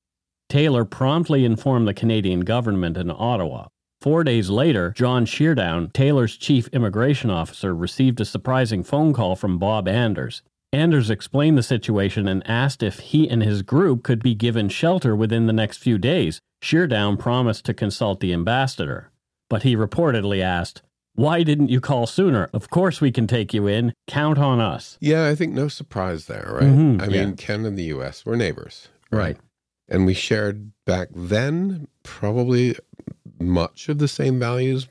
Taylor 0.48 0.84
promptly 0.84 1.44
informed 1.44 1.86
the 1.86 1.94
Canadian 1.94 2.40
government 2.40 2.96
in 2.96 3.10
Ottawa. 3.10 3.68
Four 4.08 4.24
days 4.24 4.48
later, 4.48 4.94
John 4.96 5.26
Sheardown, 5.26 5.90
Taylor's 5.92 6.38
chief 6.38 6.66
immigration 6.68 7.28
officer, 7.28 7.74
received 7.74 8.22
a 8.22 8.24
surprising 8.24 8.82
phone 8.82 9.12
call 9.12 9.36
from 9.36 9.58
Bob 9.58 9.86
Anders. 9.86 10.40
Anders 10.72 11.10
explained 11.10 11.58
the 11.58 11.62
situation 11.62 12.26
and 12.26 12.42
asked 12.48 12.82
if 12.82 13.00
he 13.00 13.28
and 13.28 13.42
his 13.42 13.60
group 13.60 14.02
could 14.02 14.22
be 14.22 14.34
given 14.34 14.70
shelter 14.70 15.14
within 15.14 15.46
the 15.46 15.52
next 15.52 15.76
few 15.76 15.98
days. 15.98 16.40
Sheardown 16.62 17.18
promised 17.18 17.66
to 17.66 17.74
consult 17.74 18.20
the 18.20 18.32
ambassador, 18.32 19.10
but 19.50 19.62
he 19.62 19.76
reportedly 19.76 20.40
asked, 20.40 20.80
Why 21.14 21.42
didn't 21.42 21.68
you 21.68 21.78
call 21.78 22.06
sooner? 22.06 22.48
Of 22.54 22.70
course 22.70 23.02
we 23.02 23.12
can 23.12 23.26
take 23.26 23.52
you 23.52 23.66
in. 23.66 23.92
Count 24.06 24.38
on 24.38 24.58
us. 24.58 24.96
Yeah, 25.02 25.26
I 25.26 25.34
think 25.34 25.52
no 25.52 25.68
surprise 25.68 26.24
there, 26.24 26.48
right? 26.54 26.62
Mm-hmm, 26.62 27.02
I 27.02 27.08
yeah. 27.08 27.26
mean, 27.26 27.36
Ken 27.36 27.66
and 27.66 27.76
the 27.76 27.92
US 27.98 28.24
were 28.24 28.36
neighbors. 28.36 28.88
Right. 29.10 29.36
And 29.86 30.06
we 30.06 30.14
shared 30.14 30.72
back 30.86 31.08
then 31.14 31.88
probably 32.02 32.74
much 33.40 33.88
of 33.88 33.98
the 33.98 34.08
same 34.08 34.38
values. 34.38 34.86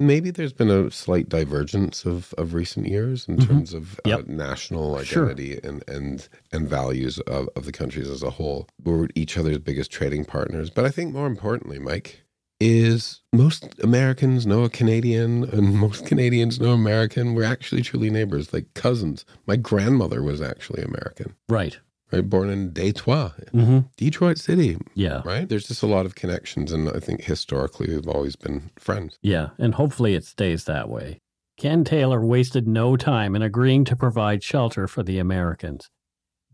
Maybe 0.00 0.30
there's 0.30 0.52
been 0.52 0.70
a 0.70 0.92
slight 0.92 1.28
divergence 1.28 2.04
of, 2.04 2.32
of 2.38 2.54
recent 2.54 2.86
years 2.86 3.26
in 3.26 3.36
Mhm. 3.36 3.46
terms 3.48 3.74
of 3.74 3.98
Yep. 4.04 4.20
uh, 4.20 4.22
national 4.32 5.02
Sure. 5.02 5.24
identity 5.24 5.58
and, 5.64 5.82
and 5.88 6.28
and 6.52 6.68
values 6.68 7.18
of, 7.20 7.48
of 7.56 7.64
the 7.64 7.72
countries 7.72 8.08
as 8.08 8.22
a 8.22 8.30
whole. 8.30 8.68
We're 8.84 9.08
each 9.16 9.36
other's 9.36 9.58
biggest 9.58 9.90
trading 9.90 10.24
partners. 10.24 10.70
But 10.70 10.84
I 10.84 10.90
think 10.90 11.12
more 11.12 11.26
importantly, 11.26 11.80
Mike, 11.80 12.22
is 12.60 13.20
most 13.32 13.74
Americans 13.82 14.46
know 14.46 14.62
a 14.62 14.68
Canadian 14.70 15.44
and 15.50 15.74
most 15.86 16.06
Canadians 16.06 16.60
know 16.60 16.70
American. 16.72 17.34
We're 17.34 17.42
actually 17.44 17.82
truly 17.82 18.08
neighbors, 18.10 18.52
like 18.52 18.72
cousins. 18.74 19.24
My 19.46 19.56
grandmother 19.56 20.22
was 20.22 20.40
actually 20.40 20.82
American, 20.84 21.34
Right. 21.48 21.78
Right? 22.12 22.28
Born 22.28 22.50
in 22.50 22.72
Detroit, 22.72 23.32
Mm-hmm. 23.52 23.78
Detroit 23.96 24.38
City, 24.38 24.76
Yeah. 24.94 25.22
right? 25.24 25.48
There's 25.48 25.68
just 25.68 25.82
a 25.82 25.86
lot 25.86 26.06
of 26.06 26.14
connections, 26.14 26.72
and 26.72 26.88
I 26.88 27.00
think 27.00 27.22
historically 27.24 27.88
we've 27.94 28.08
always 28.08 28.36
been 28.36 28.70
friends. 28.78 29.18
Yeah, 29.22 29.50
and 29.58 29.74
hopefully 29.74 30.14
it 30.14 30.24
stays 30.24 30.64
that 30.64 30.88
way. 30.88 31.18
Ken 31.58 31.82
Taylor 31.84 32.24
wasted 32.24 32.68
no 32.68 32.96
time 32.96 33.34
in 33.34 33.42
agreeing 33.42 33.84
to 33.86 33.96
provide 33.96 34.42
shelter 34.44 34.86
for 34.86 35.02
the 35.02 35.18
Americans. 35.18 35.90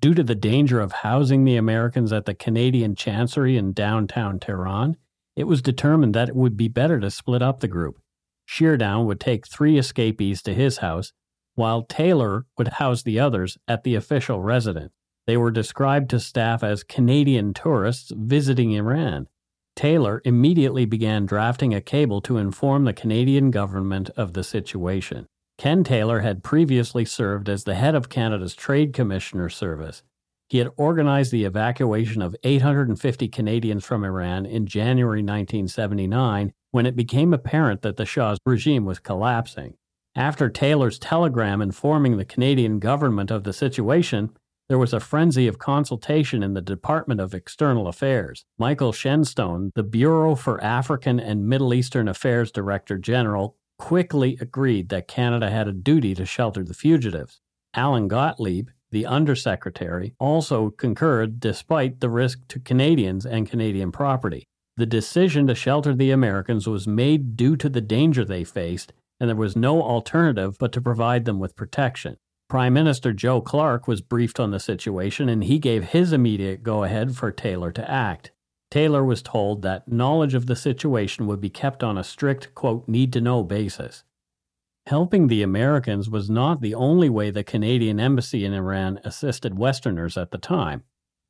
Due 0.00 0.14
to 0.14 0.22
the 0.22 0.34
danger 0.34 0.80
of 0.80 0.92
housing 0.92 1.44
the 1.44 1.56
Americans 1.56 2.12
at 2.12 2.24
the 2.24 2.34
Canadian 2.34 2.94
Chancery 2.94 3.56
in 3.56 3.72
downtown 3.72 4.38
Tehran, 4.38 4.96
it 5.36 5.44
was 5.44 5.60
determined 5.62 6.14
that 6.14 6.28
it 6.28 6.36
would 6.36 6.56
be 6.56 6.68
better 6.68 7.00
to 7.00 7.10
split 7.10 7.42
up 7.42 7.60
the 7.60 7.68
group. 7.68 7.98
Sheardown 8.46 9.06
would 9.06 9.20
take 9.20 9.46
three 9.46 9.78
escapees 9.78 10.42
to 10.42 10.54
his 10.54 10.78
house, 10.78 11.12
while 11.54 11.82
Taylor 11.82 12.46
would 12.58 12.68
house 12.68 13.02
the 13.02 13.18
others 13.20 13.56
at 13.68 13.84
the 13.84 13.94
official 13.94 14.40
residence. 14.40 14.92
They 15.26 15.36
were 15.36 15.50
described 15.50 16.10
to 16.10 16.20
staff 16.20 16.62
as 16.62 16.82
Canadian 16.82 17.54
tourists 17.54 18.12
visiting 18.14 18.72
Iran. 18.72 19.28
Taylor 19.76 20.22
immediately 20.24 20.84
began 20.84 21.26
drafting 21.26 21.74
a 21.74 21.80
cable 21.80 22.20
to 22.22 22.38
inform 22.38 22.84
the 22.84 22.92
Canadian 22.92 23.50
government 23.50 24.10
of 24.16 24.34
the 24.34 24.44
situation. 24.44 25.26
Ken 25.56 25.84
Taylor 25.84 26.20
had 26.20 26.44
previously 26.44 27.04
served 27.04 27.48
as 27.48 27.64
the 27.64 27.74
head 27.74 27.94
of 27.94 28.08
Canada's 28.08 28.54
Trade 28.54 28.92
Commissioner 28.92 29.48
Service. 29.48 30.02
He 30.48 30.58
had 30.58 30.70
organized 30.76 31.32
the 31.32 31.44
evacuation 31.44 32.22
of 32.22 32.36
850 32.42 33.28
Canadians 33.28 33.84
from 33.84 34.04
Iran 34.04 34.46
in 34.46 34.66
January 34.66 35.20
1979 35.20 36.52
when 36.70 36.86
it 36.86 36.96
became 36.96 37.32
apparent 37.32 37.82
that 37.82 37.96
the 37.96 38.04
Shah's 38.04 38.38
regime 38.44 38.84
was 38.84 38.98
collapsing. 38.98 39.74
After 40.14 40.48
Taylor's 40.48 40.98
telegram 40.98 41.62
informing 41.62 42.16
the 42.16 42.24
Canadian 42.24 42.78
government 42.78 43.30
of 43.30 43.44
the 43.44 43.52
situation, 43.52 44.30
there 44.68 44.78
was 44.78 44.94
a 44.94 45.00
frenzy 45.00 45.46
of 45.46 45.58
consultation 45.58 46.42
in 46.42 46.54
the 46.54 46.62
Department 46.62 47.20
of 47.20 47.34
External 47.34 47.86
Affairs. 47.86 48.44
Michael 48.58 48.92
Shenstone, 48.92 49.70
the 49.74 49.82
Bureau 49.82 50.34
for 50.34 50.62
African 50.62 51.20
and 51.20 51.46
Middle 51.46 51.74
Eastern 51.74 52.08
Affairs 52.08 52.50
Director 52.50 52.96
General, 52.96 53.56
quickly 53.78 54.38
agreed 54.40 54.88
that 54.88 55.08
Canada 55.08 55.50
had 55.50 55.68
a 55.68 55.72
duty 55.72 56.14
to 56.14 56.24
shelter 56.24 56.64
the 56.64 56.74
fugitives. 56.74 57.40
Allan 57.74 58.08
Gotlieb, 58.08 58.68
the 58.90 59.04
Undersecretary, 59.04 60.14
also 60.18 60.70
concurred 60.70 61.40
despite 61.40 62.00
the 62.00 62.08
risk 62.08 62.40
to 62.48 62.60
Canadians 62.60 63.26
and 63.26 63.50
Canadian 63.50 63.92
property. 63.92 64.44
The 64.76 64.86
decision 64.86 65.46
to 65.48 65.54
shelter 65.54 65.94
the 65.94 66.10
Americans 66.10 66.66
was 66.66 66.88
made 66.88 67.36
due 67.36 67.56
to 67.56 67.68
the 67.68 67.80
danger 67.80 68.24
they 68.24 68.44
faced, 68.44 68.92
and 69.20 69.28
there 69.28 69.36
was 69.36 69.56
no 69.56 69.82
alternative 69.82 70.56
but 70.58 70.72
to 70.72 70.80
provide 70.80 71.24
them 71.24 71.38
with 71.38 71.54
protection. 71.56 72.16
Prime 72.54 72.72
Minister 72.72 73.12
Joe 73.12 73.40
Clark 73.40 73.88
was 73.88 74.00
briefed 74.00 74.38
on 74.38 74.52
the 74.52 74.60
situation 74.60 75.28
and 75.28 75.42
he 75.42 75.58
gave 75.58 75.86
his 75.86 76.12
immediate 76.12 76.62
go 76.62 76.84
ahead 76.84 77.16
for 77.16 77.32
Taylor 77.32 77.72
to 77.72 77.90
act. 77.90 78.30
Taylor 78.70 79.04
was 79.04 79.22
told 79.22 79.62
that 79.62 79.90
knowledge 79.90 80.34
of 80.34 80.46
the 80.46 80.54
situation 80.54 81.26
would 81.26 81.40
be 81.40 81.50
kept 81.50 81.82
on 81.82 81.98
a 81.98 82.04
strict, 82.04 82.54
quote, 82.54 82.86
need 82.86 83.12
to 83.12 83.20
know 83.20 83.42
basis. 83.42 84.04
Helping 84.86 85.26
the 85.26 85.42
Americans 85.42 86.08
was 86.08 86.30
not 86.30 86.60
the 86.60 86.76
only 86.76 87.08
way 87.08 87.32
the 87.32 87.42
Canadian 87.42 87.98
embassy 87.98 88.44
in 88.44 88.52
Iran 88.52 89.00
assisted 89.02 89.58
Westerners 89.58 90.16
at 90.16 90.30
the 90.30 90.38
time. 90.38 90.84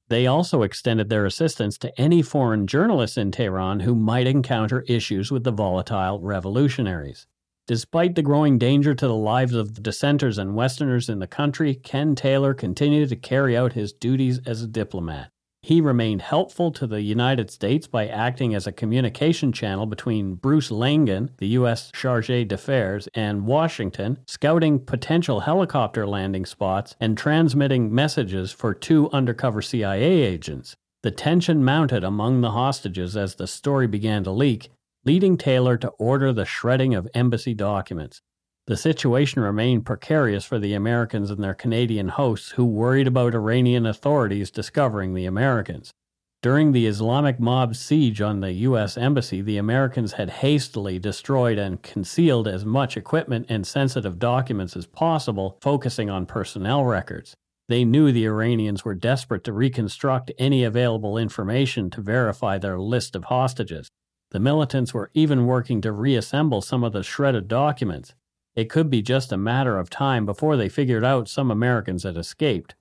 They 0.09 0.27
also 0.27 0.61
extended 0.61 1.09
their 1.09 1.25
assistance 1.25 1.79
to 1.79 1.99
any 1.99 2.21
foreign 2.21 2.67
journalists 2.67 3.17
in 3.17 3.33
Tehran 3.33 3.81
who 3.81 3.95
might 3.95 4.27
encounter 4.27 4.83
issues 4.83 5.33
with 5.33 5.45
the 5.45 5.53
volatile 5.53 6.21
revolutionaries. 6.21 7.27
Despite 7.67 8.15
the 8.15 8.23
growing 8.23 8.59
danger 8.59 8.95
to 8.95 9.07
the 9.07 9.15
lives 9.15 9.55
of 9.55 9.75
the 9.75 9.81
dissenters 9.81 10.37
and 10.37 10.55
Westerners 10.55 11.09
in 11.09 11.19
the 11.19 11.27
country, 11.27 11.75
Ken 11.75 12.15
Taylor 12.15 12.53
continued 12.53 13.09
to 13.09 13.17
carry 13.17 13.57
out 13.57 13.73
his 13.73 13.95
duties 13.95 14.39
as 14.45 14.61
a 14.61 14.67
diplomat. 14.67 15.31
He 15.63 15.81
remained 15.81 16.21
helpful 16.21 16.71
to 16.73 16.87
the 16.87 17.01
United 17.01 17.51
States 17.51 17.87
by 17.87 18.07
acting 18.07 18.55
as 18.55 18.67
a 18.67 18.73
communication 18.73 19.51
channel 19.51 19.87
between 19.87 20.35
Bruce 20.35 20.69
Laingen, 20.69 21.31
the 21.39 21.47
U.S. 21.61 21.91
Charge 21.95 22.27
d'Affaires, 22.27 23.09
and 23.15 23.47
Washington, 23.47 24.19
scouting 24.27 24.79
potential 24.79 25.41
helicopter 25.41 26.07
landing 26.07 26.45
spots 26.45 26.95
and 27.01 27.17
transmitting 27.17 27.95
messages 27.95 28.53
for 28.53 28.75
two 28.75 29.11
undercover 29.11 29.63
CIA 29.63 30.03
agents. 30.03 30.77
The 31.03 31.11
tension 31.11 31.65
mounted 31.65 32.05
among 32.05 32.43
the 32.43 32.51
hostages 32.51 33.17
as 33.17 33.37
the 33.37 33.47
story 33.47 33.87
began 33.87 34.23
to 34.25 34.33
leak, 34.33 34.69
leading 35.05 35.37
Taylor 35.37 35.77
to 35.77 35.89
order 35.99 36.33
the 36.33 36.45
shredding 36.45 36.95
of 36.95 37.09
embassy 37.15 37.55
documents. 37.55 38.23
The 38.67 38.77
situation 38.77 39.43
remained 39.43 39.85
precarious 39.85 40.45
for 40.45 40.59
the 40.59 40.73
Americans 40.73 41.31
and 41.31 41.45
their 41.45 41.55
Canadian 41.55 42.09
hosts 42.09 42.53
who 42.53 42.65
worried 42.65 43.07
about 43.07 43.35
Iranian 43.35 43.85
authorities 43.85 44.51
discovering 44.51 45.13
the 45.13 45.27
Americans. 45.27 45.93
During 46.41 46.73
the 46.73 46.87
Islamic 46.87 47.39
mob's 47.39 47.79
siege 47.79 48.21
on 48.21 48.41
the 48.41 48.53
U.S. 48.53 48.97
Embassy, 48.97 49.43
the 49.43 49.59
Americans 49.59 50.13
had 50.13 50.31
hastily 50.31 50.99
destroyed 50.99 51.59
and 51.59 51.83
concealed 51.83 52.49
as 52.49 52.65
much 52.65 52.97
equipment 52.97 53.47
and 53.49 53.67
sensitive 53.67 54.19
documents 54.19 54.77
as 54.77 54.87
possible, 54.87 55.59
focusing 55.61 56.09
on 56.09 56.27
personnel 56.27 56.85
records. 56.85 57.35
They 57.69 57.85
knew 57.85 58.13
the 58.13 58.27
Iranians 58.27 58.85
were 58.85 58.95
desperate 58.95 59.45
to 59.45 59.53
reconstruct 59.53 60.33
any 60.39 60.65
available 60.65 61.17
information 61.17 61.89
to 61.91 62.03
verify 62.03 62.59
their 62.59 62.79
list 62.79 63.17
of 63.17 63.25
hostages. 63.25 63.89
The 64.35 64.41
militants 64.41 64.93
were 64.93 65.13
even 65.15 65.47
working 65.47 65.81
to 65.83 65.93
reassemble 65.93 66.61
some 66.61 66.83
of 66.83 66.93
the 66.93 67.05
shredded 67.05 67.47
documents. 67.47 68.17
It 68.57 68.69
could 68.69 68.91
be 68.91 69.01
just 69.01 69.31
a 69.31 69.37
matter 69.37 69.79
of 69.79 69.91
time 69.91 70.27
before 70.27 70.57
they 70.57 70.69
figured 70.69 71.05
out 71.05 71.29
some 71.29 71.53
Americans 71.53 72.03
had 72.03 72.17
escaped. 72.17 72.75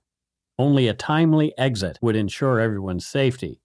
Only 0.58 0.88
a 0.88 0.94
timely 0.94 1.56
exit 1.56 1.96
would 2.02 2.16
ensure 2.16 2.58
everyone's 2.58 3.06
safety. 3.06 3.60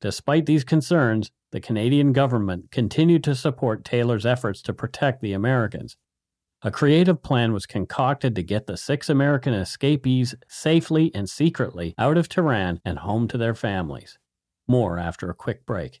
Despite 0.00 0.46
these 0.46 0.64
concerns, 0.64 1.30
the 1.52 1.60
Canadian 1.60 2.12
government 2.12 2.72
continued 2.72 3.22
to 3.22 3.36
support 3.36 3.84
Taylor's 3.84 4.26
efforts 4.26 4.60
to 4.62 4.74
protect 4.74 5.22
the 5.22 5.32
Americans. 5.32 5.96
A 6.62 6.72
creative 6.72 7.22
plan 7.22 7.52
was 7.52 7.66
concocted 7.66 8.34
to 8.34 8.42
get 8.42 8.66
the 8.66 8.76
six 8.76 9.08
American 9.08 9.54
escapees 9.54 10.34
safely 10.48 11.12
and 11.14 11.30
secretly 11.30 11.94
out 11.98 12.18
of 12.18 12.28
Tehran 12.28 12.80
and 12.84 12.98
home 12.98 13.28
to 13.28 13.38
their 13.38 13.54
families. 13.54 14.18
More 14.66 14.98
after 14.98 15.30
a 15.30 15.34
quick 15.34 15.64
break. 15.64 16.00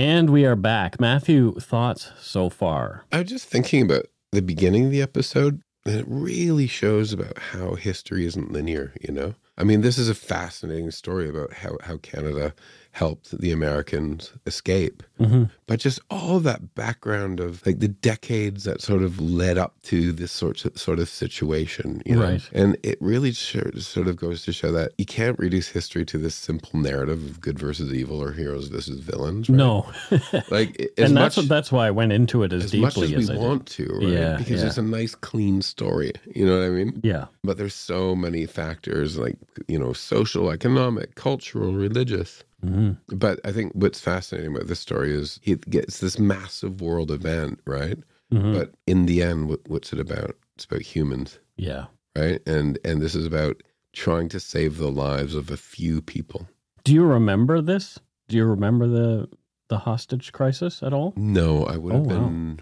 And 0.00 0.30
we 0.30 0.46
are 0.46 0.56
back. 0.56 0.98
Matthew, 0.98 1.52
thoughts 1.60 2.10
so 2.18 2.48
far? 2.48 3.04
I 3.12 3.18
was 3.18 3.28
just 3.28 3.46
thinking 3.46 3.82
about 3.82 4.06
the 4.32 4.40
beginning 4.40 4.86
of 4.86 4.90
the 4.90 5.02
episode, 5.02 5.60
and 5.84 5.94
it 5.94 6.06
really 6.08 6.66
shows 6.66 7.12
about 7.12 7.36
how 7.36 7.74
history 7.74 8.24
isn't 8.24 8.50
linear, 8.50 8.94
you 9.06 9.12
know? 9.12 9.34
I 9.58 9.64
mean, 9.64 9.82
this 9.82 9.98
is 9.98 10.08
a 10.08 10.14
fascinating 10.14 10.90
story 10.90 11.28
about 11.28 11.52
how, 11.52 11.76
how 11.82 11.98
Canada 11.98 12.54
helped 12.92 13.38
the 13.38 13.52
Americans 13.52 14.32
escape. 14.46 15.02
Mm-hmm. 15.20 15.44
But 15.66 15.80
just 15.80 16.00
all 16.10 16.40
that 16.40 16.74
background 16.74 17.38
of 17.38 17.64
like 17.64 17.78
the 17.78 17.88
decades 17.88 18.64
that 18.64 18.80
sort 18.80 19.02
of 19.02 19.20
led 19.20 19.58
up 19.58 19.80
to 19.82 20.12
this 20.12 20.32
sort 20.32 20.64
of, 20.64 20.76
sort 20.78 20.98
of 20.98 21.08
situation, 21.08 22.02
you 22.04 22.16
know? 22.16 22.22
Right. 22.22 22.50
And 22.52 22.76
it 22.82 22.98
really 23.00 23.32
sort 23.32 23.76
of 24.08 24.16
goes 24.16 24.44
to 24.44 24.52
show 24.52 24.72
that 24.72 24.92
you 24.98 25.06
can't 25.06 25.38
reduce 25.38 25.68
history 25.68 26.04
to 26.06 26.18
this 26.18 26.34
simple 26.34 26.80
narrative 26.80 27.22
of 27.24 27.40
good 27.40 27.58
versus 27.58 27.92
evil 27.94 28.20
or 28.20 28.32
heroes 28.32 28.68
versus 28.68 29.00
villains. 29.00 29.48
Right? 29.48 29.56
No. 29.56 29.86
Like, 30.50 30.80
as 30.98 31.08
and 31.08 31.16
that's 31.16 31.36
much, 31.36 31.46
that's 31.46 31.70
why 31.70 31.86
I 31.86 31.90
went 31.90 32.12
into 32.12 32.42
it 32.42 32.52
as, 32.52 32.64
as 32.64 32.70
deeply 32.72 32.84
much 32.84 32.96
as 32.98 33.10
we 33.10 33.16
as 33.16 33.30
I 33.30 33.34
did. 33.34 33.42
want 33.42 33.66
to, 33.66 33.86
right? 33.86 34.08
Yeah, 34.08 34.36
because 34.36 34.62
yeah. 34.62 34.66
it's 34.66 34.78
a 34.78 34.82
nice, 34.82 35.14
clean 35.14 35.62
story. 35.62 36.12
You 36.34 36.46
know 36.46 36.58
what 36.58 36.66
I 36.66 36.70
mean? 36.70 37.00
Yeah. 37.04 37.26
But 37.44 37.56
there's 37.56 37.74
so 37.74 38.16
many 38.16 38.46
factors 38.46 39.18
like, 39.18 39.36
you 39.68 39.78
know, 39.78 39.92
social, 39.92 40.50
economic, 40.50 41.14
cultural, 41.14 41.72
religious. 41.72 42.42
Hmm 42.62 42.92
But 43.08 43.40
I 43.44 43.52
think 43.52 43.72
what's 43.74 44.00
fascinating 44.00 44.54
about 44.54 44.66
this 44.68 44.80
story 44.80 45.12
is 45.14 45.40
it 45.44 45.68
gets 45.70 45.98
this 46.00 46.18
massive 46.18 46.80
world 46.80 47.10
event, 47.10 47.60
right? 47.66 47.98
hmm 48.30 48.52
But 48.52 48.74
in 48.86 49.06
the 49.06 49.22
end, 49.22 49.48
what, 49.48 49.60
what's 49.68 49.92
it 49.92 50.00
about? 50.00 50.36
It's 50.56 50.64
about 50.66 50.82
humans, 50.82 51.38
Yeah. 51.56 51.86
right? 52.16 52.40
And 52.46 52.78
and 52.84 53.00
this 53.00 53.14
is 53.14 53.26
about 53.26 53.62
trying 53.92 54.28
to 54.30 54.38
save 54.40 54.76
the 54.76 54.90
lives 54.90 55.34
of 55.34 55.50
a 55.50 55.56
few 55.56 56.00
people. 56.02 56.48
Do 56.84 56.92
you 56.94 57.04
remember 57.04 57.60
this? 57.62 57.98
Do 58.28 58.36
you 58.36 58.44
remember 58.44 58.86
the 58.86 59.28
the 59.68 59.78
hostage 59.78 60.32
crisis 60.32 60.82
at 60.82 60.92
all? 60.92 61.12
No, 61.16 61.64
I 61.64 61.76
would 61.76 61.94
Oh, 61.94 61.98
have 61.98 62.06
wow. 62.06 62.12
been 62.28 62.60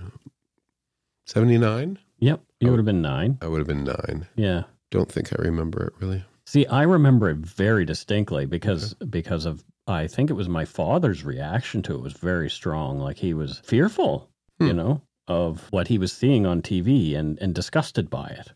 79. 1.26 1.98
Yep. 2.20 2.40
You 2.60 2.68
Oh. 2.68 2.70
would 2.72 2.78
have 2.78 2.86
been 2.86 3.02
nine. 3.02 3.38
I 3.42 3.46
would 3.48 3.58
have 3.58 3.66
been 3.66 3.84
nine. 3.84 4.26
Yeah. 4.36 4.64
Don't 4.90 5.10
think 5.10 5.32
I 5.38 5.42
remember 5.42 5.84
it 5.86 5.92
really. 6.00 6.24
See, 6.46 6.66
I 6.66 6.82
remember 6.82 7.28
it 7.28 7.36
very 7.38 7.84
distinctly 7.84 8.46
because 8.46 8.94
because 8.94 9.44
of 9.44 9.62
I 9.88 10.06
think 10.06 10.28
it 10.30 10.34
was 10.34 10.48
my 10.48 10.64
father's 10.64 11.24
reaction 11.24 11.82
to 11.82 11.94
it 11.94 12.02
was 12.02 12.12
very 12.12 12.50
strong. 12.50 12.98
Like 13.00 13.18
he 13.18 13.32
was 13.34 13.60
fearful, 13.64 14.28
you 14.60 14.70
Hmm. 14.70 14.76
know, 14.76 15.02
of 15.26 15.66
what 15.70 15.88
he 15.88 15.98
was 15.98 16.12
seeing 16.12 16.46
on 16.46 16.62
TV 16.62 17.16
and 17.16 17.38
and 17.40 17.54
disgusted 17.54 18.08
by 18.10 18.26
it. 18.28 18.52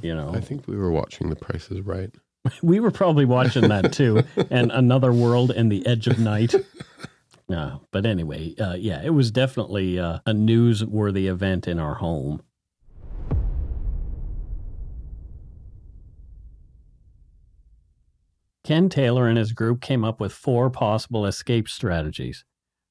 You 0.00 0.14
know, 0.14 0.30
I 0.34 0.40
think 0.40 0.66
we 0.66 0.76
were 0.76 0.90
watching 0.90 1.28
The 1.28 1.36
Price 1.36 1.70
is 1.70 1.80
Right. 1.82 2.10
we 2.62 2.80
were 2.80 2.90
probably 2.90 3.24
watching 3.24 3.68
that 3.68 3.92
too, 3.92 4.24
and 4.50 4.70
Another 4.72 5.12
World 5.12 5.50
and 5.50 5.70
The 5.70 5.86
Edge 5.86 6.06
of 6.08 6.18
Night. 6.18 6.54
Uh, 7.50 7.76
but 7.90 8.06
anyway, 8.06 8.54
uh, 8.56 8.74
yeah, 8.74 9.02
it 9.04 9.10
was 9.10 9.30
definitely 9.30 9.98
uh, 9.98 10.20
a 10.24 10.32
newsworthy 10.32 11.26
event 11.28 11.68
in 11.68 11.78
our 11.78 11.96
home. 11.96 12.40
Ken 18.64 18.88
Taylor 18.88 19.26
and 19.26 19.36
his 19.36 19.52
group 19.52 19.80
came 19.80 20.04
up 20.04 20.20
with 20.20 20.32
four 20.32 20.70
possible 20.70 21.26
escape 21.26 21.68
strategies. 21.68 22.44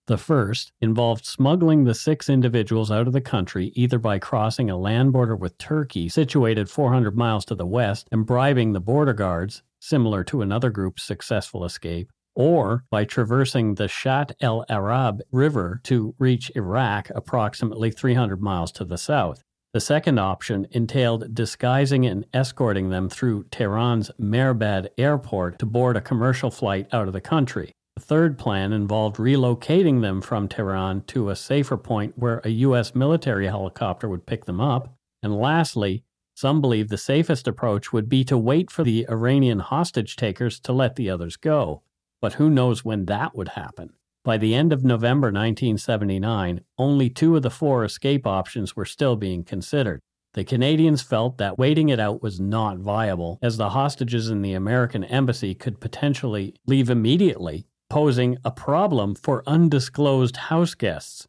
The 0.07 0.17
first 0.17 0.73
involved 0.81 1.25
smuggling 1.25 1.85
the 1.85 1.93
six 1.93 2.27
individuals 2.27 2.91
out 2.91 3.07
of 3.07 3.13
the 3.13 3.21
country 3.21 3.71
either 3.75 3.97
by 3.97 4.19
crossing 4.19 4.69
a 4.69 4.77
land 4.77 5.13
border 5.13 5.35
with 5.35 5.57
Turkey, 5.57 6.09
situated 6.09 6.69
400 6.69 7.15
miles 7.15 7.45
to 7.45 7.55
the 7.55 7.65
west, 7.65 8.09
and 8.11 8.25
bribing 8.25 8.73
the 8.73 8.81
border 8.81 9.13
guards, 9.13 9.63
similar 9.79 10.25
to 10.25 10.41
another 10.41 10.69
group's 10.69 11.03
successful 11.03 11.63
escape, 11.63 12.11
or 12.35 12.83
by 12.89 13.05
traversing 13.05 13.75
the 13.75 13.87
Shat 13.87 14.33
el 14.41 14.65
Arab 14.67 15.21
River 15.31 15.79
to 15.83 16.13
reach 16.19 16.51
Iraq, 16.53 17.09
approximately 17.15 17.91
300 17.91 18.41
miles 18.41 18.73
to 18.73 18.83
the 18.83 18.97
south. 18.97 19.43
The 19.73 19.79
second 19.79 20.19
option 20.19 20.67
entailed 20.71 21.33
disguising 21.33 22.05
and 22.05 22.25
escorting 22.33 22.89
them 22.89 23.07
through 23.07 23.45
Tehran's 23.51 24.11
Mehrabad 24.19 24.89
airport 24.97 25.59
to 25.59 25.65
board 25.65 25.95
a 25.95 26.01
commercial 26.01 26.51
flight 26.51 26.87
out 26.91 27.07
of 27.07 27.13
the 27.13 27.21
country. 27.21 27.71
The 27.95 28.01
third 28.01 28.37
plan 28.37 28.73
involved 28.73 29.15
relocating 29.15 30.01
them 30.01 30.21
from 30.21 30.49
Tehran 30.49 31.03
to 31.07 31.29
a 31.29 31.37
safer 31.37 31.77
point 31.77 32.17
where 32.17 32.41
a 32.43 32.49
U.S. 32.49 32.93
military 32.93 33.47
helicopter 33.47 34.09
would 34.09 34.25
pick 34.25 34.43
them 34.43 34.59
up. 34.59 34.93
And 35.23 35.39
lastly, 35.39 36.03
some 36.35 36.59
believe 36.59 36.89
the 36.89 36.97
safest 36.97 37.47
approach 37.47 37.93
would 37.93 38.09
be 38.09 38.25
to 38.25 38.37
wait 38.37 38.69
for 38.69 38.83
the 38.83 39.05
Iranian 39.09 39.59
hostage 39.59 40.17
takers 40.17 40.59
to 40.61 40.73
let 40.73 40.97
the 40.97 41.09
others 41.09 41.37
go. 41.37 41.81
But 42.21 42.33
who 42.33 42.49
knows 42.49 42.83
when 42.83 43.05
that 43.05 43.37
would 43.37 43.49
happen? 43.49 43.93
By 44.23 44.37
the 44.37 44.53
end 44.53 44.71
of 44.71 44.83
November 44.83 45.27
1979, 45.27 46.61
only 46.77 47.09
two 47.09 47.35
of 47.35 47.41
the 47.41 47.49
four 47.49 47.83
escape 47.83 48.27
options 48.27 48.75
were 48.75 48.85
still 48.85 49.15
being 49.15 49.43
considered. 49.43 49.99
The 50.33 50.43
Canadians 50.43 51.01
felt 51.01 51.39
that 51.39 51.57
waiting 51.57 51.89
it 51.89 51.99
out 51.99 52.21
was 52.21 52.39
not 52.39 52.77
viable, 52.77 53.39
as 53.41 53.57
the 53.57 53.71
hostages 53.71 54.29
in 54.29 54.43
the 54.43 54.53
American 54.53 55.03
embassy 55.03 55.55
could 55.55 55.81
potentially 55.81 56.53
leave 56.67 56.91
immediately, 56.91 57.65
posing 57.89 58.37
a 58.45 58.51
problem 58.51 59.15
for 59.15 59.43
undisclosed 59.47 60.37
house 60.37 60.75
guests. 60.75 61.27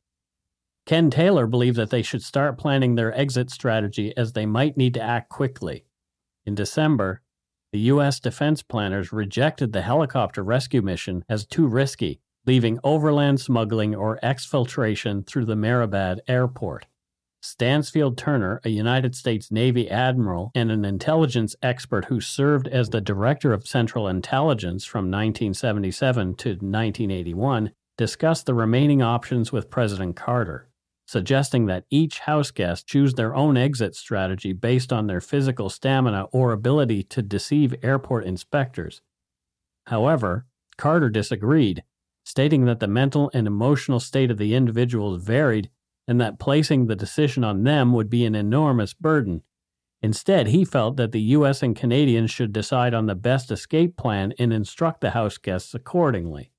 Ken 0.85 1.09
Taylor 1.11 1.47
believed 1.47 1.79
that 1.79 1.89
they 1.89 2.03
should 2.03 2.23
start 2.23 2.59
planning 2.59 2.95
their 2.95 3.19
exit 3.19 3.51
strategy 3.51 4.15
as 4.19 4.35
they 4.35 4.45
might 4.45 4.77
need 4.77 4.93
to 4.95 5.03
act 5.03 5.31
quickly. 5.31 5.87
In 6.45 6.55
December, 6.55 7.23
the 7.73 7.81
U.S. 7.81 8.21
defense 8.21 8.63
planners 8.63 9.13
rejected 9.13 9.73
the 9.73 9.81
helicopter 9.81 10.45
rescue 10.45 10.83
mission 10.83 11.25
as 11.27 11.47
too 11.47 11.67
risky 11.67 12.21
leaving 12.47 12.79
overland 12.83 13.41
smuggling 13.41 13.95
or 13.95 14.19
exfiltration 14.23 15.27
through 15.27 15.45
the 15.45 15.55
Mehrabad 15.55 16.19
airport. 16.27 16.87
Stansfield 17.45 18.17
Turner, 18.17 18.61
a 18.65 18.69
United 18.69 19.17
States 19.17 19.51
Navy 19.51 19.91
admiral 19.91 20.53
and 20.55 20.71
an 20.71 20.85
intelligence 20.85 21.57
expert 21.61 22.05
who 22.05 22.21
served 22.21 22.69
as 22.69 22.91
the 22.91 23.01
director 23.01 23.53
of 23.53 23.67
Central 23.67 24.07
Intelligence 24.07 24.85
from 24.85 25.11
1977 25.11 26.35
to 26.37 26.49
1981, 26.51 27.73
discussed 27.99 28.47
the 28.47 28.55
remaining 28.55 29.03
options 29.03 29.51
with 29.51 29.71
President 29.71 30.15
Carter, 30.15 30.69
suggesting 31.07 31.67
that 31.67 31.85
each 31.91 32.21
house 32.21 32.53
guest 32.53 32.87
choose 32.87 33.15
their 33.15 33.35
own 33.35 33.57
exit 33.57 33.97
strategy 33.97 34.53
based 34.53 34.93
on 34.93 35.09
their 35.09 35.21
physical 35.21 35.69
stamina 35.69 36.25
or 36.33 36.53
ability 36.53 37.03
to 37.03 37.23
deceive 37.23 37.75
airport 37.83 38.25
inspectors. 38.25 39.03
However, 39.87 40.47
Carter 40.77 41.11
disagreed 41.11 41.83
stating 42.25 42.65
that 42.65 42.81
the 42.81 42.89
mental 42.89 43.31
and 43.35 43.47
emotional 43.47 44.01
state 44.01 44.31
of 44.31 44.39
the 44.39 44.55
individuals 44.55 45.23
varied 45.23 45.71
and 46.07 46.21
that 46.21 46.39
placing 46.39 46.87
the 46.87 46.97
decision 46.97 47.45
on 47.45 47.65
them 47.65 47.93
would 47.93 48.11
be 48.11 48.25
an 48.25 48.35
enormous 48.35 48.95
burden. 48.95 49.43
Instead, 50.03 50.49
he 50.49 50.65
felt 50.65 50.97
that 50.97 51.13
the 51.13 51.21
U.S. 51.21 51.63
and 51.63 51.77
Canadians 51.77 52.31
should 52.31 52.53
decide 52.53 52.93
on 52.93 53.07
the 53.07 53.15
best 53.15 53.51
escape 53.53 53.97
plan 53.97 54.33
and 54.39 54.53
instruct 54.53 55.01
the 55.01 55.11
house 55.11 55.39
guests 55.39 55.75
accordingly. 55.75 56.51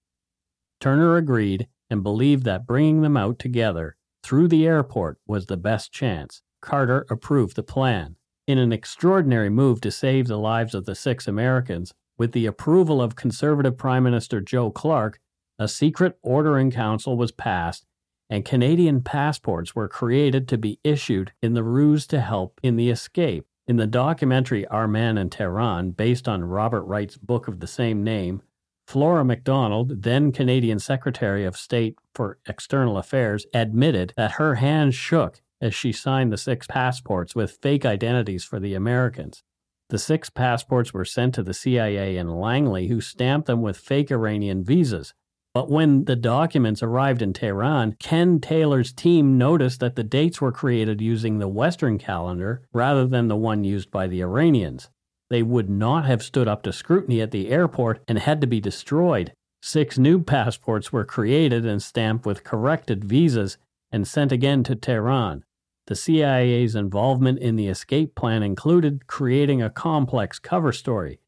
Turner 0.79 1.17
agreed 1.17 1.67
and 1.89 2.03
believed 2.03 2.43
that 2.45 2.65
bringing 2.65 3.01
them 3.01 3.17
out 3.17 3.39
together 3.39 3.97
through 4.23 4.47
the 4.47 4.65
airport 4.65 5.19
was 5.27 5.45
the 5.45 5.57
best 5.57 5.91
chance. 5.91 6.41
Carter 6.61 7.05
approved 7.09 7.57
the 7.57 7.63
plan. 7.63 8.15
In 8.47 8.57
an 8.57 8.71
extraordinary 8.71 9.49
move 9.49 9.81
to 9.81 9.91
save 9.91 10.27
the 10.27 10.37
lives 10.37 10.73
of 10.73 10.85
the 10.85 10.95
six 10.95 11.27
Americans, 11.27 11.93
with 12.17 12.31
the 12.31 12.45
approval 12.45 13.01
of 13.01 13.15
conservative 13.15 13.77
Prime 13.77 14.03
Minister 14.03 14.39
Joe 14.39 14.71
Clark, 14.71 15.19
a 15.59 15.67
secret 15.67 16.17
order 16.21 16.57
in 16.57 16.71
council 16.71 17.17
was 17.17 17.31
passed, 17.31 17.85
and 18.29 18.45
Canadian 18.45 19.01
passports 19.01 19.75
were 19.75 19.87
created 19.87 20.47
to 20.47 20.57
be 20.57 20.79
issued 20.83 21.31
in 21.41 21.53
the 21.53 21.63
ruse 21.63 22.07
to 22.07 22.21
help 22.21 22.59
in 22.63 22.75
the 22.75 22.89
escape. 22.89 23.45
In 23.67 23.77
the 23.77 23.87
documentary 23.87 24.67
Our 24.67 24.87
Man 24.87 25.17
in 25.17 25.29
Tehran, 25.29 25.91
based 25.91 26.27
on 26.27 26.43
Robert 26.43 26.83
Wright's 26.83 27.17
book 27.17 27.47
of 27.47 27.59
the 27.59 27.67
same 27.67 28.03
name, 28.03 28.41
Flora 28.87 29.23
MacDonald, 29.23 30.03
then 30.03 30.31
Canadian 30.31 30.79
Secretary 30.79 31.45
of 31.45 31.55
State 31.55 31.95
for 32.13 32.39
External 32.47 32.97
Affairs, 32.97 33.45
admitted 33.53 34.13
that 34.17 34.33
her 34.33 34.55
hands 34.55 34.95
shook 34.95 35.41
as 35.61 35.73
she 35.73 35.93
signed 35.93 36.31
the 36.31 36.37
six 36.37 36.67
passports 36.67 37.35
with 37.35 37.57
fake 37.61 37.85
identities 37.85 38.43
for 38.43 38.59
the 38.59 38.73
Americans. 38.73 39.43
The 39.89 39.97
six 39.97 40.29
passports 40.29 40.93
were 40.93 41.05
sent 41.05 41.33
to 41.35 41.43
the 41.43 41.53
CIA 41.53 42.17
in 42.17 42.27
Langley, 42.27 42.87
who 42.87 42.99
stamped 42.99 43.47
them 43.47 43.61
with 43.61 43.77
fake 43.77 44.11
Iranian 44.11 44.63
visas. 44.63 45.13
But 45.53 45.69
when 45.69 46.05
the 46.05 46.15
documents 46.15 46.81
arrived 46.81 47.21
in 47.21 47.31
Tehran, 47.31 47.93
Ken 47.99 48.39
Taylor's 48.39 48.91
team 48.91 49.37
noticed 49.37 49.79
that 49.81 49.95
the 49.95 50.03
dates 50.03 50.41
were 50.41 50.51
created 50.51 50.99
using 50.99 51.37
the 51.37 51.47
Western 51.47 51.99
calendar 51.99 52.63
rather 52.73 53.05
than 53.05 53.27
the 53.27 53.35
one 53.35 53.63
used 53.63 53.91
by 53.91 54.07
the 54.07 54.21
Iranians. 54.21 54.89
They 55.29 55.43
would 55.43 55.69
not 55.69 56.05
have 56.05 56.23
stood 56.23 56.47
up 56.47 56.63
to 56.63 56.73
scrutiny 56.73 57.21
at 57.21 57.31
the 57.31 57.49
airport 57.49 58.03
and 58.07 58.17
had 58.17 58.41
to 58.41 58.47
be 58.47 58.59
destroyed. 58.59 59.33
Six 59.61 59.97
new 59.97 60.23
passports 60.23 60.91
were 60.91 61.05
created 61.05 61.65
and 61.65 61.81
stamped 61.81 62.25
with 62.25 62.43
corrected 62.43 63.05
visas 63.05 63.57
and 63.91 64.07
sent 64.07 64.31
again 64.31 64.63
to 64.63 64.75
Tehran. 64.75 65.43
The 65.85 65.95
CIA's 65.95 66.75
involvement 66.75 67.39
in 67.39 67.57
the 67.57 67.67
escape 67.67 68.15
plan 68.15 68.41
included 68.41 69.05
creating 69.05 69.61
a 69.61 69.69
complex 69.69 70.39
cover 70.39 70.71
story. 70.71 71.19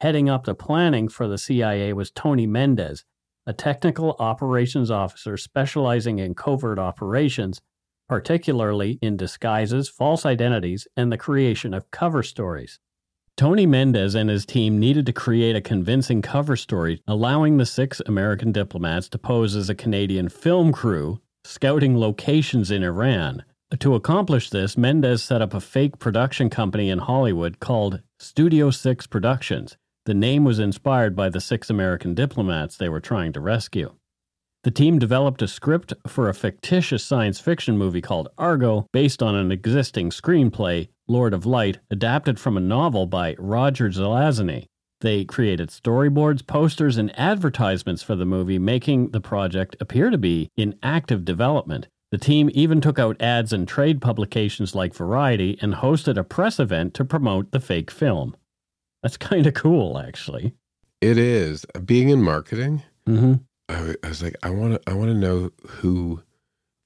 Heading 0.00 0.28
up 0.28 0.44
the 0.44 0.54
planning 0.54 1.08
for 1.08 1.28
the 1.28 1.38
CIA 1.38 1.92
was 1.92 2.10
Tony 2.10 2.46
Mendez, 2.46 3.04
a 3.46 3.52
technical 3.52 4.16
operations 4.18 4.90
officer 4.90 5.36
specializing 5.36 6.18
in 6.18 6.34
covert 6.34 6.78
operations, 6.78 7.60
particularly 8.08 8.98
in 9.00 9.16
disguises, 9.16 9.88
false 9.88 10.26
identities, 10.26 10.86
and 10.96 11.10
the 11.10 11.18
creation 11.18 11.72
of 11.72 11.90
cover 11.90 12.22
stories. 12.22 12.78
Tony 13.36 13.64
Mendez 13.64 14.14
and 14.14 14.28
his 14.28 14.44
team 14.44 14.78
needed 14.78 15.06
to 15.06 15.12
create 15.12 15.56
a 15.56 15.60
convincing 15.62 16.20
cover 16.20 16.56
story, 16.56 17.02
allowing 17.06 17.56
the 17.56 17.64
six 17.64 18.02
American 18.04 18.52
diplomats 18.52 19.08
to 19.08 19.18
pose 19.18 19.56
as 19.56 19.70
a 19.70 19.74
Canadian 19.74 20.28
film 20.28 20.72
crew 20.72 21.20
scouting 21.44 21.96
locations 21.96 22.70
in 22.70 22.82
Iran. 22.82 23.44
To 23.78 23.94
accomplish 23.94 24.50
this, 24.50 24.76
Mendez 24.76 25.22
set 25.22 25.40
up 25.40 25.54
a 25.54 25.60
fake 25.60 25.98
production 25.98 26.50
company 26.50 26.90
in 26.90 26.98
Hollywood 26.98 27.60
called 27.60 28.02
Studio 28.18 28.70
Six 28.70 29.06
Productions, 29.06 29.78
the 30.06 30.14
name 30.14 30.44
was 30.44 30.58
inspired 30.58 31.14
by 31.14 31.28
the 31.28 31.40
six 31.40 31.68
American 31.70 32.14
diplomats 32.14 32.76
they 32.76 32.88
were 32.88 33.00
trying 33.00 33.32
to 33.32 33.40
rescue. 33.40 33.94
The 34.62 34.70
team 34.70 34.98
developed 34.98 35.40
a 35.40 35.48
script 35.48 35.94
for 36.06 36.28
a 36.28 36.34
fictitious 36.34 37.02
science 37.02 37.40
fiction 37.40 37.78
movie 37.78 38.02
called 38.02 38.28
Argo, 38.36 38.86
based 38.92 39.22
on 39.22 39.34
an 39.34 39.50
existing 39.50 40.10
screenplay, 40.10 40.88
Lord 41.08 41.32
of 41.32 41.46
Light, 41.46 41.78
adapted 41.90 42.38
from 42.38 42.56
a 42.56 42.60
novel 42.60 43.06
by 43.06 43.36
Roger 43.38 43.88
Zelazny. 43.88 44.66
They 45.00 45.24
created 45.24 45.70
storyboards, 45.70 46.46
posters, 46.46 46.98
and 46.98 47.18
advertisements 47.18 48.02
for 48.02 48.14
the 48.14 48.26
movie, 48.26 48.58
making 48.58 49.12
the 49.12 49.20
project 49.20 49.76
appear 49.80 50.10
to 50.10 50.18
be 50.18 50.50
in 50.58 50.78
active 50.82 51.24
development. 51.24 51.88
The 52.10 52.18
team 52.18 52.50
even 52.52 52.82
took 52.82 52.98
out 52.98 53.20
ads 53.22 53.52
in 53.52 53.64
trade 53.64 54.02
publications 54.02 54.74
like 54.74 54.94
Variety 54.94 55.56
and 55.62 55.74
hosted 55.74 56.18
a 56.18 56.24
press 56.24 56.58
event 56.60 56.92
to 56.94 57.04
promote 57.04 57.52
the 57.52 57.60
fake 57.60 57.90
film. 57.90 58.36
That's 59.02 59.16
kind 59.16 59.46
of 59.46 59.54
cool, 59.54 59.98
actually. 59.98 60.54
It 61.00 61.16
is 61.16 61.64
being 61.84 62.10
in 62.10 62.22
marketing. 62.22 62.82
Mm-hmm. 63.06 63.34
I, 63.68 63.94
I 64.04 64.08
was 64.08 64.22
like, 64.22 64.36
I 64.42 64.50
want 64.50 64.74
to, 64.74 64.90
I 64.90 64.94
want 64.94 65.10
to 65.10 65.14
know 65.14 65.50
who 65.66 66.22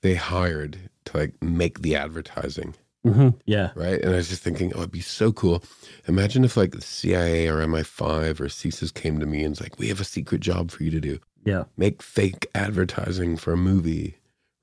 they 0.02 0.14
hired 0.14 0.78
to 1.06 1.16
like 1.16 1.42
make 1.42 1.80
the 1.80 1.96
advertising. 1.96 2.74
Mm-hmm. 3.06 3.30
Yeah. 3.44 3.70
Right. 3.74 4.00
And 4.00 4.14
I 4.14 4.16
was 4.16 4.28
just 4.28 4.42
thinking, 4.42 4.72
oh, 4.74 4.78
it'd 4.78 4.90
be 4.90 5.00
so 5.00 5.32
cool. 5.32 5.62
Imagine 6.08 6.44
if 6.44 6.56
like 6.56 6.72
the 6.72 6.80
CIA 6.80 7.48
or 7.48 7.56
MI5 7.56 8.40
or 8.40 8.46
CSIS 8.46 8.94
came 8.94 9.20
to 9.20 9.26
me 9.26 9.42
and 9.42 9.50
was 9.50 9.60
like, 9.60 9.78
we 9.78 9.88
have 9.88 10.00
a 10.00 10.04
secret 10.04 10.40
job 10.40 10.70
for 10.70 10.84
you 10.84 10.90
to 10.90 11.00
do. 11.00 11.18
Yeah. 11.44 11.64
Make 11.76 12.02
fake 12.02 12.46
advertising 12.54 13.36
for 13.36 13.52
a 13.52 13.58
movie. 13.58 14.16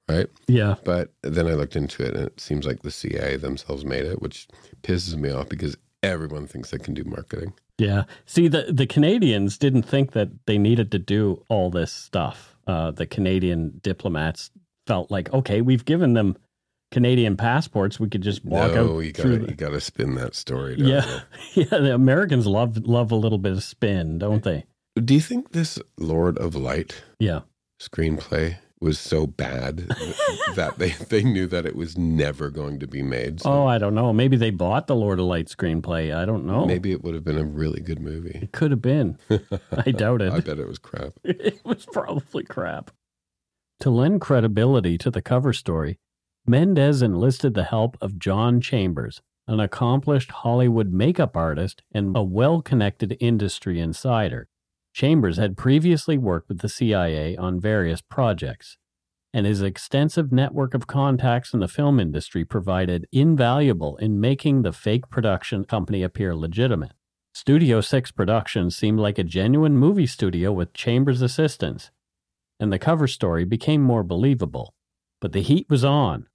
Right. 0.10 0.28
Yeah. 0.48 0.76
But 0.84 1.14
then 1.22 1.48
I 1.48 1.54
looked 1.54 1.76
into 1.76 2.04
it 2.04 2.16
and 2.16 2.28
it 2.28 2.40
seems 2.40 2.66
like 2.66 2.82
the 2.82 2.92
CIA 2.92 3.38
themselves 3.38 3.86
made 3.86 4.06
it, 4.06 4.22
which 4.22 4.48
pisses 4.82 5.16
me 5.16 5.30
off 5.30 5.48
because 5.48 5.78
everyone 6.04 6.48
thinks 6.48 6.72
they 6.72 6.78
can 6.78 6.94
do 6.94 7.04
marketing. 7.04 7.54
Yeah. 7.78 8.04
See, 8.26 8.48
the, 8.48 8.68
the 8.72 8.86
Canadians 8.88 9.58
didn't 9.58 9.84
think 9.84 10.12
that 10.12 10.30
they 10.46 10.58
needed 10.58 10.92
to 10.92 11.00
do 11.00 11.44
all 11.50 11.70
this 11.72 11.92
stuff. 11.92 12.56
Uh, 12.68 12.92
the 12.92 13.06
Canadian 13.08 13.80
diplomats 13.82 14.52
felt 14.88 15.10
like, 15.12 15.34
okay, 15.34 15.62
we've 15.62 15.86
given 15.86 16.14
them 16.14 16.38
Canadian 16.92 17.38
passports. 17.38 18.00
We 18.00 18.10
could 18.10 18.22
just 18.22 18.44
walk 18.46 18.74
no, 18.74 18.98
out 18.98 19.00
you 19.00 19.12
gotta 19.14 19.30
the- 19.40 19.48
you 19.50 19.56
gotta 19.56 19.80
spin 19.82 20.16
that 20.16 20.36
story. 20.36 20.76
yeah, 20.78 21.22
yeah. 21.54 21.64
The 21.70 21.94
Americans 21.96 22.46
love 22.46 22.78
love 22.86 23.12
a 23.12 23.16
little 23.16 23.38
bit 23.38 23.54
of 23.54 23.64
spin, 23.64 24.18
don't 24.20 24.44
they? 24.44 24.66
Do 25.02 25.14
you 25.14 25.22
think 25.22 25.52
this 25.54 25.80
Lord 25.98 26.38
of 26.38 26.54
Light 26.54 27.02
Yeah. 27.20 27.42
screenplay 27.82 28.58
was 28.82 28.98
so 29.00 29.28
bad 29.28 29.88
that 30.56 30.76
they 30.78 30.90
they 31.10 31.24
knew 31.24 31.48
that 31.48 31.66
it 31.66 31.76
was 31.76 31.98
never 31.98 32.50
going 32.50 32.80
to 32.80 32.88
be 32.88 33.02
made? 33.02 33.42
So 33.42 33.52
Oh, 33.52 33.68
I 33.68 33.78
don't 33.78 33.94
know. 33.96 34.12
Maybe 34.12 34.36
they 34.38 34.50
bought 34.50 34.88
the 34.88 34.96
Lord 34.96 35.20
of 35.20 35.26
Light 35.26 35.48
screenplay. 35.48 36.16
I 36.16 36.26
don't 36.26 36.46
know. 36.46 36.66
maybe 36.66 36.92
it 36.92 37.04
would 37.04 37.14
have 37.14 37.24
been 37.24 37.38
a 37.38 37.44
really 37.46 37.80
good 37.82 38.00
movie. 38.02 38.40
it 38.42 38.52
could 38.52 38.72
have 38.72 38.82
been. 38.82 39.18
I 39.72 39.92
doubt 39.92 40.22
it. 40.22 40.34
I 40.34 40.40
bet 40.40 40.60
it 40.60 40.68
was 40.68 40.80
crap. 40.80 41.14
it 41.24 41.62
was 41.64 41.86
probably 41.86 42.44
crap. 42.44 42.92
To 43.82 43.90
lend 43.90 44.22
credibility 44.22 44.98
to 45.00 45.10
the 45.10 45.22
cover 45.22 45.54
story, 45.54 45.98
Mendez 46.46 47.02
enlisted 47.02 47.54
the 47.54 47.64
help 47.64 47.98
of 48.02 48.20
John 48.20 48.62
Chambers, 48.62 49.22
an 49.48 49.60
accomplished 49.60 50.32
Hollywood 50.32 50.92
makeup 50.92 51.36
artist 51.38 51.82
and 51.92 52.16
a 52.16 52.24
well 52.24 52.62
connected 52.62 53.18
industry 53.20 53.80
insider. 53.80 54.48
Chambers 54.94 55.38
had 55.38 55.58
previously 55.58 56.18
worked 56.18 56.50
with 56.50 56.60
the 56.60 56.70
CIA 56.70 57.38
on 57.38 57.60
various 57.60 58.02
projects, 58.02 58.78
and 59.34 59.46
his 59.46 59.62
extensive 59.62 60.32
network 60.32 60.74
of 60.74 60.88
contacts 60.88 61.54
in 61.54 61.62
the 61.62 61.68
film 61.68 62.00
industry 62.00 62.44
provided 62.44 63.08
invaluable 63.12 63.96
in 63.98 64.20
making 64.20 64.62
the 64.62 64.74
fake 64.74 65.10
production 65.10 65.64
company 65.64 66.04
appear 66.04 66.36
legitimate. 66.36 66.92
Studio 67.34 67.80
6 67.80 68.12
Productions 68.12 68.76
seemed 68.76 69.00
like 69.00 69.18
a 69.18 69.24
genuine 69.24 69.78
movie 69.78 70.06
studio 70.06 70.52
with 70.52 70.74
Chambers' 70.74 71.22
assistance, 71.22 71.90
and 72.60 72.74
the 72.74 72.80
cover 72.80 73.08
story 73.08 73.46
became 73.46 73.82
more 73.82 74.04
believable. 74.04 74.74
But 75.22 75.32
the 75.32 75.42
heat 75.42 75.68
was 75.70 75.86
on. 75.86 76.28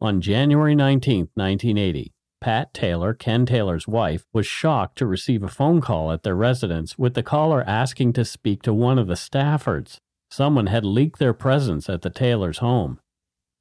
On 0.00 0.22
January 0.22 0.74
19, 0.74 1.28
1980, 1.34 2.14
Pat 2.40 2.72
Taylor, 2.72 3.12
Ken 3.12 3.44
Taylor's 3.44 3.86
wife, 3.86 4.24
was 4.32 4.46
shocked 4.46 4.96
to 4.96 5.06
receive 5.06 5.42
a 5.42 5.48
phone 5.48 5.80
call 5.80 6.10
at 6.10 6.22
their 6.22 6.34
residence 6.34 6.98
with 6.98 7.14
the 7.14 7.22
caller 7.22 7.62
asking 7.66 8.14
to 8.14 8.24
speak 8.24 8.62
to 8.62 8.72
one 8.72 8.98
of 8.98 9.06
the 9.06 9.14
Staffords. 9.14 9.98
Someone 10.30 10.66
had 10.66 10.84
leaked 10.84 11.18
their 11.18 11.34
presence 11.34 11.90
at 11.90 12.02
the 12.02 12.08
Taylors' 12.08 12.58
home. 12.58 12.98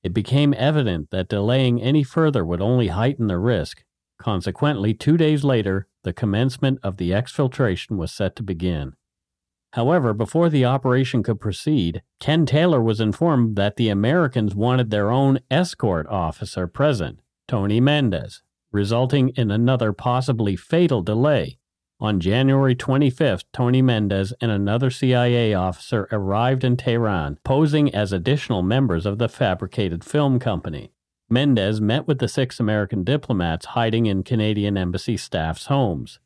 It 0.01 0.13
became 0.13 0.53
evident 0.57 1.09
that 1.11 1.27
delaying 1.27 1.82
any 1.82 2.03
further 2.03 2.45
would 2.45 2.61
only 2.61 2.88
heighten 2.88 3.27
the 3.27 3.38
risk. 3.38 3.84
Consequently, 4.17 4.93
two 4.93 5.17
days 5.17 5.43
later, 5.43 5.88
the 6.03 6.13
commencement 6.13 6.80
of 6.82 6.97
the 6.97 7.11
exfiltration 7.11 7.97
was 7.97 8.13
set 8.13 8.36
to 8.38 8.43
begin. 8.43 8.93
However, 9.73 10.13
before 10.13 10.49
the 10.49 10.65
operation 10.65 11.21
could 11.21 11.41
proceed, 11.41 12.01
Ken 12.19 12.45
Taylor 12.45 12.82
was 12.82 13.01
informed 13.01 13.55
that 13.57 13.75
the 13.75 13.89
Americans 13.89 14.55
wanted 14.55 14.89
their 14.89 15.11
own 15.11 15.39
escort 15.51 16.07
officer 16.07 16.65
present, 16.65 17.19
Tony 17.47 17.80
Mendez, 17.80 18.41
resulting 18.72 19.30
in 19.30 19.51
another 19.51 19.93
possibly 19.93 20.55
fatal 20.55 21.01
delay. 21.01 21.57
On 22.01 22.20
January 22.20 22.76
25th, 22.76 23.43
Tony 23.51 23.82
Mendez 23.82 24.34
and 24.39 24.51
another 24.51 24.89
CIA 24.89 25.53
officer 25.53 26.07
arrived 26.11 26.63
in 26.63 26.78
Tehran, 26.78 27.38
posing 27.43 27.93
as 27.93 28.13
additional 28.13 28.61
members 28.61 29.05
of 29.05 29.17
the 29.17 29.28
fabricated 29.28 30.05
film 30.05 30.39
company. 30.39 30.91
Mendez 31.30 31.82
met 31.82 32.07
with 32.07 32.20
the 32.20 32.28
six 32.28 32.59
American 32.59 33.03
diplomats 33.03 33.67
hiding 33.67 34.05
in 34.05 34.24
Canadian 34.24 34.78
embassy 34.78 35.17
staff's 35.17 35.65
homes. 35.65 36.20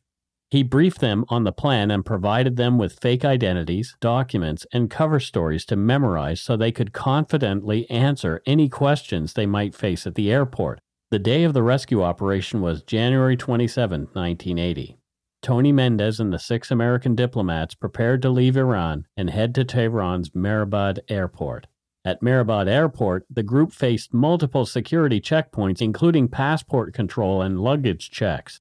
He 0.48 0.62
briefed 0.62 1.00
them 1.00 1.24
on 1.28 1.42
the 1.42 1.50
plan 1.50 1.90
and 1.90 2.06
provided 2.06 2.54
them 2.54 2.78
with 2.78 3.00
fake 3.00 3.24
identities, 3.24 3.96
documents, 4.00 4.66
and 4.72 4.88
cover 4.88 5.18
stories 5.18 5.64
to 5.66 5.74
memorize 5.74 6.40
so 6.40 6.56
they 6.56 6.70
could 6.70 6.92
confidently 6.92 7.90
answer 7.90 8.40
any 8.46 8.68
questions 8.68 9.32
they 9.32 9.46
might 9.46 9.74
face 9.74 10.06
at 10.06 10.14
the 10.14 10.30
airport. 10.30 10.80
The 11.14 11.20
day 11.20 11.44
of 11.44 11.52
the 11.54 11.62
rescue 11.62 12.02
operation 12.02 12.60
was 12.60 12.82
January 12.82 13.36
27, 13.36 14.08
1980. 14.14 14.98
Tony 15.42 15.70
Mendez 15.70 16.18
and 16.18 16.32
the 16.32 16.40
six 16.40 16.72
American 16.72 17.14
diplomats 17.14 17.76
prepared 17.76 18.20
to 18.22 18.30
leave 18.30 18.56
Iran 18.56 19.06
and 19.16 19.30
head 19.30 19.54
to 19.54 19.64
Tehran's 19.64 20.30
Mehrabad 20.30 20.98
airport. 21.08 21.68
At 22.04 22.20
Mehrabad 22.20 22.66
airport, 22.66 23.26
the 23.30 23.44
group 23.44 23.72
faced 23.72 24.12
multiple 24.12 24.66
security 24.66 25.20
checkpoints, 25.20 25.80
including 25.80 26.26
passport 26.26 26.92
control 26.92 27.42
and 27.42 27.60
luggage 27.60 28.10
checks. 28.10 28.60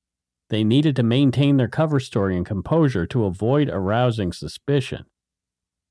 They 0.51 0.64
needed 0.64 0.95
to 0.97 1.01
maintain 1.01 1.58
their 1.58 1.68
cover 1.68 1.99
story 1.99 2.38
and 2.38 2.45
composure 2.45 3.08
to 3.08 3.26
avoid 3.26 3.68
arousing 3.68 4.32
suspicion. 4.32 5.06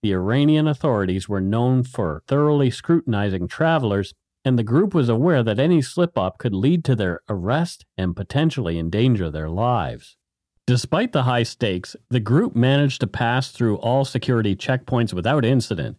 The 0.04 0.12
Iranian 0.12 0.68
authorities 0.68 1.28
were 1.28 1.40
known 1.40 1.82
for 1.82 2.22
thoroughly 2.28 2.70
scrutinizing 2.70 3.48
travelers, 3.48 4.14
and 4.44 4.58
the 4.58 4.62
group 4.62 4.94
was 4.94 5.08
aware 5.08 5.42
that 5.42 5.58
any 5.58 5.82
slip 5.82 6.18
up 6.18 6.38
could 6.38 6.54
lead 6.54 6.84
to 6.84 6.96
their 6.96 7.20
arrest 7.28 7.84
and 7.96 8.16
potentially 8.16 8.78
endanger 8.78 9.30
their 9.30 9.48
lives. 9.48 10.16
Despite 10.66 11.12
the 11.12 11.24
high 11.24 11.42
stakes, 11.42 11.96
the 12.08 12.20
group 12.20 12.54
managed 12.54 13.00
to 13.00 13.06
pass 13.06 13.50
through 13.50 13.78
all 13.78 14.04
security 14.04 14.54
checkpoints 14.54 15.12
without 15.12 15.44
incident. 15.44 15.96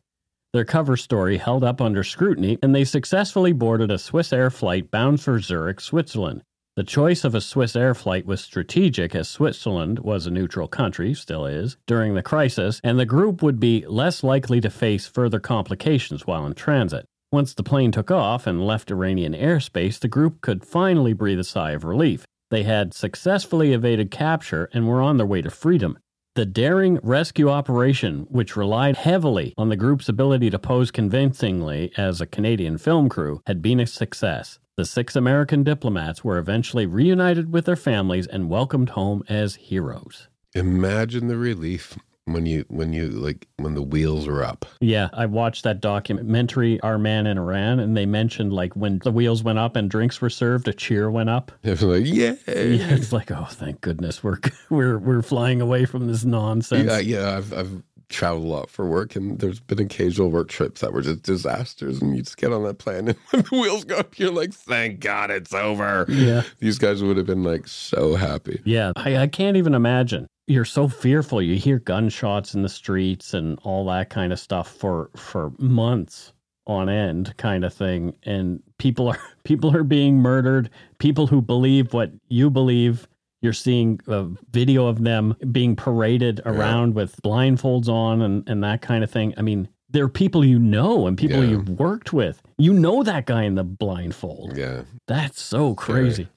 Their 0.54 0.66
cover 0.66 0.96
story 0.96 1.38
held 1.38 1.64
up 1.64 1.82
under 1.82 2.04
scrutiny, 2.04 2.60
and 2.62 2.74
they 2.74 2.84
successfully 2.84 3.52
boarded 3.52 3.92
a 3.92 3.96
Swissair 3.96 4.52
flight 4.54 4.92
bound 4.92 5.20
for 5.20 5.40
Zurich, 5.40 5.82
Switzerland. 5.82 6.44
The 6.76 6.84
choice 6.84 7.24
of 7.24 7.36
a 7.36 7.40
Swissair 7.40 7.96
flight 7.96 8.26
was 8.26 8.42
strategic 8.42 9.14
as 9.14 9.28
Switzerland 9.28 10.00
was 10.00 10.26
a 10.26 10.32
neutral 10.32 10.68
country, 10.68 11.14
still 11.14 11.46
is, 11.46 11.78
during 11.86 12.14
the 12.14 12.24
crisis, 12.24 12.80
and 12.84 12.98
the 12.98 13.06
group 13.06 13.44
would 13.44 13.60
be 13.60 13.86
less 13.88 14.24
likely 14.24 14.62
to 14.62 14.70
face 14.70 15.06
further 15.06 15.40
complications 15.40 16.26
while 16.26 16.46
in 16.46 16.54
transit. 16.54 17.06
Once 17.34 17.56
the 17.56 17.64
plane 17.64 17.92
took 17.92 18.12
off 18.12 18.46
and 18.46 18.64
left 18.64 18.92
Iranian 18.92 19.34
airspace, 19.34 19.98
the 19.98 20.08
group 20.08 20.40
could 20.42 20.64
finally 20.64 21.14
breathe 21.14 21.40
a 21.40 21.44
sigh 21.44 21.72
of 21.72 21.84
relief. 21.84 22.28
They 22.52 22.62
had 22.62 22.94
successfully 22.94 23.74
evaded 23.74 24.12
capture 24.12 24.70
and 24.72 24.88
were 24.88 25.02
on 25.02 25.18
their 25.18 25.26
way 25.26 25.42
to 25.42 25.50
freedom. 25.50 25.98
The 26.36 26.46
daring 26.46 27.00
rescue 27.02 27.50
operation, 27.50 28.28
which 28.30 28.56
relied 28.56 28.98
heavily 28.98 29.56
on 29.58 29.70
the 29.70 29.76
group's 29.76 30.08
ability 30.08 30.52
to 30.52 30.60
pose 30.60 30.92
convincingly 30.92 31.92
as 31.98 32.22
a 32.22 32.28
Canadian 32.28 32.78
film 32.78 33.10
crew, 33.10 33.42
had 33.48 33.64
been 33.64 33.80
a 33.80 33.88
success. 33.88 34.60
The 34.78 34.86
six 34.86 35.16
American 35.16 35.64
diplomats 35.64 36.24
were 36.24 36.38
eventually 36.38 36.86
reunited 36.86 37.52
with 37.52 37.66
their 37.66 37.76
families 37.76 38.28
and 38.28 38.48
welcomed 38.48 38.90
home 38.90 39.24
as 39.28 39.56
heroes. 39.56 40.28
Imagine 40.54 41.30
the 41.30 41.38
relief 41.38 41.98
when 42.26 42.46
you 42.46 42.66
when 42.70 42.94
you 42.94 43.08
like 43.10 43.48
when 43.58 43.74
the 43.76 43.82
wheels 43.82 44.28
are 44.28 44.44
up. 44.44 44.66
Yeah, 44.80 45.10
I 45.14 45.26
watched 45.26 45.64
that 45.64 45.82
documentary, 45.82 46.80
Our 46.82 46.98
Man 46.98 47.28
in 47.28 47.38
Iran, 47.38 47.80
and 47.80 47.96
they 47.98 48.06
mentioned 48.06 48.54
like 48.54 48.76
when 48.76 49.00
the 49.00 49.12
wheels 49.12 49.44
went 49.44 49.60
up 49.60 49.76
and 49.76 49.90
drinks 49.90 50.22
were 50.22 50.30
served, 50.30 50.68
a 50.68 50.74
cheer 50.74 51.10
went 51.12 51.30
up. 51.30 51.52
It 51.64 51.70
was 51.72 51.84
like, 51.84 52.06
yeah, 52.06 52.36
Yeah, 52.48 52.94
it's 52.94 53.12
like, 53.12 53.32
oh, 53.32 53.48
thank 53.50 53.82
goodness 53.82 54.24
we're 54.24 54.38
we're 54.70 54.98
we're 55.00 55.22
flying 55.22 55.62
away 55.62 55.86
from 55.86 56.08
this 56.08 56.24
nonsense. 56.24 56.86
yeah, 56.90 57.00
yeah. 57.00 57.38
I've 57.38 57.54
I've 57.54 57.84
traveled 58.10 58.46
a 58.46 58.48
lot 58.48 58.70
for 58.70 58.86
work, 58.88 59.16
and 59.16 59.40
there's 59.40 59.60
been 59.60 59.80
occasional 59.80 60.30
work 60.30 60.48
trips 60.48 60.82
that 60.82 60.94
were 60.94 61.02
just 61.02 61.24
disasters, 61.24 62.00
and 62.02 62.16
you 62.16 62.22
just 62.22 62.38
get 62.38 62.54
on 62.54 62.64
that 62.64 62.78
plane, 62.78 63.08
and 63.10 63.18
when 63.32 63.42
the 63.44 63.50
wheels 63.60 63.84
go 63.86 63.98
up, 63.98 64.20
you're 64.20 64.32
like, 64.32 64.54
thank 64.54 65.00
God 65.00 65.32
it's 65.32 65.54
over. 65.54 66.06
Yeah. 66.08 66.44
These 66.60 66.78
guys 66.78 67.02
would 67.02 67.18
have 67.18 67.26
been 67.26 67.44
like 67.44 67.68
so 67.68 68.16
happy. 68.16 68.62
Yeah, 68.66 68.92
I, 68.96 69.18
I 69.18 69.28
can't 69.28 69.58
even 69.58 69.74
imagine. 69.74 70.28
You're 70.48 70.66
so 70.66 70.88
fearful. 70.88 71.42
You 71.42 71.56
hear 71.56 71.80
gunshots 71.80 72.54
in 72.54 72.62
the 72.64 72.70
streets 72.70 73.34
and 73.34 73.58
all 73.64 73.86
that 73.86 74.10
kind 74.10 74.34
of 74.34 74.40
stuff 74.40 74.70
for 74.76 75.10
for 75.16 75.52
months 75.58 76.34
on 76.68 76.90
end, 76.90 77.36
kind 77.38 77.64
of 77.66 77.74
thing. 77.74 78.14
And 78.24 78.62
people 78.78 79.08
are 79.10 79.20
people 79.44 79.76
are 79.76 79.84
being 79.84 80.18
murdered. 80.18 80.70
People 81.00 81.28
who 81.28 81.42
believe 81.42 81.94
what 81.94 82.12
you 82.28 82.50
believe. 82.50 83.08
You're 83.42 83.52
seeing 83.52 84.00
a 84.08 84.26
video 84.52 84.88
of 84.88 85.04
them 85.04 85.36
being 85.52 85.76
paraded 85.76 86.40
around 86.46 86.96
with 86.96 87.22
blindfolds 87.24 87.90
on 87.90 88.22
and, 88.22 88.48
and 88.48 88.64
that 88.64 88.82
kind 88.82 89.04
of 89.04 89.12
thing. 89.12 89.34
I 89.36 89.42
mean, 89.42 89.68
they're 89.90 90.08
people 90.08 90.46
you 90.46 90.58
know 90.60 91.08
and 91.08 91.18
people 91.18 91.44
Yeah. 91.44 91.50
you've 91.52 91.68
worked 91.72 92.14
with. 92.14 92.42
You 92.58 92.72
know 92.74 93.04
that 93.04 93.26
guy 93.26 93.44
in 93.44 93.56
the 93.56 93.66
blindfold. 93.66 94.56
Yeah, 94.56 94.84
That's 95.08 95.42
so 95.42 95.76
crazy. 95.76 96.30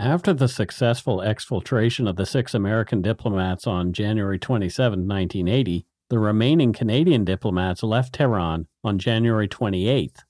After 0.00 0.32
the 0.32 0.46
successful 0.46 1.18
exfiltration 1.18 2.08
of 2.08 2.14
the 2.14 2.24
six 2.24 2.54
American 2.54 3.02
diplomats 3.02 3.66
on 3.66 3.92
January 3.92 4.38
27, 4.38 5.08
1980, 5.08 5.86
the 6.08 6.20
remaining 6.20 6.72
Canadian 6.72 7.24
diplomats 7.24 7.82
left 7.82 8.14
Tehran 8.14 8.68
on 8.84 9.00
January 9.00 9.48
28th. 9.48 10.20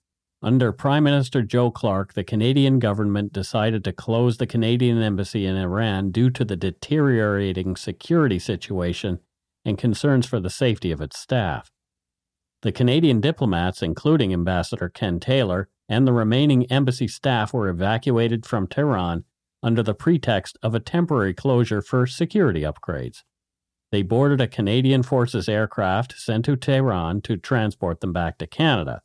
Under 0.43 0.73
Prime 0.73 1.05
Minister 1.05 1.43
Joe 1.43 1.71
Clark, 1.71 2.15
the 2.15 2.25
Canadian 2.25 2.79
government 2.79 3.35
decided 3.35 3.85
to 3.85 3.93
close 3.93 4.39
the 4.39 4.47
Canadian 4.47 5.03
embassy 5.03 5.45
in 5.45 5.57
Iran 5.57 6.13
due 6.13 6.31
to 6.31 6.47
the 6.47 6.57
deteriorating 6.57 7.77
security 7.77 8.39
situation 8.39 9.19
and 9.67 9.77
concerns 9.77 10.25
for 10.25 10.41
the 10.41 10.49
safety 10.49 10.91
of 10.91 11.03
its 11.03 11.19
staff. 11.19 11.71
The 12.63 12.73
Canadian 12.73 13.21
diplomats, 13.21 13.83
including 13.83 14.33
Ambassador 14.33 14.89
Ken 14.89 15.21
Taylor, 15.21 15.69
and 15.91 16.07
the 16.07 16.15
remaining 16.15 16.65
embassy 16.73 17.07
staff 17.07 17.53
were 17.53 17.69
evacuated 17.69 18.47
from 18.47 18.67
Tehran 18.67 19.25
under 19.63 19.83
the 19.83 19.95
pretext 19.95 20.59
of 20.63 20.75
a 20.75 20.81
temporary 20.81 21.35
closure 21.35 21.83
for 21.83 22.07
security 22.07 22.63
upgrades. 22.63 23.23
They 23.91 24.03
boarded 24.03 24.41
a 24.41 24.47
Canadian 24.47 25.03
Forces 25.03 25.49
aircraft 25.49 26.15
sent 26.19 26.45
to 26.45 26.57
Tehran 26.57 27.23
to 27.23 27.37
transport 27.37 28.01
them 28.01 28.13
back 28.13 28.39
to 28.39 28.47
Canada. 28.47 29.01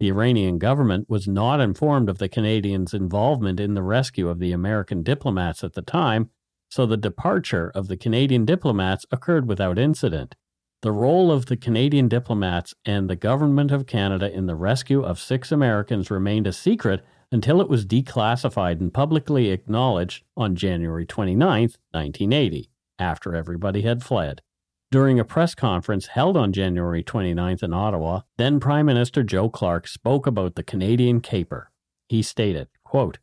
The 0.00 0.08
Iranian 0.08 0.58
government 0.58 1.08
was 1.08 1.28
not 1.28 1.60
informed 1.60 2.08
of 2.08 2.18
the 2.18 2.28
Canadians' 2.28 2.94
involvement 2.94 3.60
in 3.60 3.74
the 3.74 3.82
rescue 3.82 4.28
of 4.28 4.38
the 4.38 4.52
American 4.52 5.02
diplomats 5.02 5.64
at 5.64 5.74
the 5.74 5.82
time, 5.82 6.30
so 6.68 6.86
the 6.86 6.96
departure 6.96 7.70
of 7.74 7.88
the 7.88 7.96
Canadian 7.96 8.44
diplomats 8.44 9.06
occurred 9.10 9.46
without 9.48 9.78
incident. 9.78 10.34
The 10.82 10.92
role 10.92 11.32
of 11.32 11.46
the 11.46 11.56
Canadian 11.56 12.08
diplomats 12.08 12.74
and 12.84 13.08
the 13.08 13.16
Government 13.16 13.70
of 13.70 13.86
Canada 13.86 14.30
in 14.30 14.46
the 14.46 14.54
rescue 14.54 15.02
of 15.02 15.18
six 15.18 15.50
Americans 15.50 16.10
remained 16.10 16.46
a 16.46 16.52
secret 16.52 17.02
until 17.30 17.60
it 17.60 17.68
was 17.68 17.86
declassified 17.86 18.80
and 18.80 18.92
publicly 18.92 19.50
acknowledged 19.50 20.24
on 20.36 20.56
January 20.56 21.06
29, 21.06 21.62
1980, 21.92 22.70
after 22.98 23.34
everybody 23.34 23.82
had 23.82 24.02
fled. 24.02 24.42
During 24.90 25.18
a 25.18 25.24
press 25.24 25.54
conference 25.54 26.06
held 26.06 26.36
on 26.36 26.52
January 26.52 27.02
29th 27.02 27.62
in 27.62 27.72
Ottawa, 27.72 28.20
then 28.36 28.60
Prime 28.60 28.86
Minister 28.86 29.22
Joe 29.22 29.48
Clark 29.48 29.88
spoke 29.88 30.26
about 30.26 30.54
the 30.54 30.62
Canadian 30.62 31.20
caper. 31.20 31.72
He 32.08 32.22
stated, 32.22 32.68
quote, 32.84 33.18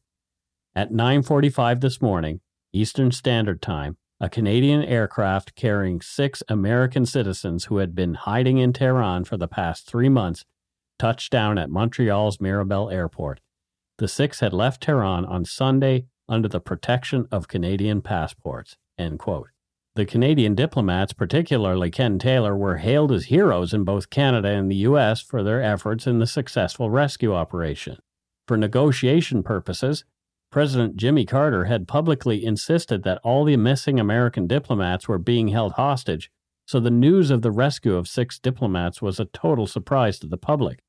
At 0.76 0.91
9:45 0.91 1.80
this 1.80 2.02
morning, 2.02 2.41
Eastern 2.74 3.12
Standard 3.12 3.62
Time, 3.62 3.97
a 4.20 4.30
Canadian 4.30 4.84
aircraft 4.84 5.56
carrying 5.56 6.02
six 6.02 6.43
American 6.47 7.06
citizens 7.06 7.66
who 7.66 7.78
had 7.78 7.95
been 7.95 8.16
hiding 8.16 8.58
in 8.58 8.74
Tehran 8.74 9.24
for 9.24 9.38
the 9.38 9.47
past 9.47 9.88
three 9.88 10.10
months 10.10 10.45
touched 10.99 11.32
down 11.32 11.58
at 11.58 11.70
Montreal's 11.70 12.39
Mirabel 12.39 12.91
Airport. 12.91 13.39
The 14.02 14.08
six 14.08 14.39
had 14.39 14.52
left 14.52 14.82
Tehran 14.82 15.26
on 15.26 15.45
Sunday 15.45 16.08
under 16.28 16.47
the 16.47 16.60
protection 16.60 17.28
of 17.32 17.47
Canadian 17.47 18.02
passports. 18.02 18.76
The 18.97 20.08
Canadian 20.08 20.56
diplomats, 20.56 21.14
particularly 21.14 21.91
Ken 21.91 22.18
Taylor, 22.18 22.58
were 22.58 22.78
hailed 22.78 23.12
as 23.12 23.26
heroes 23.26 23.76
in 23.76 23.84
both 23.84 24.10
Canada 24.10 24.47
and 24.47 24.72
the 24.72 24.88
U.S. 24.88 25.22
for 25.22 25.43
their 25.43 25.62
efforts 25.62 26.08
in 26.08 26.18
the 26.18 26.26
successful 26.26 26.89
rescue 26.89 27.36
operation. 27.36 27.99
For 28.47 28.58
negotiation 28.58 29.43
purposes, 29.43 30.04
President 30.52 30.95
Jimmy 30.95 31.24
Carter 31.24 31.66
had 31.66 31.88
publicly 31.88 32.43
insisted 32.43 33.04
that 33.04 33.22
all 33.24 33.45
the 33.45 33.56
missing 33.56 33.99
American 33.99 34.47
diplomats 34.47 35.08
were 35.08 35.20
being 35.20 35.49
held 35.49 35.74
hostage, 35.74 36.32
so 36.66 36.80
the 36.80 36.89
news 36.89 37.30
of 37.30 37.43
the 37.43 37.52
rescue 37.52 37.93
of 37.93 38.08
six 38.08 38.39
diplomats 38.39 38.99
was 38.99 39.20
a 39.20 39.26
total 39.26 39.68
surprise 39.68 40.18
to 40.18 40.26
the 40.26 40.38
public. 40.38 40.82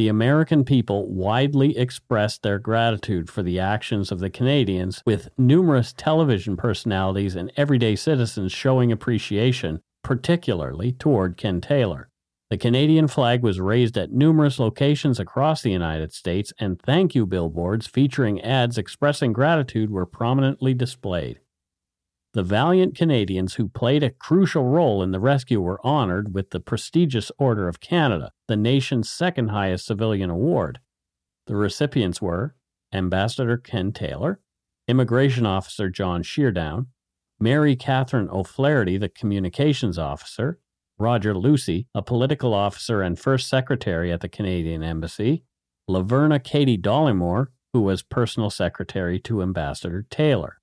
The 0.00 0.08
American 0.08 0.64
people 0.64 1.06
widely 1.10 1.76
expressed 1.76 2.42
their 2.42 2.58
gratitude 2.58 3.28
for 3.28 3.42
the 3.42 3.60
actions 3.60 4.10
of 4.10 4.18
the 4.18 4.30
Canadians, 4.30 5.02
with 5.04 5.28
numerous 5.36 5.92
television 5.92 6.56
personalities 6.56 7.36
and 7.36 7.52
everyday 7.54 7.96
citizens 7.96 8.50
showing 8.50 8.90
appreciation, 8.90 9.82
particularly 10.02 10.90
toward 10.90 11.36
Ken 11.36 11.60
Taylor. 11.60 12.08
The 12.48 12.56
Canadian 12.56 13.08
flag 13.08 13.42
was 13.42 13.60
raised 13.60 13.98
at 13.98 14.10
numerous 14.10 14.58
locations 14.58 15.20
across 15.20 15.60
the 15.60 15.70
United 15.70 16.14
States, 16.14 16.50
and 16.58 16.80
thank 16.80 17.14
you 17.14 17.26
billboards 17.26 17.86
featuring 17.86 18.40
ads 18.40 18.78
expressing 18.78 19.34
gratitude 19.34 19.90
were 19.90 20.06
prominently 20.06 20.72
displayed. 20.72 21.40
The 22.32 22.42
valiant 22.44 22.94
Canadians 22.94 23.54
who 23.54 23.68
played 23.68 24.04
a 24.04 24.10
crucial 24.10 24.64
role 24.64 25.02
in 25.02 25.10
the 25.10 25.18
rescue 25.18 25.60
were 25.60 25.84
honored 25.84 26.32
with 26.32 26.50
the 26.50 26.60
prestigious 26.60 27.32
Order 27.38 27.66
of 27.66 27.80
Canada, 27.80 28.30
the 28.46 28.56
nation's 28.56 29.10
second 29.10 29.48
highest 29.48 29.86
civilian 29.86 30.30
award. 30.30 30.78
The 31.48 31.56
recipients 31.56 32.22
were 32.22 32.54
Ambassador 32.92 33.56
Ken 33.56 33.90
Taylor, 33.90 34.40
Immigration 34.86 35.44
Officer 35.44 35.90
John 35.90 36.22
Sheardown, 36.22 36.86
Mary 37.40 37.74
Catherine 37.74 38.28
O'Flaherty, 38.30 38.96
the 38.96 39.08
Communications 39.08 39.98
Officer, 39.98 40.60
Roger 41.00 41.34
Lucy, 41.36 41.88
a 41.96 42.02
political 42.02 42.54
officer 42.54 43.02
and 43.02 43.18
first 43.18 43.48
secretary 43.48 44.12
at 44.12 44.20
the 44.20 44.28
Canadian 44.28 44.84
Embassy, 44.84 45.42
Laverna 45.88 46.42
Katie 46.42 46.78
Dollimore, 46.78 47.46
who 47.72 47.80
was 47.80 48.02
personal 48.02 48.50
secretary 48.50 49.18
to 49.18 49.42
Ambassador 49.42 50.06
Taylor. 50.10 50.59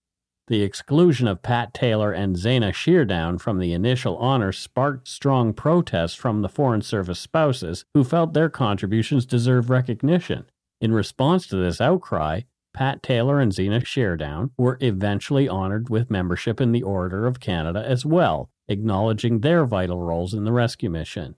The 0.49 0.63
exclusion 0.63 1.27
of 1.27 1.41
Pat 1.41 1.73
Taylor 1.73 2.13
and 2.13 2.37
Zena 2.37 2.71
Sheardown 2.71 3.37
from 3.37 3.59
the 3.59 3.73
initial 3.73 4.15
honor 4.15 4.53
sparked 4.53 5.05
strong 5.09 5.51
protests 5.51 6.15
from 6.15 6.41
the 6.41 6.47
Foreign 6.47 6.81
Service 6.81 7.19
spouses 7.19 7.83
who 7.93 8.05
felt 8.05 8.33
their 8.33 8.49
contributions 8.49 9.25
deserve 9.25 9.69
recognition. 9.69 10.45
In 10.79 10.93
response 10.93 11.47
to 11.47 11.57
this 11.57 11.81
outcry, 11.81 12.41
Pat 12.73 13.03
Taylor 13.03 13.41
and 13.41 13.53
Zena 13.53 13.83
Sheardown 13.83 14.51
were 14.57 14.77
eventually 14.79 15.49
honored 15.49 15.89
with 15.89 16.09
membership 16.09 16.61
in 16.61 16.71
the 16.71 16.83
Order 16.83 17.27
of 17.27 17.41
Canada 17.41 17.83
as 17.85 18.05
well, 18.05 18.49
acknowledging 18.69 19.41
their 19.41 19.65
vital 19.65 20.01
roles 20.01 20.33
in 20.33 20.45
the 20.45 20.53
rescue 20.53 20.89
mission. 20.89 21.35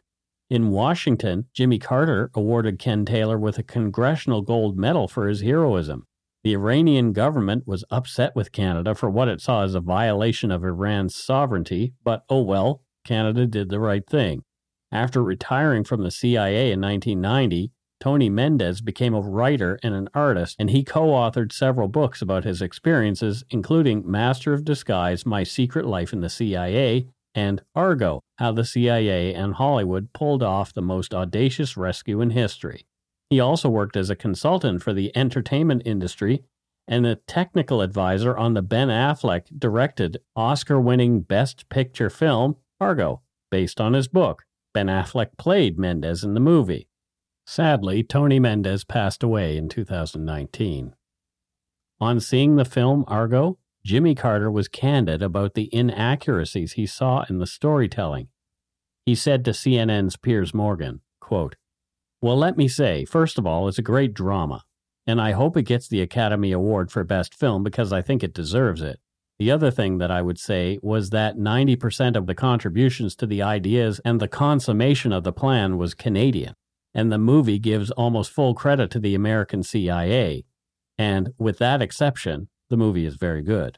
In 0.52 0.70
Washington, 0.70 1.46
Jimmy 1.54 1.80
Carter 1.80 2.30
awarded 2.36 2.78
Ken 2.78 3.06
Taylor 3.06 3.40
with 3.40 3.58
a 3.58 3.64
Congressional 3.64 4.44
Gold 4.44 4.78
Medal 4.78 5.08
for 5.08 5.28
his 5.28 5.42
heroism. 5.42 6.06
The 6.50 6.56
Iranian 6.56 7.14
government 7.14 7.68
was 7.68 7.86
upset 7.92 8.36
with 8.36 8.52
Canada 8.52 8.96
for 8.96 9.08
what 9.08 9.28
it 9.28 9.40
saw 9.40 9.62
as 9.62 9.76
a 9.76 9.80
violation 9.80 10.50
of 10.50 10.64
Iran's 10.64 11.16
sovereignty, 11.16 11.94
but 12.04 12.24
oh 12.28 12.42
well, 12.42 12.82
Canada 13.06 13.46
did 13.46 13.70
the 13.70 13.80
right 13.80 14.04
thing. 14.04 14.42
After 14.92 15.24
retiring 15.24 15.84
from 15.84 16.02
the 16.02 16.10
CIA 16.10 16.72
in 16.72 16.82
1990, 16.82 17.72
Tony 18.00 18.32
Mendez 18.32 18.82
became 18.82 19.14
a 19.14 19.22
writer 19.22 19.78
and 19.84 19.94
an 19.94 20.10
artist, 20.16 20.56
and 20.58 20.72
he 20.72 20.84
co 20.84 21.10
authored 21.10 21.52
several 21.52 21.88
books 21.88 22.20
about 22.20 22.46
his 22.46 22.64
experiences, 22.64 23.44
including 23.52 24.10
Master 24.10 24.52
of 24.52 24.66
Disguise 24.66 25.28
My 25.28 25.44
Secret 25.44 25.86
Life 25.86 26.14
in 26.14 26.22
the 26.22 26.32
CIA 26.32 27.06
and 27.36 27.62
Argo 27.76 28.24
How 28.38 28.54
the 28.54 28.66
CIA 28.66 29.36
and 29.36 29.54
Hollywood 29.54 30.14
Pulled 30.14 30.42
Off 30.42 30.74
the 30.74 30.82
Most 30.82 31.14
Audacious 31.14 31.78
Rescue 31.78 32.22
in 32.22 32.32
History. 32.32 32.88
He 33.30 33.40
also 33.40 33.70
worked 33.70 33.96
as 33.96 34.10
a 34.10 34.16
consultant 34.16 34.82
for 34.82 34.94
the 34.94 35.16
entertainment 35.16 35.84
industry 35.86 36.44
and 36.88 37.06
a 37.06 37.16
technical 37.16 37.82
advisor 37.82 38.36
on 38.36 38.56
the 38.56 38.64
Ben 38.64 38.88
Affleck 38.88 39.46
directed 39.58 40.18
Oscar 40.36 40.82
winning 40.82 41.22
Best 41.22 41.70
Picture 41.70 42.10
film 42.10 42.56
Argo, 42.80 43.22
based 43.52 43.80
on 43.80 43.94
his 43.94 44.08
book. 44.08 44.44
Ben 44.74 44.88
Affleck 44.88 45.38
played 45.38 45.78
Mendez 45.78 46.24
in 46.24 46.34
the 46.34 46.40
movie. 46.40 46.88
Sadly, 47.46 48.04
Tony 48.04 48.40
Mendez 48.40 48.84
passed 48.84 49.22
away 49.22 49.58
in 49.58 49.70
2019. 49.70 50.96
On 52.02 52.20
seeing 52.20 52.56
the 52.56 52.66
film 52.66 53.04
Argo, 53.08 53.58
Jimmy 53.84 54.16
Carter 54.16 54.50
was 54.50 54.68
candid 54.68 55.22
about 55.22 55.54
the 55.54 55.74
inaccuracies 55.74 56.74
he 56.74 56.86
saw 56.86 57.26
in 57.30 57.40
the 57.40 57.48
storytelling. 57.48 58.28
He 59.06 59.16
said 59.16 59.44
to 59.46 59.52
CNN's 59.52 60.16
Piers 60.16 60.54
Morgan, 60.54 61.02
quote, 61.20 61.56
Well, 62.22 62.38
let 62.38 62.58
me 62.58 62.68
say, 62.68 63.06
first 63.06 63.38
of 63.38 63.48
all, 63.48 63.70
it's 63.70 63.78
a 63.78 63.84
great 63.84 64.14
drama, 64.14 64.64
and 65.08 65.22
I 65.22 65.32
hope 65.32 65.56
it 65.56 65.64
gets 65.64 65.88
the 65.88 66.02
Academy 66.02 66.52
Award 66.52 66.92
for 66.92 67.04
Best 67.06 67.34
Film 67.34 67.64
because 67.64 67.94
I 67.94 68.02
think 68.02 68.24
it 68.24 68.34
deserves 68.34 68.82
it. 68.82 69.00
The 69.38 69.52
other 69.52 69.72
thing 69.72 70.00
that 70.00 70.12
I 70.12 70.22
would 70.22 70.38
say 70.38 70.80
was 70.82 71.12
that 71.12 71.38
90% 71.38 72.18
of 72.18 72.28
the 72.28 72.36
contributions 72.36 73.16
to 73.16 73.26
the 73.26 73.42
ideas 73.42 74.02
and 74.04 74.20
the 74.20 74.28
consummation 74.28 75.14
of 75.14 75.24
the 75.24 75.32
plan 75.32 75.78
was 75.78 75.94
Canadian, 75.94 76.56
and 76.94 77.10
the 77.10 77.18
movie 77.18 77.58
gives 77.58 77.90
almost 77.92 78.32
full 78.32 78.54
credit 78.54 78.92
to 78.92 79.00
the 79.00 79.16
American 79.16 79.64
CIA. 79.64 80.44
And 80.98 81.30
with 81.38 81.58
that 81.60 81.82
exception, 81.82 82.50
the 82.70 82.76
movie 82.76 83.06
is 83.06 83.16
very 83.16 83.42
good. 83.42 83.78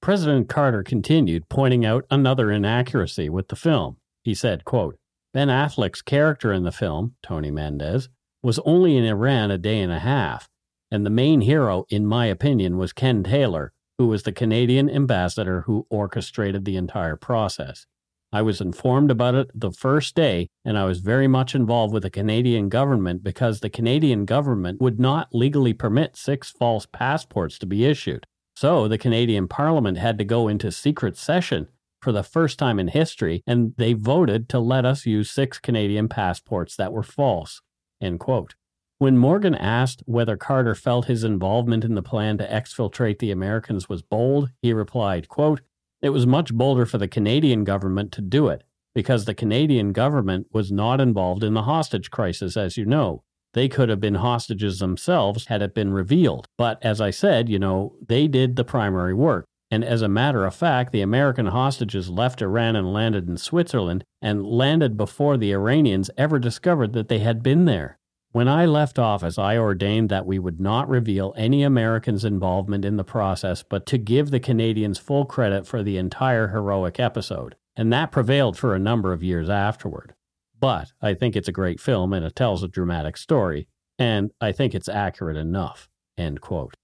President 0.00 0.48
Carter 0.48 0.84
continued, 0.84 1.48
pointing 1.48 1.84
out 1.84 2.04
another 2.12 2.52
inaccuracy 2.52 3.28
with 3.28 3.48
the 3.48 3.56
film. 3.56 3.96
He 4.22 4.34
said, 4.34 4.64
quote, 4.64 4.96
Ben 5.34 5.48
Affleck's 5.48 6.02
character 6.02 6.52
in 6.52 6.62
the 6.62 6.72
film, 6.72 7.14
Tony 7.22 7.50
Mendez, 7.50 8.10
was 8.42 8.58
only 8.66 8.96
in 8.98 9.04
Iran 9.04 9.50
a 9.50 9.56
day 9.56 9.80
and 9.80 9.90
a 9.90 9.98
half, 9.98 10.48
and 10.90 11.06
the 11.06 11.10
main 11.10 11.40
hero, 11.40 11.86
in 11.88 12.06
my 12.06 12.26
opinion, 12.26 12.76
was 12.76 12.92
Ken 12.92 13.22
Taylor, 13.22 13.72
who 13.96 14.08
was 14.08 14.24
the 14.24 14.32
Canadian 14.32 14.90
ambassador 14.90 15.62
who 15.62 15.86
orchestrated 15.88 16.66
the 16.66 16.76
entire 16.76 17.16
process. 17.16 17.86
I 18.30 18.42
was 18.42 18.60
informed 18.60 19.10
about 19.10 19.34
it 19.34 19.50
the 19.54 19.72
first 19.72 20.14
day, 20.14 20.48
and 20.66 20.76
I 20.76 20.84
was 20.84 21.00
very 21.00 21.28
much 21.28 21.54
involved 21.54 21.94
with 21.94 22.02
the 22.02 22.10
Canadian 22.10 22.68
government 22.68 23.22
because 23.22 23.60
the 23.60 23.70
Canadian 23.70 24.26
government 24.26 24.82
would 24.82 25.00
not 25.00 25.34
legally 25.34 25.72
permit 25.72 26.16
six 26.16 26.50
false 26.50 26.86
passports 26.86 27.58
to 27.58 27.66
be 27.66 27.86
issued. 27.86 28.26
So 28.54 28.86
the 28.86 28.98
Canadian 28.98 29.48
Parliament 29.48 29.96
had 29.96 30.18
to 30.18 30.24
go 30.24 30.48
into 30.48 30.70
secret 30.70 31.16
session 31.16 31.68
for 32.02 32.12
the 32.12 32.22
first 32.22 32.58
time 32.58 32.78
in 32.78 32.88
history, 32.88 33.42
and 33.46 33.74
they 33.78 33.92
voted 33.92 34.48
to 34.50 34.58
let 34.58 34.84
us 34.84 35.06
use 35.06 35.30
six 35.30 35.58
Canadian 35.58 36.08
passports 36.08 36.76
that 36.76 36.92
were 36.92 37.02
false. 37.02 37.62
End 38.00 38.18
quote. 38.20 38.54
When 38.98 39.16
Morgan 39.18 39.54
asked 39.54 40.02
whether 40.06 40.36
Carter 40.36 40.74
felt 40.74 41.06
his 41.06 41.24
involvement 41.24 41.84
in 41.84 41.94
the 41.94 42.02
plan 42.02 42.38
to 42.38 42.48
exfiltrate 42.48 43.18
the 43.18 43.30
Americans 43.30 43.88
was 43.88 44.02
bold, 44.02 44.50
he 44.60 44.72
replied, 44.72 45.28
quote, 45.28 45.60
it 46.00 46.10
was 46.10 46.26
much 46.26 46.52
bolder 46.52 46.84
for 46.84 46.98
the 46.98 47.08
Canadian 47.08 47.64
government 47.64 48.12
to 48.12 48.20
do 48.20 48.48
it 48.48 48.64
because 48.94 49.24
the 49.24 49.34
Canadian 49.34 49.92
government 49.92 50.48
was 50.52 50.70
not 50.70 51.00
involved 51.00 51.42
in 51.42 51.54
the 51.54 51.62
hostage 51.62 52.10
crisis, 52.10 52.56
as 52.56 52.76
you 52.76 52.84
know. 52.84 53.22
They 53.54 53.68
could 53.68 53.88
have 53.88 54.00
been 54.00 54.16
hostages 54.16 54.78
themselves 54.78 55.46
had 55.46 55.62
it 55.62 55.74
been 55.74 55.92
revealed. 55.92 56.46
But 56.56 56.78
as 56.82 57.00
I 57.00 57.10
said, 57.10 57.48
you 57.48 57.58
know, 57.58 57.94
they 58.06 58.26
did 58.26 58.56
the 58.56 58.64
primary 58.64 59.14
work. 59.14 59.46
And 59.72 59.86
as 59.86 60.02
a 60.02 60.08
matter 60.08 60.44
of 60.44 60.54
fact, 60.54 60.92
the 60.92 61.00
American 61.00 61.46
hostages 61.46 62.10
left 62.10 62.42
Iran 62.42 62.76
and 62.76 62.92
landed 62.92 63.26
in 63.26 63.38
Switzerland 63.38 64.04
and 64.20 64.44
landed 64.44 64.98
before 64.98 65.38
the 65.38 65.50
Iranians 65.50 66.10
ever 66.18 66.38
discovered 66.38 66.92
that 66.92 67.08
they 67.08 67.20
had 67.20 67.42
been 67.42 67.64
there. 67.64 67.98
When 68.32 68.48
I 68.48 68.66
left 68.66 68.98
office, 68.98 69.38
I 69.38 69.56
ordained 69.56 70.10
that 70.10 70.26
we 70.26 70.38
would 70.38 70.60
not 70.60 70.90
reveal 70.90 71.32
any 71.38 71.62
Americans' 71.62 72.22
involvement 72.22 72.84
in 72.84 72.98
the 72.98 73.02
process, 73.02 73.62
but 73.62 73.86
to 73.86 73.96
give 73.96 74.30
the 74.30 74.40
Canadians 74.40 74.98
full 74.98 75.24
credit 75.24 75.66
for 75.66 75.82
the 75.82 75.96
entire 75.96 76.48
heroic 76.48 77.00
episode. 77.00 77.56
And 77.74 77.90
that 77.94 78.12
prevailed 78.12 78.58
for 78.58 78.74
a 78.74 78.78
number 78.78 79.14
of 79.14 79.22
years 79.22 79.48
afterward. 79.48 80.12
But 80.60 80.92
I 81.00 81.14
think 81.14 81.34
it's 81.34 81.48
a 81.48 81.52
great 81.52 81.80
film 81.80 82.12
and 82.12 82.26
it 82.26 82.36
tells 82.36 82.62
a 82.62 82.68
dramatic 82.68 83.16
story, 83.16 83.68
and 83.98 84.32
I 84.38 84.52
think 84.52 84.74
it's 84.74 84.88
accurate 84.90 85.38
enough. 85.38 85.88
End 86.18 86.42
quote. 86.42 86.74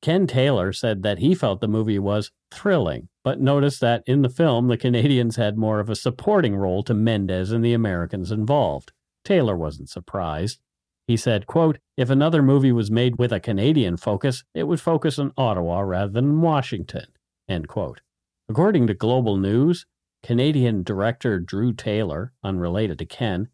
Ken 0.00 0.26
Taylor 0.26 0.72
said 0.72 1.02
that 1.02 1.18
he 1.18 1.34
felt 1.34 1.60
the 1.60 1.68
movie 1.68 1.98
was 1.98 2.30
thrilling, 2.52 3.08
but 3.24 3.40
noticed 3.40 3.80
that 3.80 4.04
in 4.06 4.22
the 4.22 4.28
film, 4.28 4.68
the 4.68 4.76
Canadians 4.76 5.36
had 5.36 5.58
more 5.58 5.80
of 5.80 5.90
a 5.90 5.96
supporting 5.96 6.54
role 6.54 6.82
to 6.84 6.94
Mendez 6.94 7.50
and 7.50 7.64
the 7.64 7.72
Americans 7.72 8.30
involved. 8.30 8.92
Taylor 9.24 9.56
wasn't 9.56 9.90
surprised. 9.90 10.60
He 11.06 11.16
said, 11.16 11.46
quote, 11.46 11.78
If 11.96 12.10
another 12.10 12.42
movie 12.42 12.70
was 12.70 12.90
made 12.90 13.18
with 13.18 13.32
a 13.32 13.40
Canadian 13.40 13.96
focus, 13.96 14.44
it 14.54 14.64
would 14.64 14.80
focus 14.80 15.18
on 15.18 15.32
Ottawa 15.36 15.80
rather 15.80 16.12
than 16.12 16.40
Washington. 16.40 17.06
End 17.48 17.66
quote. 17.66 18.02
According 18.48 18.86
to 18.86 18.94
Global 18.94 19.36
News, 19.36 19.86
Canadian 20.22 20.82
director 20.82 21.40
Drew 21.40 21.72
Taylor, 21.72 22.32
unrelated 22.44 22.98
to 22.98 23.06
Ken, 23.06 23.48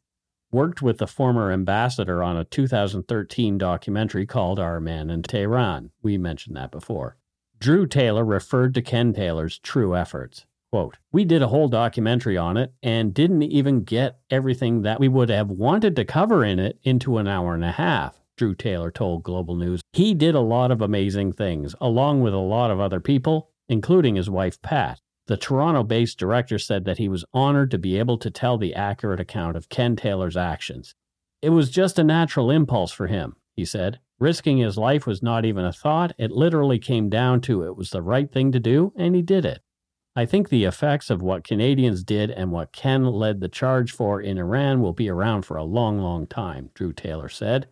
worked 0.55 0.81
with 0.81 0.99
the 0.99 1.07
former 1.07 1.51
ambassador 1.51 2.23
on 2.23 2.37
a 2.37 2.45
2013 2.45 3.59
documentary 3.59 4.25
called 4.25 4.61
Our 4.61 4.79
Man 4.81 5.11
in 5.11 5.25
Tehran. 5.25 5.91
We 6.01 6.17
mentioned 6.17 6.57
that 6.57 6.71
before. 6.71 7.17
Drew 7.59 7.87
Taylor 7.87 8.25
referred 8.25 8.73
to 8.75 8.83
Ken 8.83 9.13
Taylor's 9.13 9.59
true 9.59 9.97
efforts. 9.97 10.47
Quote, 10.71 10.97
We 11.11 11.25
did 11.25 11.43
a 11.43 11.49
whole 11.49 11.67
documentary 11.69 12.37
on 12.37 12.57
it 12.57 12.73
and 12.85 13.13
didn't 13.13 13.43
even 13.43 13.83
get 13.83 14.21
everything 14.31 14.83
that 14.83 15.01
we 15.01 15.09
would 15.09 15.29
have 15.29 15.51
wanted 15.51 15.97
to 15.97 16.05
cover 16.05 16.45
in 16.45 16.61
it 16.61 16.79
into 16.85 17.19
an 17.19 17.27
hour 17.27 17.55
and 17.55 17.65
a 17.65 17.73
half, 17.73 18.21
Drew 18.37 18.55
Taylor 18.55 18.93
told 18.93 19.25
Global 19.25 19.57
News. 19.57 19.81
He 19.93 20.15
did 20.15 20.37
a 20.37 20.41
lot 20.41 20.71
of 20.71 20.81
amazing 20.81 21.33
things, 21.33 21.75
along 21.81 22.23
with 22.23 22.33
a 22.33 22.39
lot 22.39 22.71
of 22.71 22.79
other 22.79 23.01
people, 23.01 23.51
including 23.69 24.15
his 24.15 24.31
wife 24.31 24.63
Pat. 24.63 25.01
The 25.27 25.37
Toronto 25.39 25.83
based 25.83 26.19
director 26.19 26.59
said 26.59 26.85
that 26.85 26.99
he 26.99 27.09
was 27.09 27.25
honored 27.33 27.71
to 27.71 27.79
be 27.79 27.99
able 27.99 28.19
to 28.19 28.31
tell 28.31 28.59
the 28.59 28.75
accurate 28.75 29.21
account 29.21 29.57
of 29.57 29.71
Ken 29.71 29.97
Taylor's 29.97 30.37
actions. 30.37 30.95
It 31.41 31.51
was 31.51 31.71
just 31.71 31.99
a 31.99 32.05
natural 32.05 32.51
impulse 32.51 32.93
for 32.93 33.07
him, 33.07 33.37
he 33.55 33.65
said. 33.65 34.01
Risking 34.19 34.59
his 34.59 34.77
life 34.79 35.07
was 35.07 35.23
not 35.23 35.45
even 35.45 35.65
a 35.65 35.73
thought. 35.73 36.13
It 36.19 36.31
literally 36.31 36.79
came 36.79 37.09
down 37.09 37.41
to 37.43 37.63
it 37.63 37.77
was 37.77 37.91
the 37.91 38.03
right 38.03 38.31
thing 38.31 38.53
to 38.53 38.61
do, 38.61 38.93
and 38.97 39.15
he 39.15 39.23
did 39.23 39.45
it. 39.45 39.61
I 40.15 40.27
think 40.27 40.49
the 40.49 40.65
effects 40.65 41.11
of 41.11 41.23
what 41.23 41.43
Canadians 41.43 42.05
did 42.05 42.31
and 42.31 42.53
what 42.53 42.73
Ken 42.73 43.05
led 43.05 43.41
the 43.41 43.49
charge 43.49 43.91
for 43.91 44.21
in 44.21 44.39
Iran 44.39 44.81
will 44.81 44.93
be 44.93 45.09
around 45.09 45.43
for 45.43 45.57
a 45.57 45.65
long, 45.65 45.99
long 45.99 46.27
time, 46.27 46.71
Drew 46.75 46.93
Taylor 46.93 47.29
said. 47.29 47.67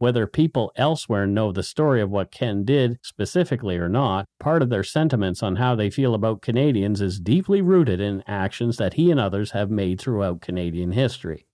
Whether 0.00 0.26
people 0.26 0.72
elsewhere 0.76 1.26
know 1.26 1.52
the 1.52 1.62
story 1.62 2.00
of 2.00 2.08
what 2.08 2.30
Ken 2.30 2.64
did 2.64 2.98
specifically 3.02 3.76
or 3.76 3.90
not, 3.90 4.24
part 4.38 4.62
of 4.62 4.70
their 4.70 4.82
sentiments 4.82 5.42
on 5.42 5.56
how 5.56 5.74
they 5.74 5.90
feel 5.90 6.14
about 6.14 6.40
Canadians 6.40 7.02
is 7.02 7.20
deeply 7.20 7.60
rooted 7.60 8.00
in 8.00 8.24
actions 8.26 8.78
that 8.78 8.94
he 8.94 9.10
and 9.10 9.20
others 9.20 9.50
have 9.50 9.70
made 9.70 10.00
throughout 10.00 10.40
Canadian 10.40 10.92
history. 10.92 11.46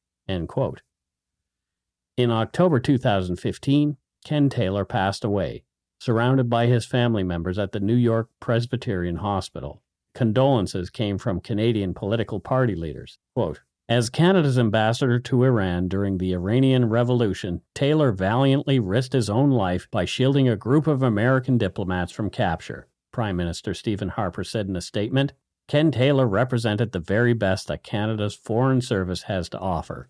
In 2.17 2.31
October 2.31 2.79
2015, 2.79 3.97
Ken 4.25 4.49
Taylor 4.49 4.85
passed 4.85 5.25
away, 5.25 5.65
surrounded 5.99 6.49
by 6.49 6.67
his 6.67 6.87
family 6.87 7.25
members 7.25 7.59
at 7.59 7.73
the 7.73 7.81
New 7.81 7.97
York 7.97 8.29
Presbyterian 8.39 9.17
Hospital. 9.17 9.83
Condolences 10.15 10.89
came 10.89 11.19
from 11.19 11.41
Canadian 11.41 11.95
political 11.95 12.39
party 12.39 12.77
leaders. 12.77 13.19
Quote, 13.35 13.63
as 13.89 14.11
Canada's 14.11 14.59
ambassador 14.59 15.21
to 15.21 15.45
Iran 15.45 15.87
during 15.87 16.19
the 16.19 16.33
Iranian 16.33 16.89
Revolution, 16.89 17.63
Taylor 17.73 18.11
valiantly 18.11 18.81
risked 18.81 19.13
his 19.13 19.31
own 19.31 19.51
life 19.51 19.89
by 19.93 20.05
shielding 20.05 20.49
a 20.49 20.57
group 20.57 20.89
of 20.89 21.03
American 21.03 21.57
diplomats 21.57 22.11
from 22.11 22.29
capture, 22.29 22.89
Prime 23.13 23.37
Minister 23.37 23.75
Stephen 23.75 24.09
Harper 24.09 24.43
said 24.43 24.67
in 24.67 24.75
a 24.75 24.81
statement. 24.81 25.35
Ken 25.69 25.91
Taylor 25.93 26.27
represented 26.27 26.93
the 26.93 27.01
very 27.01 27.33
best 27.33 27.69
that 27.69 27.85
Canada's 27.85 28.35
Foreign 28.35 28.81
Service 28.81 29.23
has 29.23 29.49
to 29.51 29.59
offer. 29.59 30.09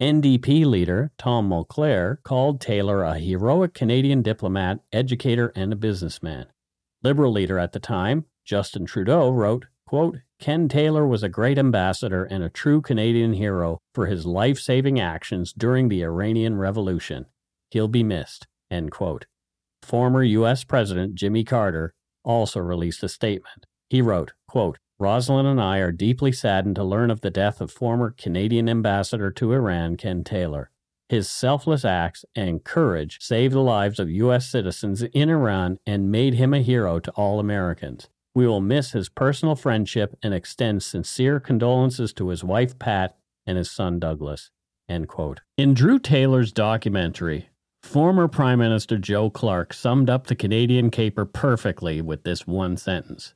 NDP 0.00 0.64
leader 0.64 1.10
Tom 1.18 1.48
Mulcair 1.48 2.22
called 2.22 2.60
Taylor 2.60 3.02
a 3.02 3.18
heroic 3.18 3.74
Canadian 3.74 4.22
diplomat, 4.22 4.80
educator, 4.92 5.52
and 5.56 5.72
a 5.72 5.76
businessman. 5.76 6.46
Liberal 7.02 7.32
leader 7.32 7.58
at 7.58 7.72
the 7.72 7.80
time, 7.80 8.24
Justin 8.44 8.84
Trudeau, 8.84 9.30
wrote, 9.30 9.66
quote, 9.86 10.18
Ken 10.38 10.68
Taylor 10.68 11.06
was 11.06 11.22
a 11.22 11.28
great 11.28 11.58
ambassador 11.58 12.24
and 12.24 12.42
a 12.42 12.50
true 12.50 12.80
Canadian 12.80 13.32
hero 13.34 13.78
for 13.94 14.06
his 14.06 14.26
life 14.26 14.58
saving 14.58 15.00
actions 15.00 15.52
during 15.52 15.88
the 15.88 16.02
Iranian 16.02 16.56
Revolution. 16.56 17.26
He'll 17.70 17.88
be 17.88 18.02
missed. 18.02 18.46
End 18.70 18.90
quote. 18.90 19.26
Former 19.82 20.22
U.S. 20.22 20.64
President 20.64 21.14
Jimmy 21.14 21.44
Carter 21.44 21.94
also 22.24 22.60
released 22.60 23.02
a 23.02 23.08
statement. 23.08 23.66
He 23.88 24.02
wrote, 24.02 24.32
quote, 24.48 24.78
Rosalynn 25.00 25.46
and 25.46 25.60
I 25.60 25.78
are 25.78 25.92
deeply 25.92 26.32
saddened 26.32 26.76
to 26.76 26.84
learn 26.84 27.10
of 27.10 27.20
the 27.20 27.30
death 27.30 27.60
of 27.60 27.70
former 27.70 28.10
Canadian 28.10 28.68
ambassador 28.68 29.30
to 29.32 29.52
Iran, 29.52 29.96
Ken 29.96 30.24
Taylor. 30.24 30.70
His 31.08 31.28
selfless 31.30 31.84
acts 31.84 32.24
and 32.34 32.64
courage 32.64 33.18
saved 33.20 33.54
the 33.54 33.60
lives 33.60 34.00
of 34.00 34.10
U.S. 34.10 34.48
citizens 34.48 35.02
in 35.02 35.28
Iran 35.28 35.78
and 35.86 36.10
made 36.10 36.34
him 36.34 36.52
a 36.52 36.62
hero 36.62 36.98
to 36.98 37.10
all 37.12 37.38
Americans. 37.38 38.08
We 38.36 38.46
will 38.46 38.60
miss 38.60 38.92
his 38.92 39.08
personal 39.08 39.54
friendship 39.54 40.14
and 40.22 40.34
extend 40.34 40.82
sincere 40.82 41.40
condolences 41.40 42.12
to 42.12 42.28
his 42.28 42.44
wife, 42.44 42.78
Pat, 42.78 43.16
and 43.46 43.56
his 43.56 43.70
son, 43.70 43.98
Douglas. 43.98 44.50
End 44.90 45.08
quote. 45.08 45.40
In 45.56 45.72
Drew 45.72 45.98
Taylor's 45.98 46.52
documentary, 46.52 47.48
former 47.82 48.28
Prime 48.28 48.58
Minister 48.58 48.98
Joe 48.98 49.30
Clark 49.30 49.72
summed 49.72 50.10
up 50.10 50.26
the 50.26 50.34
Canadian 50.34 50.90
caper 50.90 51.24
perfectly 51.24 52.02
with 52.02 52.24
this 52.24 52.46
one 52.46 52.76
sentence 52.76 53.32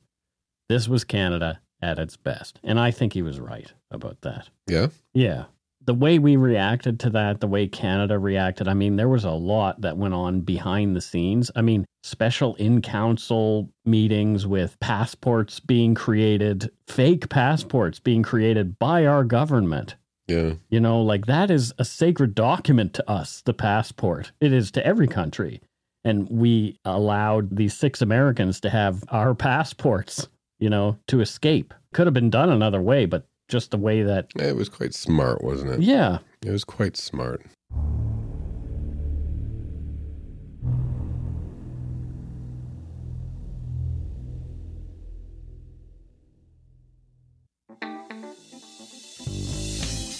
This 0.69 0.87
was 0.87 1.03
Canada 1.03 1.61
at 1.81 1.97
its 1.97 2.15
best. 2.15 2.59
And 2.63 2.79
I 2.79 2.91
think 2.91 3.13
he 3.13 3.23
was 3.23 3.39
right 3.39 3.73
about 3.89 4.21
that. 4.21 4.51
Yeah. 4.67 4.89
Yeah 5.15 5.45
the 5.83 5.93
way 5.93 6.19
we 6.19 6.35
reacted 6.35 6.99
to 6.99 7.09
that, 7.09 7.39
the 7.39 7.47
way 7.47 7.67
Canada 7.67 8.19
reacted, 8.19 8.67
I 8.67 8.73
mean, 8.73 8.95
there 8.95 9.09
was 9.09 9.23
a 9.23 9.31
lot 9.31 9.81
that 9.81 9.97
went 9.97 10.13
on 10.13 10.41
behind 10.41 10.95
the 10.95 11.01
scenes. 11.01 11.49
I 11.55 11.61
mean, 11.61 11.85
special 12.03 12.55
in 12.55 12.81
council 12.81 13.69
meetings 13.85 14.47
with 14.47 14.79
passports 14.79 15.59
being 15.59 15.93
created, 15.95 16.71
fake 16.87 17.29
passports 17.29 17.99
being 17.99 18.23
created 18.23 18.77
by 18.79 19.05
our 19.05 19.23
government. 19.23 19.95
Yeah. 20.27 20.53
You 20.69 20.79
know, 20.79 21.01
like 21.01 21.25
that 21.25 21.51
is 21.51 21.73
a 21.77 21.85
sacred 21.85 22.35
document 22.35 22.93
to 22.95 23.09
us, 23.09 23.41
the 23.41 23.53
passport. 23.53 24.31
It 24.39 24.53
is 24.53 24.71
to 24.71 24.85
every 24.85 25.07
country. 25.07 25.61
And 26.03 26.27
we 26.29 26.77
allowed 26.83 27.55
these 27.55 27.75
six 27.75 28.01
Americans 28.01 28.59
to 28.61 28.69
have 28.69 29.03
our 29.09 29.35
passports, 29.35 30.27
you 30.59 30.69
know, 30.69 30.97
to 31.07 31.21
escape. 31.21 31.73
Could 31.93 32.07
have 32.07 32.13
been 32.13 32.29
done 32.29 32.49
another 32.49 32.81
way, 32.81 33.05
but 33.05 33.27
just 33.49 33.71
the 33.71 33.77
way 33.77 34.01
that 34.01 34.29
it 34.37 34.55
was 34.55 34.69
quite 34.69 34.93
smart, 34.93 35.43
wasn't 35.43 35.71
it? 35.71 35.81
Yeah, 35.81 36.19
it 36.43 36.51
was 36.51 36.63
quite 36.63 36.97
smart. 36.97 37.45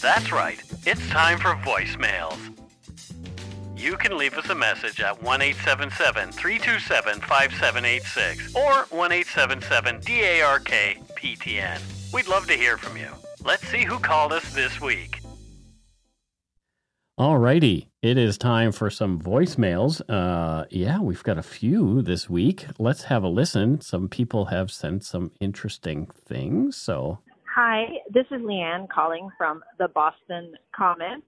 That's 0.01 0.31
right. 0.31 0.59
It's 0.87 1.07
time 1.09 1.37
for 1.37 1.53
voicemails. 1.57 2.37
You 3.77 3.97
can 3.97 4.17
leave 4.17 4.35
us 4.35 4.49
a 4.49 4.55
message 4.55 4.99
at 4.99 5.21
1 5.21 5.41
877 5.41 6.31
327 6.31 7.21
5786 7.21 8.55
or 8.55 8.85
1 8.89 9.11
877 9.11 9.95
DARK 10.01 10.65
PTN. 11.15 11.79
We'd 12.13 12.27
love 12.27 12.47
to 12.47 12.53
hear 12.53 12.77
from 12.77 12.97
you. 12.97 13.09
Let's 13.45 13.67
see 13.67 13.83
who 13.83 13.99
called 13.99 14.33
us 14.33 14.53
this 14.53 14.81
week. 14.81 15.21
Alrighty, 17.19 17.87
it 18.01 18.17
is 18.17 18.39
time 18.39 18.71
for 18.71 18.89
some 18.89 19.19
voicemails. 19.21 20.01
Uh, 20.09 20.65
yeah, 20.71 20.99
we've 20.99 21.23
got 21.23 21.37
a 21.37 21.43
few 21.43 22.01
this 22.01 22.27
week. 22.27 22.65
Let's 22.79 23.03
have 23.03 23.23
a 23.23 23.27
listen. 23.27 23.81
Some 23.81 24.09
people 24.09 24.45
have 24.45 24.71
sent 24.71 25.03
some 25.03 25.31
interesting 25.39 26.07
things. 26.07 26.75
So, 26.75 27.19
hi, 27.53 27.85
this 28.09 28.25
is 28.31 28.41
Leanne 28.41 28.87
calling 28.89 29.29
from 29.37 29.63
the 29.77 29.87
Boston 29.89 30.53
Common. 30.75 31.21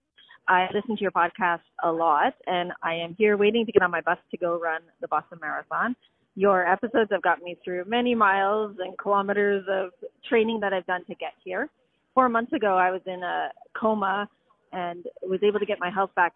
I 0.47 0.67
listen 0.73 0.95
to 0.95 1.01
your 1.01 1.11
podcast 1.11 1.61
a 1.83 1.91
lot, 1.91 2.33
and 2.47 2.71
I 2.81 2.93
am 2.95 3.15
here 3.17 3.37
waiting 3.37 3.65
to 3.65 3.71
get 3.71 3.81
on 3.81 3.91
my 3.91 4.01
bus 4.01 4.17
to 4.31 4.37
go 4.37 4.59
run 4.59 4.81
the 5.01 5.07
Boston 5.07 5.39
Marathon 5.41 5.95
your 6.35 6.67
episodes 6.67 7.09
have 7.11 7.21
got 7.21 7.41
me 7.41 7.57
through 7.63 7.85
many 7.85 8.15
miles 8.15 8.75
and 8.79 8.97
kilometers 8.97 9.65
of 9.69 9.91
training 10.27 10.59
that 10.61 10.73
I've 10.73 10.85
done 10.85 11.05
to 11.05 11.15
get 11.15 11.33
here. 11.43 11.69
Four 12.13 12.29
months 12.29 12.53
ago, 12.53 12.75
I 12.77 12.91
was 12.91 13.01
in 13.05 13.21
a 13.23 13.49
coma 13.79 14.27
and 14.71 15.05
was 15.21 15.39
able 15.43 15.59
to 15.59 15.65
get 15.65 15.79
my 15.79 15.91
health 15.91 16.09
back 16.15 16.33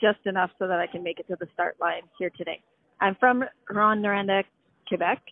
just 0.00 0.18
enough 0.26 0.50
so 0.58 0.66
that 0.66 0.80
I 0.80 0.86
can 0.86 1.02
make 1.02 1.20
it 1.20 1.28
to 1.28 1.36
the 1.38 1.46
start 1.54 1.76
line 1.80 2.02
here 2.18 2.30
today. 2.36 2.60
I'm 3.00 3.16
from 3.20 3.44
Rouyn-Noranda, 3.70 4.42
Quebec, 4.88 5.22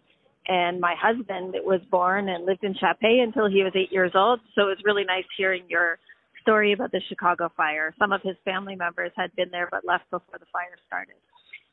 and 0.46 0.80
my 0.80 0.94
husband 1.00 1.54
was 1.64 1.80
born 1.90 2.28
and 2.28 2.44
lived 2.44 2.64
in 2.64 2.74
Chapais 2.74 3.22
until 3.22 3.48
he 3.48 3.62
was 3.62 3.72
eight 3.74 3.92
years 3.92 4.12
old. 4.14 4.40
So 4.54 4.62
it 4.62 4.66
was 4.66 4.78
really 4.84 5.04
nice 5.04 5.24
hearing 5.36 5.64
your 5.68 5.98
story 6.42 6.72
about 6.72 6.92
the 6.92 7.00
Chicago 7.08 7.50
fire. 7.56 7.94
Some 7.98 8.12
of 8.12 8.20
his 8.22 8.36
family 8.44 8.76
members 8.76 9.12
had 9.16 9.34
been 9.36 9.50
there 9.50 9.68
but 9.70 9.84
left 9.86 10.04
before 10.10 10.38
the 10.38 10.46
fire 10.52 10.76
started. 10.86 11.16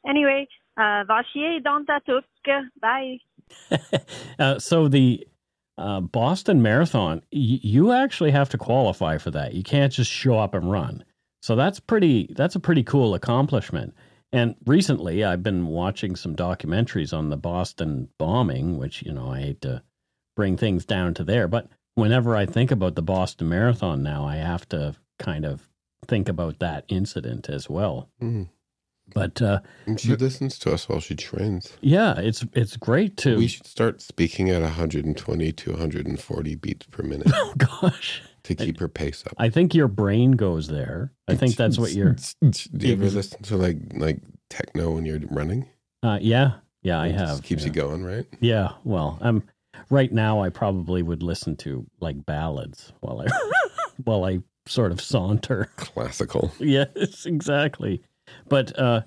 Anyway, 0.07 0.47
uh, 0.77 1.03
vachier 1.03 1.61
dans 1.63 1.85
ta 1.85 1.99
Bye. 2.81 3.17
uh, 4.39 4.57
so 4.59 4.87
the 4.87 5.27
uh, 5.77 5.99
Boston 5.99 6.61
Marathon, 6.61 7.21
y- 7.31 7.59
you 7.61 7.91
actually 7.91 8.31
have 8.31 8.49
to 8.49 8.57
qualify 8.57 9.17
for 9.17 9.31
that. 9.31 9.53
You 9.53 9.63
can't 9.63 9.91
just 9.91 10.09
show 10.09 10.39
up 10.39 10.53
and 10.53 10.71
run. 10.71 11.03
So 11.41 11.55
that's 11.55 11.79
pretty. 11.79 12.33
That's 12.35 12.55
a 12.55 12.59
pretty 12.59 12.83
cool 12.83 13.13
accomplishment. 13.13 13.93
And 14.33 14.55
recently, 14.65 15.23
I've 15.23 15.43
been 15.43 15.67
watching 15.67 16.15
some 16.15 16.35
documentaries 16.35 17.15
on 17.15 17.29
the 17.29 17.37
Boston 17.37 18.09
bombing, 18.17 18.77
which 18.77 19.01
you 19.03 19.11
know 19.11 19.31
I 19.31 19.41
hate 19.41 19.61
to 19.61 19.83
bring 20.35 20.55
things 20.57 20.85
down 20.85 21.13
to 21.15 21.23
there, 21.23 21.47
but 21.47 21.67
whenever 21.95 22.35
I 22.35 22.45
think 22.45 22.71
about 22.71 22.95
the 22.95 23.01
Boston 23.01 23.49
Marathon 23.49 24.01
now, 24.01 24.25
I 24.25 24.37
have 24.37 24.67
to 24.69 24.95
kind 25.19 25.45
of 25.45 25.67
think 26.07 26.29
about 26.29 26.59
that 26.59 26.85
incident 26.87 27.49
as 27.49 27.69
well. 27.69 28.09
Mm. 28.21 28.47
But 29.13 29.41
uh, 29.41 29.59
And 29.85 29.99
she 29.99 30.15
listens 30.15 30.57
to 30.59 30.71
us 30.71 30.87
while 30.87 31.01
she 31.01 31.15
trains. 31.15 31.73
yeah, 31.81 32.17
it's 32.17 32.45
it's 32.53 32.77
great 32.77 33.17
to. 33.17 33.35
We 33.37 33.47
should 33.47 33.67
start 33.67 34.01
speaking 34.01 34.49
at 34.49 34.61
120 34.61 35.51
to 35.51 35.69
140 35.71 36.55
beats 36.55 36.85
per 36.87 37.03
minute 37.03 37.27
oh 37.33 37.53
gosh, 37.57 38.21
to 38.55 38.65
keep 38.65 38.79
her 38.79 38.87
pace 38.87 39.23
up. 39.25 39.33
I 39.37 39.49
think 39.49 39.73
your 39.73 39.87
brain 39.87 40.31
goes 40.33 40.67
there. 40.67 41.11
I 41.27 41.35
think 41.35 41.55
that's 41.55 41.77
what 41.77 41.93
you're. 41.93 42.15
Do 42.41 42.87
you 42.87 42.93
ever 42.93 43.09
listen 43.09 43.41
to 43.43 43.57
like 43.57 43.77
like 43.93 44.19
techno 44.49 44.91
when 44.91 45.05
you're 45.05 45.19
running? 45.29 45.67
Uh, 46.03 46.17
yeah, 46.21 46.53
yeah, 46.83 46.99
I 46.99 47.07
It 47.07 47.11
just 47.13 47.25
have. 47.35 47.43
keeps 47.43 47.61
yeah. 47.61 47.67
you 47.67 47.73
going, 47.73 48.03
right? 48.03 48.25
Yeah, 48.39 48.73
well, 48.83 49.17
I'm 49.21 49.43
right 49.89 50.11
now. 50.11 50.41
I 50.41 50.49
probably 50.49 51.03
would 51.03 51.23
listen 51.23 51.55
to 51.57 51.85
like 51.99 52.25
ballads 52.25 52.91
while 53.01 53.21
I 53.21 53.27
while 54.03 54.25
I 54.25 54.39
sort 54.67 54.91
of 54.91 55.01
saunter. 55.01 55.69
Classical. 55.77 56.51
yes, 56.59 57.25
exactly. 57.25 58.01
But 58.47 58.77
uh, 58.79 59.01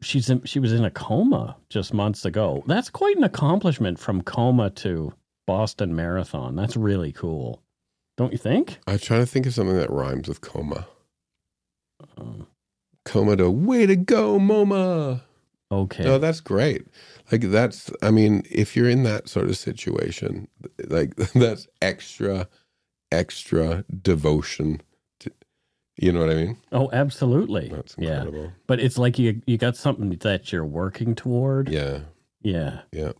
she's 0.00 0.28
in, 0.30 0.44
she 0.44 0.58
was 0.58 0.72
in 0.72 0.84
a 0.84 0.90
coma 0.90 1.56
just 1.68 1.94
months 1.94 2.24
ago. 2.24 2.62
That's 2.66 2.90
quite 2.90 3.16
an 3.16 3.24
accomplishment 3.24 3.98
from 3.98 4.22
coma 4.22 4.70
to 4.70 5.12
Boston 5.46 5.94
Marathon. 5.96 6.54
That's 6.56 6.76
really 6.76 7.12
cool, 7.12 7.61
don't 8.22 8.32
you 8.32 8.38
think? 8.38 8.78
I'm 8.86 8.98
trying 8.98 9.20
to 9.20 9.26
think 9.26 9.46
of 9.46 9.54
something 9.54 9.76
that 9.76 9.90
rhymes 9.90 10.28
with 10.28 10.40
coma. 10.40 10.86
Um, 12.16 12.46
Coma 13.04 13.36
to 13.36 13.50
way 13.50 13.84
to 13.86 13.96
go, 13.96 14.38
MoMA. 14.38 15.22
okay. 15.70 16.04
No, 16.04 16.18
that's 16.18 16.40
great. 16.40 16.86
Like 17.30 17.40
that's 17.42 17.90
I 18.00 18.10
mean, 18.10 18.44
if 18.50 18.76
you're 18.76 18.88
in 18.88 19.02
that 19.02 19.28
sort 19.28 19.46
of 19.48 19.56
situation, 19.56 20.46
like 20.88 21.14
that's 21.34 21.66
extra 21.80 22.48
extra 23.10 23.84
devotion 24.02 24.80
to 25.20 25.30
you 25.96 26.12
know 26.12 26.20
what 26.20 26.30
I 26.30 26.34
mean? 26.34 26.58
oh, 26.72 26.90
absolutely. 26.92 27.68
That's 27.68 27.94
yeah, 27.98 28.22
incredible. 28.22 28.52
but 28.66 28.78
it's 28.80 28.98
like 28.98 29.18
you 29.18 29.42
you 29.46 29.58
got 29.58 29.76
something 29.76 30.10
that 30.10 30.52
you're 30.52 30.64
working 30.66 31.14
toward. 31.14 31.68
Yeah. 31.68 32.00
Yeah. 32.42 32.80
Yeah. 32.92 33.12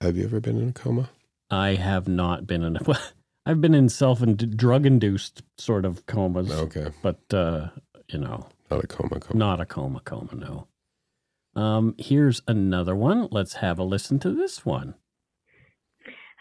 Have 0.00 0.16
you 0.16 0.24
ever 0.24 0.40
been 0.40 0.60
in 0.60 0.68
a 0.70 0.72
coma? 0.72 1.10
I 1.50 1.74
have 1.74 2.08
not 2.08 2.46
been 2.46 2.62
in. 2.62 2.78
Well, 2.86 3.00
I've 3.46 3.60
been 3.60 3.74
in 3.74 3.88
self 3.88 4.20
and 4.22 4.56
drug 4.56 4.86
induced 4.86 5.42
sort 5.58 5.84
of 5.84 6.06
comas, 6.06 6.50
Okay. 6.50 6.88
but 7.02 7.20
uh, 7.32 7.68
you 8.08 8.18
know, 8.18 8.46
Not 8.70 8.84
a 8.84 8.86
coma 8.86 9.20
coma. 9.20 9.38
not 9.38 9.60
a 9.60 9.66
coma 9.66 10.00
coma. 10.00 10.34
No. 10.34 11.60
Um, 11.60 11.94
here's 11.98 12.42
another 12.46 12.94
one. 12.94 13.28
Let's 13.30 13.54
have 13.54 13.78
a 13.78 13.82
listen 13.84 14.18
to 14.20 14.30
this 14.30 14.64
one. 14.64 14.94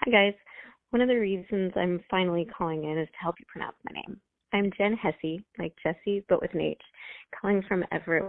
Hi, 0.02 0.12
guys. 0.12 0.34
One 0.92 1.02
of 1.02 1.08
the 1.08 1.16
reasons 1.20 1.72
I'm 1.76 2.04
finally 2.10 2.46
calling 2.46 2.84
in 2.86 2.98
is 2.98 3.08
to 3.08 3.18
help 3.22 3.36
you 3.40 3.46
pronounce 3.48 3.76
my 3.90 3.94
name. 4.02 4.20
I'm 4.54 4.72
Jen 4.78 4.94
Hesse, 4.96 5.42
like 5.60 5.74
Jesse, 5.84 6.24
but 6.28 6.42
with 6.42 6.54
an 6.54 6.62
H, 6.62 6.82
calling 7.40 7.62
from 7.68 7.84
Everett. 7.92 8.26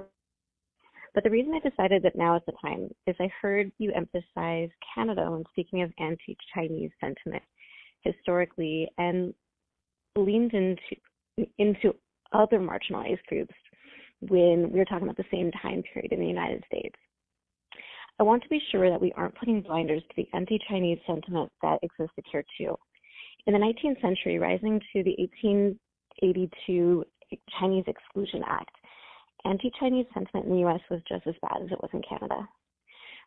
But 1.14 1.24
the 1.24 1.30
reason 1.30 1.54
I 1.54 1.68
decided 1.68 2.02
that 2.02 2.16
now 2.16 2.36
is 2.36 2.42
the 2.46 2.52
time 2.62 2.88
is 3.06 3.16
I 3.18 3.30
heard 3.40 3.72
you 3.78 3.92
emphasize 3.92 4.68
Canada 4.94 5.30
when 5.30 5.44
speaking 5.50 5.82
of 5.82 5.92
anti 5.98 6.36
Chinese 6.54 6.90
sentiment 7.00 7.42
historically 8.02 8.88
and 8.98 9.34
leaned 10.16 10.52
into 10.54 10.80
into 11.58 11.94
other 12.32 12.58
marginalized 12.58 13.24
groups 13.28 13.54
when 14.20 14.70
we're 14.70 14.84
talking 14.84 15.04
about 15.04 15.16
the 15.16 15.24
same 15.30 15.50
time 15.62 15.82
period 15.92 16.12
in 16.12 16.20
the 16.20 16.26
United 16.26 16.62
States. 16.66 16.96
I 18.18 18.22
want 18.22 18.42
to 18.42 18.48
be 18.50 18.60
sure 18.70 18.90
that 18.90 19.00
we 19.00 19.12
aren't 19.12 19.34
putting 19.36 19.62
blinders 19.62 20.02
to 20.02 20.14
the 20.16 20.28
anti 20.34 20.58
Chinese 20.68 20.98
sentiment 21.06 21.50
that 21.62 21.78
existed 21.82 22.24
here 22.30 22.44
too. 22.58 22.76
In 23.46 23.54
the 23.54 23.58
19th 23.58 24.00
century, 24.02 24.38
rising 24.38 24.78
to 24.92 25.02
the 25.02 25.16
1882 25.18 27.04
Chinese 27.58 27.84
Exclusion 27.86 28.42
Act, 28.46 28.76
anti 29.46 29.70
Chinese 29.80 30.06
sentiment 30.12 30.46
in 30.46 30.52
the 30.52 30.68
US 30.68 30.80
was 30.90 31.00
just 31.08 31.26
as 31.26 31.34
bad 31.40 31.62
as 31.62 31.72
it 31.72 31.80
was 31.80 31.90
in 31.94 32.02
Canada. 32.02 32.46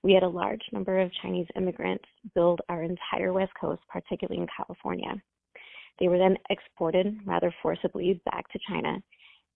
We 0.04 0.14
had 0.14 0.24
a 0.24 0.28
large 0.28 0.62
number 0.74 1.00
of 1.00 1.12
Chinese 1.22 1.48
immigrants 1.56 2.04
build 2.36 2.60
our 2.68 2.84
entire 2.84 3.32
West 3.32 3.54
Coast, 3.60 3.82
particularly 3.90 4.42
in 4.42 4.48
California. 4.56 5.14
They 6.00 6.10
were 6.10 6.18
then 6.18 6.36
exported 6.50 7.18
rather 7.26 7.54
forcibly 7.62 8.22
back 8.26 8.52
to 8.52 8.60
China 8.68 9.02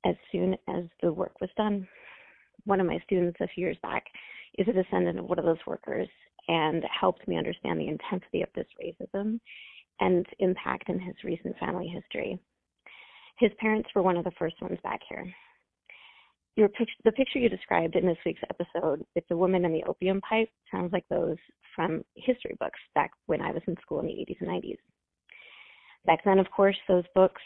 as 0.06 0.16
soon 0.32 0.56
as 0.70 0.86
the 1.02 1.12
work 1.12 1.34
was 1.42 1.50
done. 1.58 1.86
One 2.64 2.80
of 2.80 2.88
my 2.88 3.00
students 3.00 3.38
a 3.42 3.48
few 3.48 3.66
years 3.66 3.78
back 3.82 4.06
is 4.58 4.68
a 4.70 4.74
descendant 4.74 5.20
of 5.20 5.26
one 5.26 5.40
of 5.40 5.46
those 5.46 5.58
workers 5.68 6.08
and 6.48 6.84
helped 6.98 7.28
me 7.28 7.38
understand 7.38 7.80
the 7.80 7.90
intensity 7.90 8.42
of 8.42 8.50
this 8.56 8.68
racism 8.82 9.42
and 10.00 10.26
impact 10.40 10.88
in 10.88 11.00
his 11.00 11.16
recent 11.26 11.58
family 11.58 11.88
history. 11.88 12.40
His 13.38 13.52
parents 13.60 13.90
were 13.94 14.02
one 14.02 14.16
of 14.16 14.24
the 14.24 14.32
first 14.40 14.56
ones 14.62 14.80
back 14.82 15.02
here. 15.10 15.26
Your 16.58 16.70
pic- 16.70 16.90
the 17.06 17.12
picture 17.12 17.38
you 17.38 17.50
described 17.50 17.96
in 17.96 18.08
this 18.08 18.18
week's 18.26 18.42
episode, 18.50 19.06
it's 19.16 19.30
a 19.30 19.38
woman 19.38 19.64
in 19.64 19.72
the 19.72 19.84
opium 19.84 20.20
pipe, 20.22 20.50
sounds 20.72 20.92
like 20.92 21.06
those 21.08 21.38
from 21.76 22.04
history 22.16 22.56
books 22.60 22.80
back 22.96 23.12
when 23.28 23.42
I 23.42 23.52
was 23.52 23.62
in 23.68 23.76
school 23.80 24.00
in 24.00 24.08
the 24.08 24.14
80s 24.14 24.42
and 24.42 24.50
90s. 24.50 24.80
Back 26.08 26.24
then, 26.26 26.40
of 26.40 26.50
course, 26.50 26.76
those 26.88 27.04
books 27.14 27.44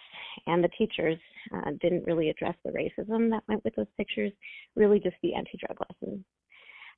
and 0.47 0.63
the 0.63 0.69
teachers 0.77 1.17
uh, 1.53 1.71
didn't 1.81 2.05
really 2.05 2.29
address 2.29 2.55
the 2.63 2.71
racism 2.71 3.29
that 3.31 3.43
went 3.49 3.65
with 3.65 3.75
those 3.75 3.91
pictures, 3.97 4.31
really 4.77 5.01
just 5.01 5.17
the 5.21 5.33
anti 5.33 5.57
drug 5.57 5.77
lesson. 5.81 6.23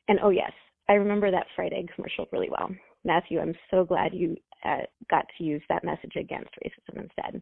And 0.08 0.20
oh, 0.22 0.30
yes, 0.30 0.52
I 0.88 0.94
remember 0.94 1.32
that 1.32 1.48
fried 1.56 1.74
egg 1.74 1.90
commercial 1.96 2.28
really 2.32 2.50
well. 2.52 2.70
Matthew, 3.04 3.40
I'm 3.40 3.56
so 3.72 3.86
glad 3.86 4.14
you 4.14 4.38
uh, 4.64 4.82
got 5.10 5.26
to 5.40 5.44
use 5.44 5.64
that 5.68 5.84
message 5.84 6.16
against 6.16 6.52
racism 6.64 7.02
instead. 7.02 7.42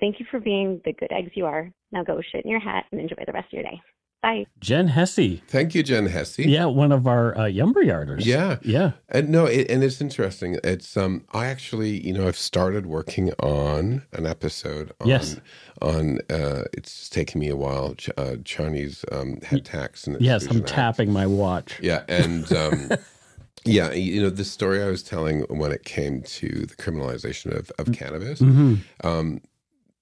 Thank 0.00 0.18
you 0.18 0.26
for 0.28 0.40
being 0.40 0.80
the 0.84 0.92
good 0.92 1.12
eggs 1.12 1.30
you 1.34 1.46
are. 1.46 1.70
Now 1.92 2.02
go 2.04 2.20
shit 2.20 2.44
in 2.44 2.50
your 2.50 2.60
hat 2.60 2.84
and 2.92 3.00
enjoy 3.00 3.22
the 3.26 3.32
rest 3.32 3.46
of 3.48 3.52
your 3.54 3.62
day. 3.64 3.80
Bye. 4.22 4.44
Jen 4.60 4.88
Hesse. 4.88 5.40
Thank 5.48 5.74
you, 5.74 5.82
Jen 5.82 6.04
Hesse. 6.04 6.40
Yeah, 6.40 6.66
one 6.66 6.92
of 6.92 7.06
our 7.06 7.34
uh, 7.38 7.44
Yumber 7.44 7.76
Yarders. 7.82 8.26
Yeah. 8.26 8.58
Yeah. 8.60 8.92
And 9.08 9.30
no, 9.30 9.46
it, 9.46 9.70
and 9.70 9.82
it's 9.82 9.98
interesting. 10.02 10.58
It's 10.62 10.94
um, 10.94 11.24
I 11.32 11.46
actually, 11.46 12.06
you 12.06 12.12
know, 12.12 12.28
I've 12.28 12.36
started 12.36 12.84
working 12.84 13.32
on 13.40 14.02
an 14.12 14.26
episode 14.26 14.92
on 15.00 15.08
Yes. 15.08 15.40
on. 15.80 16.18
Uh, 16.28 16.64
it's 16.74 17.08
taken 17.08 17.40
me 17.40 17.48
a 17.48 17.56
while. 17.56 17.94
Ch- 17.94 18.10
uh, 18.18 18.36
Chinese 18.44 19.06
um, 19.10 19.40
head 19.40 19.64
tax 19.64 20.06
and 20.06 20.20
Yes, 20.20 20.42
I'm 20.42 20.58
Exclusion 20.58 20.62
Act. 20.64 20.68
tapping 20.74 21.12
my 21.14 21.26
watch. 21.26 21.80
Yeah, 21.82 22.02
and 22.06 22.52
um, 22.52 22.90
yeah, 23.64 23.90
you 23.92 24.20
know 24.20 24.28
the 24.28 24.44
story 24.44 24.82
I 24.82 24.88
was 24.88 25.02
telling 25.02 25.40
when 25.48 25.72
it 25.72 25.84
came 25.86 26.20
to 26.24 26.46
the 26.66 26.76
criminalization 26.76 27.56
of, 27.58 27.70
of 27.78 27.90
cannabis. 27.94 28.40
hmm 28.40 28.74
Um, 29.02 29.40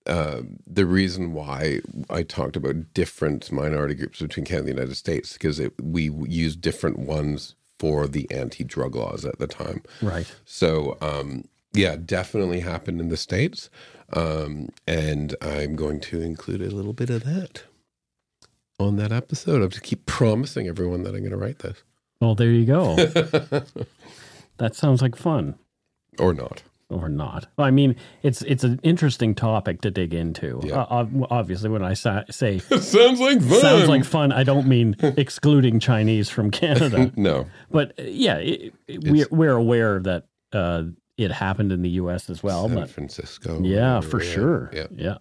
uh, 0.09 0.43
the 0.67 0.87
reason 0.87 1.33
why 1.33 1.81
I 2.09 2.23
talked 2.23 2.57
about 2.57 2.95
different 2.95 3.53
minority 3.53 3.95
groups 3.95 4.21
between 4.21 4.45
Canada 4.47 4.69
and 4.71 4.79
the 4.79 4.81
United 4.81 4.97
States 4.97 5.35
because 5.35 5.61
it, 5.61 5.73
we 5.81 6.11
used 6.27 6.61
different 6.61 6.99
ones 6.99 7.55
for 7.79 8.09
the 8.09 8.29
anti-drug 8.31 8.97
laws 8.97 9.25
at 9.25 9.39
the 9.39 9.47
time. 9.47 9.83
Right. 10.03 10.27
So 10.45 10.97
um, 11.01 11.45
yeah, 11.73 11.97
definitely 11.97 12.61
happened 12.61 13.01
in 13.01 13.09
the 13.09 13.17
states, 13.17 13.71
um, 14.15 14.71
and 14.87 15.37
I'm 15.41 15.77
going 15.77 16.01
to 16.01 16.21
include 16.21 16.63
a 16.63 16.71
little 16.71 16.95
bit 16.95 17.11
of 17.11 17.25
that 17.25 17.65
on 18.81 18.97
that 18.97 19.13
episode. 19.13 19.59
I 19.59 19.63
have 19.63 19.73
to 19.73 19.81
keep 19.81 20.07
promising 20.07 20.67
everyone 20.67 21.03
that 21.03 21.15
I'm 21.15 21.21
going 21.21 21.31
to 21.31 21.37
write 21.37 21.59
this. 21.61 21.83
Well, 22.21 22.35
there 22.35 22.51
you 22.51 22.65
go. 22.65 22.97
that 24.57 24.75
sounds 24.75 25.03
like 25.03 25.15
fun. 25.15 25.57
or 26.19 26.33
not. 26.35 26.63
Or 26.91 27.09
not. 27.09 27.47
I 27.59 27.71
mean, 27.71 27.97
it's 28.23 28.43
it's 28.43 28.65
an 28.65 28.81
interesting 28.83 29.35
topic 29.35 29.81
to 29.83 29.91
dig 29.91 30.15
into. 30.15 30.61
Yeah. 30.65 30.83
Uh, 30.83 31.07
obviously, 31.31 31.69
when 31.69 31.83
I 31.83 31.95
sa- 31.95 32.25
say 32.31 32.59
sounds 32.81 33.21
like 33.21 33.41
fun. 33.43 33.61
sounds 33.61 33.89
like 33.89 34.05
fun, 34.05 34.33
I 34.33 34.43
don't 34.45 34.67
mean 34.67 34.97
excluding 35.03 35.81
Chinese 35.81 36.29
from 36.31 36.51
Canada, 36.51 37.13
no. 37.17 37.47
but 37.71 37.93
uh, 37.99 38.03
yeah, 38.05 38.37
it, 38.37 38.75
it- 38.87 39.05
we're 39.05 39.27
we're 39.31 39.57
aware 39.57 40.01
that 40.01 40.27
uh, 40.53 40.85
it 41.17 41.31
happened 41.31 41.73
in 41.73 41.83
the 41.83 41.91
U.S. 41.91 42.31
as 42.31 42.43
well. 42.43 42.65
In 42.65 42.71
San 42.71 42.79
but 42.81 42.91
Francisco. 42.91 43.61
yeah, 43.63 43.99
or- 43.99 44.03
for 44.03 44.21
sure. 44.21 44.71
Yeah. 44.73 44.87
yeah. 44.95 45.17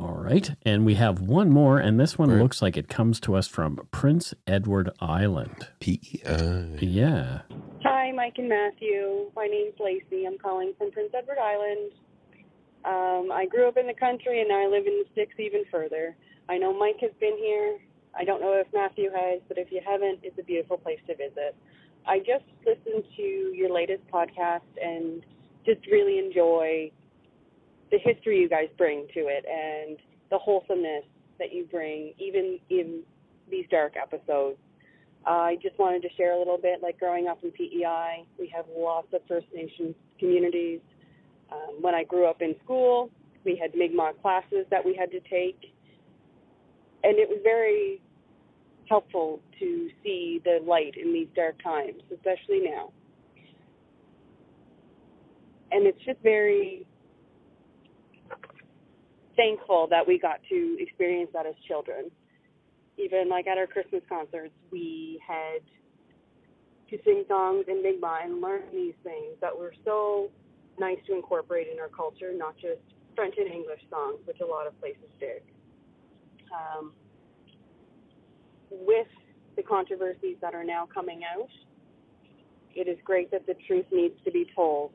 All 0.00 0.16
right. 0.16 0.50
And 0.64 0.86
we 0.86 0.94
have 0.94 1.20
one 1.20 1.50
more, 1.50 1.78
and 1.78 2.00
this 2.00 2.18
one 2.18 2.30
Right. 2.30 2.40
looks 2.40 2.62
like 2.62 2.76
it 2.78 2.88
comes 2.88 3.20
to 3.20 3.34
us 3.34 3.46
from 3.46 3.86
Prince 3.90 4.32
Edward 4.46 4.88
Island. 4.98 5.68
PEI. 5.80 6.78
Yeah. 6.80 7.42
Hi, 7.82 8.10
Mike 8.12 8.38
and 8.38 8.48
Matthew. 8.48 9.30
My 9.36 9.46
name's 9.46 9.78
Lacey. 9.78 10.24
I'm 10.26 10.38
calling 10.38 10.72
from 10.78 10.90
Prince 10.90 11.10
Edward 11.12 11.36
Island. 11.38 11.92
Um, 12.86 13.30
I 13.30 13.44
grew 13.44 13.68
up 13.68 13.76
in 13.76 13.86
the 13.86 13.92
country 13.94 14.40
and 14.40 14.48
now 14.48 14.62
I 14.62 14.66
live 14.68 14.86
in 14.86 15.02
the 15.04 15.04
sticks 15.12 15.34
even 15.38 15.64
further. 15.70 16.16
I 16.48 16.56
know 16.56 16.72
Mike 16.72 16.96
has 17.00 17.12
been 17.20 17.36
here. 17.36 17.78
I 18.14 18.24
don't 18.24 18.40
know 18.40 18.54
if 18.54 18.66
Matthew 18.72 19.10
has, 19.14 19.40
but 19.48 19.58
if 19.58 19.70
you 19.70 19.82
haven't, 19.86 20.20
it's 20.22 20.38
a 20.38 20.42
beautiful 20.42 20.78
place 20.78 20.98
to 21.08 21.14
visit. 21.14 21.54
I 22.06 22.20
just 22.20 22.44
listened 22.64 23.04
to 23.16 23.22
your 23.22 23.70
latest 23.70 24.02
podcast 24.10 24.64
and 24.82 25.22
just 25.66 25.86
really 25.88 26.18
enjoy 26.18 26.90
the 27.90 27.98
history 27.98 28.38
you 28.40 28.48
guys 28.48 28.68
bring 28.76 29.06
to 29.14 29.20
it 29.20 29.44
and 29.46 29.98
the 30.30 30.38
wholesomeness 30.38 31.04
that 31.38 31.52
you 31.52 31.66
bring, 31.70 32.12
even 32.18 32.58
in 32.68 33.02
these 33.50 33.66
dark 33.70 33.94
episodes. 34.00 34.58
I 35.26 35.58
just 35.62 35.78
wanted 35.78 36.02
to 36.02 36.08
share 36.16 36.32
a 36.32 36.38
little 36.38 36.58
bit. 36.58 36.82
Like 36.82 36.98
growing 36.98 37.26
up 37.26 37.42
in 37.42 37.50
PEI, 37.50 38.24
we 38.38 38.50
have 38.54 38.64
lots 38.74 39.08
of 39.12 39.20
First 39.28 39.46
Nations 39.54 39.94
communities. 40.18 40.80
Um, 41.50 41.76
when 41.80 41.94
I 41.94 42.04
grew 42.04 42.26
up 42.26 42.42
in 42.42 42.54
school, 42.64 43.10
we 43.44 43.56
had 43.56 43.74
Mi'kmaq 43.74 44.20
classes 44.22 44.66
that 44.70 44.84
we 44.84 44.94
had 44.94 45.10
to 45.10 45.20
take, 45.20 45.72
and 47.02 47.18
it 47.18 47.28
was 47.28 47.40
very 47.42 48.00
helpful 48.88 49.40
to 49.58 49.88
see 50.02 50.40
the 50.44 50.58
light 50.66 50.94
in 50.96 51.12
these 51.12 51.28
dark 51.34 51.60
times, 51.62 52.02
especially 52.12 52.60
now. 52.60 52.92
And 55.72 55.86
it's 55.86 56.00
just 56.04 56.20
very 56.22 56.86
thankful 59.40 59.88
that 59.88 60.06
we 60.06 60.18
got 60.18 60.40
to 60.50 60.76
experience 60.78 61.30
that 61.32 61.46
as 61.46 61.54
children 61.66 62.10
even 63.00 63.28
like 63.28 63.46
at 63.46 63.56
our 63.56 63.66
Christmas 63.66 64.02
concerts, 64.08 64.52
we 64.70 65.20
had 65.26 65.60
to 66.90 66.98
sing 67.04 67.24
songs 67.28 67.64
in 67.68 67.82
Mi'kmaq 67.82 68.24
and 68.24 68.40
learn 68.40 68.62
these 68.72 68.94
things 69.02 69.36
that 69.40 69.56
were 69.56 69.72
so 69.84 70.30
nice 70.78 70.98
to 71.06 71.14
incorporate 71.14 71.68
in 71.72 71.78
our 71.78 71.88
culture, 71.88 72.32
not 72.34 72.56
just 72.56 72.82
French 73.14 73.34
and 73.38 73.46
English 73.46 73.80
songs, 73.88 74.18
which 74.26 74.38
a 74.40 74.46
lot 74.46 74.66
of 74.66 74.78
places 74.80 75.08
did. 75.18 75.42
Um, 76.52 76.92
with 78.70 79.06
the 79.56 79.62
controversies 79.62 80.36
that 80.40 80.54
are 80.54 80.64
now 80.64 80.88
coming 80.92 81.20
out, 81.24 81.48
it 82.74 82.88
is 82.88 82.98
great 83.04 83.30
that 83.30 83.46
the 83.46 83.54
truth 83.66 83.86
needs 83.92 84.14
to 84.24 84.30
be 84.30 84.46
told, 84.54 84.92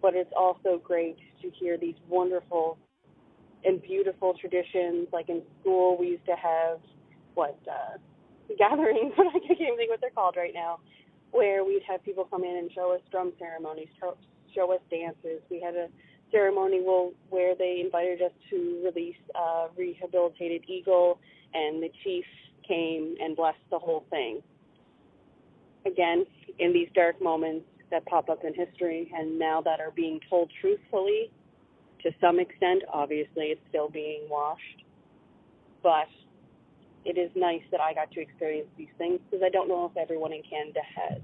but 0.00 0.14
it's 0.14 0.32
also 0.36 0.80
great 0.82 1.18
to 1.42 1.50
hear 1.58 1.76
these 1.76 1.94
wonderful 2.08 2.78
and 3.64 3.82
beautiful 3.82 4.34
traditions. 4.34 5.08
Like 5.12 5.28
in 5.28 5.42
school, 5.60 5.96
we 5.98 6.08
used 6.08 6.26
to 6.26 6.36
have 6.36 6.80
what 7.34 7.58
uh, 7.70 7.98
gatherings, 8.56 9.12
but 9.16 9.26
I 9.26 9.38
can't 9.46 9.60
even 9.60 9.76
think 9.76 9.90
what 9.90 10.00
they're 10.00 10.10
called 10.10 10.36
right 10.36 10.54
now, 10.54 10.80
where 11.30 11.64
we'd 11.64 11.82
have 11.88 12.04
people 12.04 12.24
come 12.24 12.44
in 12.44 12.56
and 12.56 12.70
show 12.72 12.92
us 12.94 13.00
drum 13.10 13.32
ceremonies, 13.38 13.88
show, 14.00 14.72
us 14.72 14.80
dances. 14.90 15.40
We 15.50 15.60
had 15.60 15.74
a 15.76 15.88
ceremony 16.32 16.82
where 17.30 17.54
they 17.54 17.80
invited 17.84 18.22
us 18.22 18.32
to 18.50 18.82
release 18.84 19.16
a 19.34 19.66
rehabilitated 19.76 20.64
eagle, 20.68 21.20
and 21.54 21.82
the 21.82 21.90
chief 22.02 22.24
came 22.66 23.14
and 23.20 23.36
blessed 23.36 23.58
the 23.70 23.78
whole 23.78 24.04
thing. 24.10 24.42
Again, 25.86 26.26
in 26.58 26.72
these 26.72 26.88
dark 26.94 27.22
moments 27.22 27.66
that 27.90 28.04
pop 28.06 28.28
up 28.28 28.44
in 28.44 28.52
history, 28.52 29.10
and 29.14 29.38
now 29.38 29.62
that 29.62 29.80
are 29.80 29.92
being 29.92 30.20
told 30.28 30.50
truthfully, 30.60 31.30
to 32.02 32.10
some 32.20 32.38
extent, 32.38 32.82
obviously 32.92 33.46
it's 33.46 33.60
still 33.68 33.88
being 33.88 34.22
washed, 34.28 34.84
but 35.82 36.08
it 37.04 37.18
is 37.18 37.30
nice 37.34 37.62
that 37.70 37.80
I 37.80 37.94
got 37.94 38.10
to 38.12 38.20
experience 38.20 38.68
these 38.76 38.92
things 38.98 39.20
because 39.24 39.42
I 39.44 39.50
don't 39.50 39.68
know 39.68 39.90
if 39.90 39.96
everyone 39.96 40.32
in 40.32 40.42
Canada 40.48 40.80
has. 40.96 41.20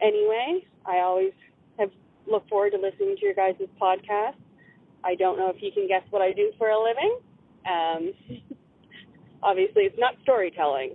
Anyway, 0.00 0.64
I 0.86 0.98
always 0.98 1.32
have 1.78 1.90
looked 2.30 2.48
forward 2.48 2.70
to 2.70 2.78
listening 2.78 3.16
to 3.18 3.24
your 3.24 3.34
guys' 3.34 3.56
podcast. 3.80 4.36
I 5.04 5.14
don't 5.14 5.38
know 5.38 5.50
if 5.54 5.62
you 5.62 5.72
can 5.72 5.88
guess 5.88 6.02
what 6.10 6.22
I 6.22 6.32
do 6.32 6.52
for 6.58 6.68
a 6.68 6.80
living. 6.80 7.18
Um, 7.66 8.12
obviously, 9.42 9.82
it's 9.84 9.98
not 9.98 10.14
storytelling. 10.22 10.94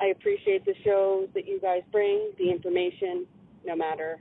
I 0.00 0.06
appreciate 0.06 0.64
the 0.64 0.74
shows 0.84 1.28
that 1.34 1.48
you 1.48 1.60
guys 1.60 1.82
bring, 1.90 2.32
the 2.38 2.50
information, 2.50 3.26
no 3.64 3.74
matter 3.74 4.20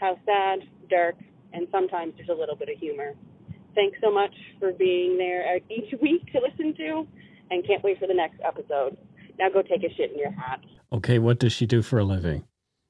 how 0.00 0.18
sad, 0.24 0.60
dark, 0.88 1.16
and 1.52 1.66
sometimes 1.70 2.14
there's 2.16 2.28
a 2.28 2.34
little 2.34 2.56
bit 2.56 2.68
of 2.68 2.78
humor. 2.78 3.14
Thanks 3.74 3.98
so 4.02 4.12
much 4.12 4.34
for 4.58 4.72
being 4.72 5.16
there 5.18 5.58
each 5.70 5.94
week 6.00 6.30
to 6.32 6.40
listen 6.40 6.74
to, 6.76 7.06
and 7.50 7.66
can't 7.66 7.82
wait 7.84 7.98
for 7.98 8.06
the 8.06 8.14
next 8.14 8.40
episode. 8.44 8.96
Now 9.38 9.48
go 9.50 9.62
take 9.62 9.84
a 9.84 9.94
shit 9.94 10.12
in 10.12 10.18
your 10.18 10.32
hat. 10.32 10.60
Okay. 10.92 11.18
What 11.18 11.38
does 11.38 11.52
she 11.52 11.66
do 11.66 11.82
for 11.82 11.98
a 11.98 12.04
living? 12.04 12.44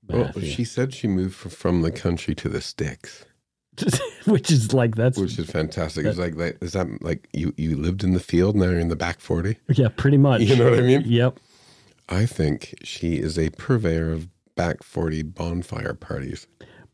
Well, 0.06 0.24
Matthew? 0.24 0.46
she 0.46 0.64
said 0.64 0.94
she 0.94 1.06
moved 1.06 1.44
f- 1.46 1.52
from 1.52 1.82
the 1.82 1.90
country 1.90 2.34
to 2.36 2.48
the 2.48 2.62
sticks, 2.62 3.26
Which 4.24 4.50
is 4.50 4.72
like, 4.72 4.94
that's, 4.96 5.18
which 5.18 5.38
is 5.38 5.50
fantastic. 5.50 6.06
It's 6.06 6.18
like, 6.18 6.36
that 6.36 6.56
is 6.62 6.72
that 6.72 6.86
like 7.02 7.28
you, 7.32 7.52
you 7.56 7.76
lived 7.76 8.02
in 8.02 8.12
the 8.12 8.20
field, 8.20 8.56
now 8.56 8.64
you're 8.66 8.78
in 8.80 8.88
the 8.88 8.96
back 8.96 9.20
40? 9.20 9.58
yeah, 9.74 9.88
pretty 9.88 10.16
much. 10.16 10.40
You 10.42 10.56
know 10.56 10.70
what 10.70 10.78
I 10.78 10.82
mean? 10.82 11.02
Yep. 11.04 11.38
I 12.08 12.24
think 12.24 12.74
she 12.82 13.14
is 13.16 13.38
a 13.38 13.50
purveyor 13.50 14.12
of 14.12 14.28
back 14.56 14.82
40 14.82 15.22
bonfire 15.22 15.94
parties 15.94 16.46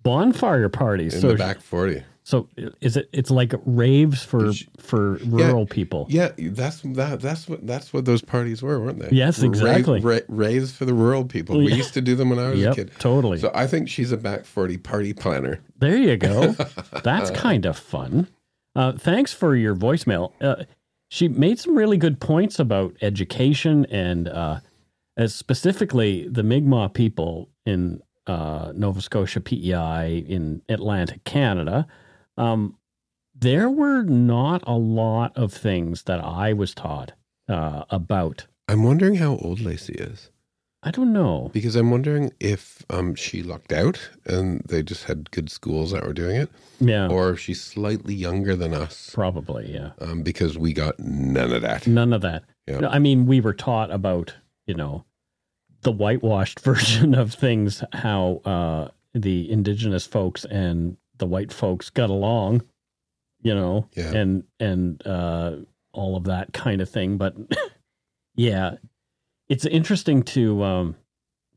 Bonfire 0.05 0.69
parties. 0.69 1.15
in 1.15 1.21
so, 1.21 1.29
the 1.29 1.35
back 1.35 1.61
40. 1.61 2.03
so 2.23 2.49
is 2.81 2.97
it, 2.97 3.09
it's 3.13 3.31
like 3.31 3.53
raves 3.67 4.23
for, 4.23 4.53
She- 4.53 4.69
for 4.79 5.15
rural 5.27 5.67
people. 5.67 6.07
Yeah, 6.09 6.31
that's 6.39 6.83
that. 6.83 7.21
That's 7.21 7.49
what 7.49 7.67
that's 7.67 7.93
what 7.93 8.05
those 8.05 8.23
parties 8.23 8.63
were, 8.63 8.79
weren't 8.81 9.01
they? 9.01 9.09
Yes, 9.11 9.43
exactly. 9.43 10.01
Ra- 10.01 10.21
raves 10.29 10.71
for 10.73 10.85
the 10.85 10.95
rural 10.95 11.25
people. 11.25 11.59
We 11.59 11.71
Yeah. 11.71 11.77
used 11.77 11.95
to 11.95 12.01
do 12.01 12.15
them 12.15 12.31
when 12.31 12.39
I 12.39 12.51
was 12.51 12.61
Yep, 12.61 12.73
a 12.73 12.77
kid. 12.77 12.91
totally. 13.01 13.39
So 13.39 13.51
I 13.55 13.67
think 13.67 13.89
she's 13.89 14.13
a 14.13 14.17
back 14.17 14.45
forty 14.45 14.77
party 14.79 15.13
planner. 15.13 15.61
There 15.79 15.97
you 15.97 16.17
go. 16.17 16.53
That's 17.03 17.31
kind 17.33 17.67
of 17.67 17.77
fun. 17.77 18.29
Uh, 18.77 18.93
thanks 18.93 19.33
for 19.33 19.55
your 19.57 19.75
voicemail. 19.75 20.33
Uh, 20.41 20.65
she 21.09 21.29
made 21.29 21.59
some 21.61 21.77
really 21.77 21.97
good 21.97 22.21
points 22.21 22.59
about 22.59 22.97
education 23.03 23.87
and 23.87 24.29
uh, 24.29 24.61
as 25.17 25.33
specifically 25.35 26.27
the 26.29 26.43
Mi'kmaq 26.43 26.93
people 26.95 27.49
in 27.65 28.01
uh, 28.27 28.72
Nova 28.75 29.01
Scotia, 29.01 29.41
PEI, 29.41 30.25
in 30.29 30.62
Atlantic 30.68 31.25
Canada. 31.25 31.87
Um, 32.37 32.77
there 33.35 33.68
were 33.68 34.03
not 34.03 34.62
a 34.66 34.77
lot 34.77 35.37
of 35.37 35.53
things 35.53 36.05
that 36.05 36.20
I 36.25 36.53
was 36.53 36.75
taught 36.75 37.12
uh, 37.49 37.85
about. 37.91 38.47
I'm 38.68 38.83
wondering 38.85 39.16
how 39.16 39.37
old 39.37 39.61
Lacey 39.61 39.95
is 39.95 40.31
I 40.83 40.91
don't 40.91 41.12
know. 41.12 41.51
because 41.53 41.77
I'm 41.77 41.91
wondering 41.91 42.31
if 42.41 42.85
um, 42.91 43.14
she 43.14 43.43
lucked 43.43 43.72
out 43.72 44.11
and 44.27 44.61
they 44.68 44.83
just 44.83 45.05
had 45.05 45.31
good 45.31 45.51
schools 45.51 45.91
that 45.93 46.05
were 46.07 46.12
doing 46.12 46.37
it, 46.37 46.51
Yeah, 46.79 47.09
or 47.09 47.31
if 47.31 47.41
she's 47.41 47.62
slightly 47.62 48.14
younger 48.14 48.55
than 48.55 48.72
us 48.75 49.11
probably. 49.14 49.72
Yeah. 49.72 49.91
um, 50.01 50.22
because 50.22 50.57
we 50.59 50.72
got 50.72 50.99
none 51.01 51.53
of 51.53 51.62
that. 51.62 51.87
None 51.87 52.12
of 52.12 52.20
that. 52.22 52.45
Yeah. 52.68 52.81
No, 52.81 52.89
I 52.89 52.99
mean, 52.99 53.27
we 53.27 53.41
were 53.41 53.55
taught 53.55 53.91
about, 53.91 54.35
you 54.66 54.75
know, 54.75 55.05
the 55.85 55.93
whitewashed 55.93 56.61
version 56.64 57.14
of 57.14 57.32
things, 57.32 57.82
how 57.93 58.41
uh, 58.45 58.89
the 59.14 59.51
indigenous 59.51 60.07
folks 60.07 60.45
and 60.45 60.97
the 61.18 61.26
white 61.26 61.53
folks 61.53 61.89
got 61.91 62.11
along, 62.11 62.62
you 63.41 63.55
know, 63.55 63.89
Yeah. 63.97 64.12
and 64.14 64.45
and 64.59 65.07
uh, 65.07 65.57
all 65.93 66.16
of 66.16 66.24
that 66.24 66.53
kind 66.53 66.80
of 66.80 66.89
thing. 66.91 67.16
But 67.16 67.37
yeah, 68.35 68.76
it's 69.49 69.64
interesting 69.66 70.22
to 70.24 70.62
um, 70.64 70.97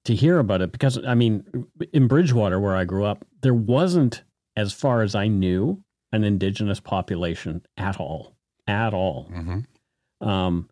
to 0.06 0.14
hear 0.16 0.40
about 0.40 0.62
it 0.62 0.72
because 0.72 1.00
I 1.06 1.16
mean, 1.16 1.66
in 1.94 2.08
Bridgewater, 2.08 2.60
where 2.60 2.76
I 2.76 2.84
grew 2.86 3.06
up, 3.06 3.26
there 3.42 3.54
wasn't, 3.54 4.24
as 4.56 4.74
far 4.74 5.02
as 5.02 5.16
I 5.16 5.28
knew, 5.28 5.82
an 6.12 6.24
indigenous 6.24 6.80
population 6.80 7.66
at 7.78 8.00
all, 8.00 8.36
at 8.68 8.94
all. 8.94 9.30
Mm-hmm. 9.34 10.28
Um, 10.28 10.70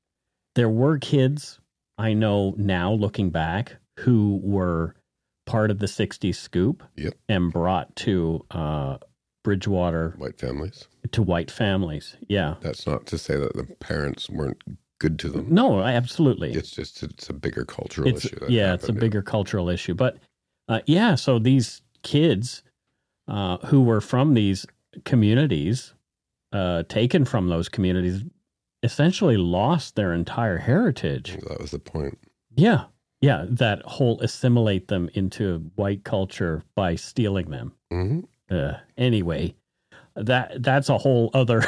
there 0.56 0.70
were 0.70 0.98
kids 1.00 1.60
I 1.98 2.14
know 2.14 2.54
now 2.58 2.92
looking 2.94 3.30
back 3.30 3.78
who 4.00 4.40
were 4.44 4.96
part 5.46 5.72
of 5.72 5.80
the 5.80 5.86
60s 5.86 6.36
scoop 6.36 6.84
Yep. 6.98 7.14
and 7.30 7.52
brought 7.54 7.96
to 7.98 8.46
uh, 8.52 8.98
Bridgewater 9.44 10.16
White 10.18 10.40
families. 10.40 10.88
to 11.12 11.22
white 11.22 11.52
families. 11.52 12.18
Yeah. 12.28 12.56
That's 12.62 12.86
not 12.88 13.06
to 13.08 13.18
say 13.18 13.38
that 13.38 13.54
the 13.56 13.64
parents 13.80 14.30
weren't 14.30 14.62
good 15.00 15.20
to 15.20 15.30
them. 15.30 15.48
No, 15.50 15.82
absolutely. 15.82 16.54
It's 16.54 16.72
just 16.72 17.04
it's 17.04 17.30
a 17.30 17.34
bigger 17.34 17.64
cultural 17.66 18.08
It's- 18.08 18.26
issue. 18.26 18.38
Yeah, 18.50 18.74
it's 18.74 18.84
a 18.84 18.88
happened, 18.88 19.00
bigger 19.02 19.22
cultural 19.22 19.70
issue. 19.70 19.94
But 19.94 20.18
uh, 20.68 20.80
yeah, 20.88 21.16
so 21.16 21.38
these 21.40 21.82
kids 22.02 22.64
uh, 23.28 23.58
who 23.68 23.82
were 23.84 24.02
from 24.02 24.34
these 24.34 24.66
communities, 25.04 25.94
uh, 26.52 26.84
taken 26.90 27.24
from 27.26 27.50
those 27.50 27.70
communities, 27.70 28.24
essentially 28.86 29.36
lost 29.38 29.96
their 29.96 30.14
entire 30.14 30.58
heritage. 30.60 31.38
That 31.48 31.60
was 31.60 31.72
the 31.72 31.80
point. 31.80 32.18
Yeah. 32.56 32.86
Yeah. 33.22 33.46
That 33.50 33.82
whole 33.84 34.22
assimilate 34.22 34.88
them 34.88 35.10
into 35.14 35.60
white 35.76 36.04
culture 36.06 36.64
by 36.76 36.96
stealing 36.96 37.50
them. 37.50 37.74
hmm 37.92 38.22
Uh, 38.50 38.74
anyway, 38.98 39.54
that 40.16 40.62
that's 40.64 40.88
a 40.90 40.98
whole 40.98 41.30
other. 41.34 41.64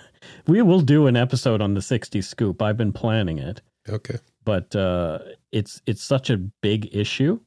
we 0.46 0.62
will 0.62 0.80
do 0.82 1.06
an 1.06 1.16
episode 1.16 1.60
on 1.60 1.74
the 1.74 1.82
60 1.82 2.20
scoop. 2.22 2.60
I've 2.62 2.76
been 2.76 2.92
planning 2.92 3.38
it, 3.38 3.62
Okay. 3.88 4.18
but 4.44 4.76
uh, 4.76 5.18
it's 5.52 5.80
it's 5.86 6.02
such 6.04 6.30
a 6.30 6.36
big 6.36 6.94
issue. 6.94 7.40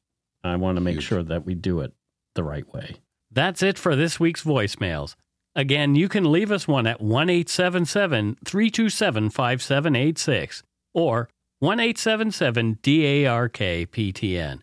I 0.43 0.55
want 0.55 0.77
to 0.77 0.81
make 0.81 0.95
Huge. 0.95 1.03
sure 1.05 1.23
that 1.23 1.45
we 1.45 1.53
do 1.53 1.81
it 1.81 1.93
the 2.33 2.43
right 2.43 2.67
way. 2.73 2.95
That's 3.31 3.61
it 3.61 3.77
for 3.77 3.95
this 3.95 4.19
week's 4.19 4.43
voicemails. 4.43 5.15
Again, 5.55 5.95
you 5.95 6.07
can 6.07 6.31
leave 6.31 6.51
us 6.51 6.67
one 6.67 6.87
at 6.87 7.01
1 7.01 7.29
877 7.29 8.37
327 8.45 9.29
5786 9.29 10.63
or 10.93 11.29
1 11.59 11.79
877 11.79 12.79
DARK 12.81 13.57
PTN. 13.57 14.61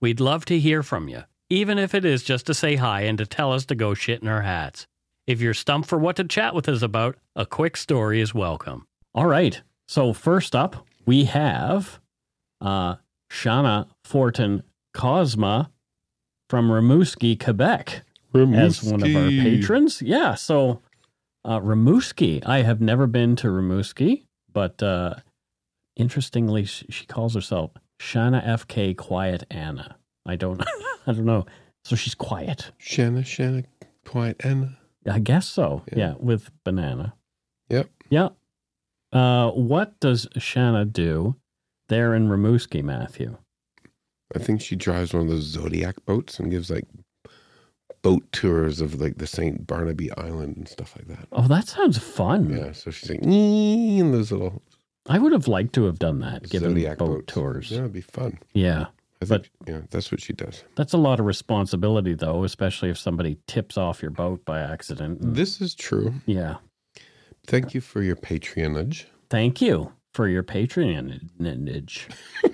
We'd 0.00 0.20
love 0.20 0.46
to 0.46 0.58
hear 0.58 0.82
from 0.82 1.08
you, 1.08 1.24
even 1.50 1.78
if 1.78 1.94
it 1.94 2.04
is 2.06 2.22
just 2.22 2.46
to 2.46 2.54
say 2.54 2.76
hi 2.76 3.02
and 3.02 3.18
to 3.18 3.26
tell 3.26 3.52
us 3.52 3.66
to 3.66 3.74
go 3.74 3.92
shit 3.92 4.22
in 4.22 4.28
our 4.28 4.42
hats. 4.42 4.86
If 5.26 5.40
you're 5.40 5.54
stumped 5.54 5.88
for 5.88 5.98
what 5.98 6.16
to 6.16 6.24
chat 6.24 6.54
with 6.54 6.68
us 6.68 6.82
about, 6.82 7.16
a 7.36 7.44
quick 7.44 7.76
story 7.76 8.20
is 8.20 8.34
welcome. 8.34 8.86
All 9.14 9.26
right. 9.26 9.60
So, 9.86 10.12
first 10.12 10.56
up, 10.56 10.86
we 11.04 11.24
have 11.24 12.00
uh, 12.60 12.96
Shana 13.30 13.88
Fortin 14.04 14.62
Cosma 14.96 15.70
from 16.48 16.70
Rimouski, 16.70 17.38
Quebec, 17.38 18.04
as 18.34 18.82
one 18.82 19.02
of 19.02 19.14
our 19.16 19.28
patrons. 19.28 20.02
Yeah. 20.02 20.34
So, 20.34 20.82
uh, 21.44 21.60
Rimouski. 21.60 22.44
I 22.46 22.62
have 22.62 22.80
never 22.80 23.06
been 23.06 23.36
to 23.36 23.48
Rimouski, 23.48 24.24
but 24.52 24.82
uh, 24.82 25.14
interestingly, 25.96 26.64
she, 26.64 26.86
she 26.90 27.06
calls 27.06 27.34
herself 27.34 27.72
Shana 28.00 28.44
FK 28.46 28.96
Quiet 28.96 29.44
Anna. 29.50 29.96
I 30.26 30.36
don't, 30.36 30.62
I 31.06 31.12
don't 31.12 31.24
know. 31.24 31.46
So 31.84 31.96
she's 31.96 32.14
quiet. 32.14 32.72
Shanna, 32.78 33.24
Shanna, 33.24 33.64
quiet 34.04 34.44
Anna. 34.44 34.76
I 35.10 35.18
guess 35.18 35.46
so. 35.48 35.82
Yeah. 35.90 35.98
Yeah, 35.98 36.14
with 36.18 36.50
banana. 36.64 37.14
Yep. 37.70 37.88
Yeah. 38.10 38.28
Uh, 39.12 39.50
what 39.50 39.98
does 40.00 40.28
Shanna 40.36 40.84
do 40.84 41.36
there 41.88 42.14
in 42.14 42.28
Rimouski, 42.28 42.82
Matthew? 42.82 43.36
I 44.34 44.38
think 44.38 44.60
she 44.60 44.76
drives 44.76 45.12
one 45.12 45.24
of 45.24 45.28
those 45.28 45.42
Zodiac 45.44 45.96
boats 46.04 46.38
and 46.38 46.50
gives 46.50 46.70
like 46.70 46.84
boat 48.02 48.30
tours 48.32 48.80
of 48.80 49.00
like 49.00 49.18
the 49.18 49.26
St. 49.26 49.66
Barnaby 49.66 50.10
Island 50.12 50.56
and 50.56 50.68
stuff 50.68 50.96
like 50.96 51.08
that. 51.08 51.28
Oh, 51.32 51.46
that 51.48 51.68
sounds 51.68 51.98
fun. 51.98 52.50
Yeah, 52.50 52.72
so 52.72 52.90
she's 52.90 53.10
like, 53.10 53.20
in 53.22 54.12
those 54.12 54.32
little 54.32 54.62
I 55.06 55.18
would 55.18 55.32
have 55.32 55.48
liked 55.48 55.72
to 55.74 55.84
have 55.84 55.98
done 55.98 56.20
that, 56.20 56.48
given 56.48 56.70
Zodiac 56.70 56.98
boat 56.98 57.08
boats. 57.08 57.32
tours. 57.32 57.70
Yeah, 57.70 57.78
it'd 57.78 57.92
be 57.92 58.00
fun. 58.00 58.38
yeah. 58.54 58.86
I 59.22 59.26
think, 59.26 59.50
yeah, 59.66 59.82
that's 59.90 60.10
what 60.10 60.22
she 60.22 60.32
does. 60.32 60.64
That's 60.76 60.94
a 60.94 60.96
lot 60.96 61.20
of 61.20 61.26
responsibility, 61.26 62.14
though, 62.14 62.44
especially 62.44 62.88
if 62.88 62.96
somebody 62.96 63.36
tips 63.46 63.76
off 63.76 64.00
your 64.00 64.10
boat 64.10 64.42
by 64.46 64.60
accident. 64.60 65.18
This 65.20 65.60
is 65.60 65.74
true. 65.74 66.14
yeah. 66.24 66.56
Thank 67.46 67.74
you 67.74 67.82
for 67.82 68.02
your 68.02 68.16
patronage. 68.16 69.08
Thank 69.28 69.60
you 69.60 69.92
for 70.14 70.26
your 70.26 70.42
patronage. 70.42 72.08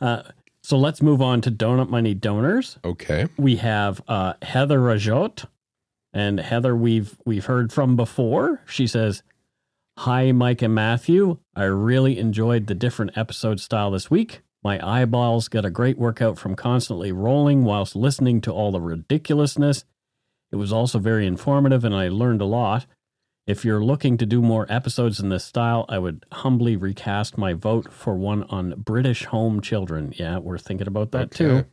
uh, 0.00 0.22
so 0.68 0.76
let's 0.76 1.00
move 1.00 1.22
on 1.22 1.40
to 1.40 1.50
Donut 1.50 1.88
Money 1.88 2.12
donors. 2.12 2.78
Okay. 2.84 3.26
we 3.38 3.56
have 3.56 4.02
uh, 4.06 4.34
Heather 4.42 4.78
Rajot, 4.78 5.46
and 6.12 6.38
Heather 6.38 6.76
we've 6.76 7.16
we've 7.24 7.46
heard 7.46 7.72
from 7.72 7.96
before. 7.96 8.60
She 8.66 8.86
says, 8.86 9.22
"Hi, 9.96 10.30
Mike 10.30 10.60
and 10.60 10.74
Matthew. 10.74 11.38
I 11.56 11.64
really 11.64 12.18
enjoyed 12.18 12.66
the 12.66 12.74
different 12.74 13.16
episode 13.16 13.60
style 13.60 13.92
this 13.92 14.10
week. 14.10 14.42
My 14.62 14.78
eyeballs 14.86 15.48
got 15.48 15.64
a 15.64 15.70
great 15.70 15.96
workout 15.96 16.38
from 16.38 16.54
constantly 16.54 17.12
rolling 17.12 17.64
whilst 17.64 17.96
listening 17.96 18.42
to 18.42 18.52
all 18.52 18.70
the 18.70 18.82
ridiculousness. 18.82 19.86
It 20.52 20.56
was 20.56 20.70
also 20.70 20.98
very 20.98 21.26
informative, 21.26 21.82
and 21.82 21.94
I 21.94 22.08
learned 22.08 22.42
a 22.42 22.44
lot." 22.44 22.84
If 23.48 23.64
you're 23.64 23.82
looking 23.82 24.18
to 24.18 24.26
do 24.26 24.42
more 24.42 24.66
episodes 24.68 25.20
in 25.20 25.30
this 25.30 25.42
style, 25.42 25.86
I 25.88 25.98
would 25.98 26.26
humbly 26.30 26.76
recast 26.76 27.38
my 27.38 27.54
vote 27.54 27.90
for 27.90 28.14
one 28.14 28.42
on 28.44 28.74
British 28.76 29.24
home 29.24 29.62
children. 29.62 30.12
Yeah, 30.16 30.36
we're 30.36 30.58
thinking 30.58 30.86
about 30.86 31.12
that 31.12 31.30
too. 31.30 31.64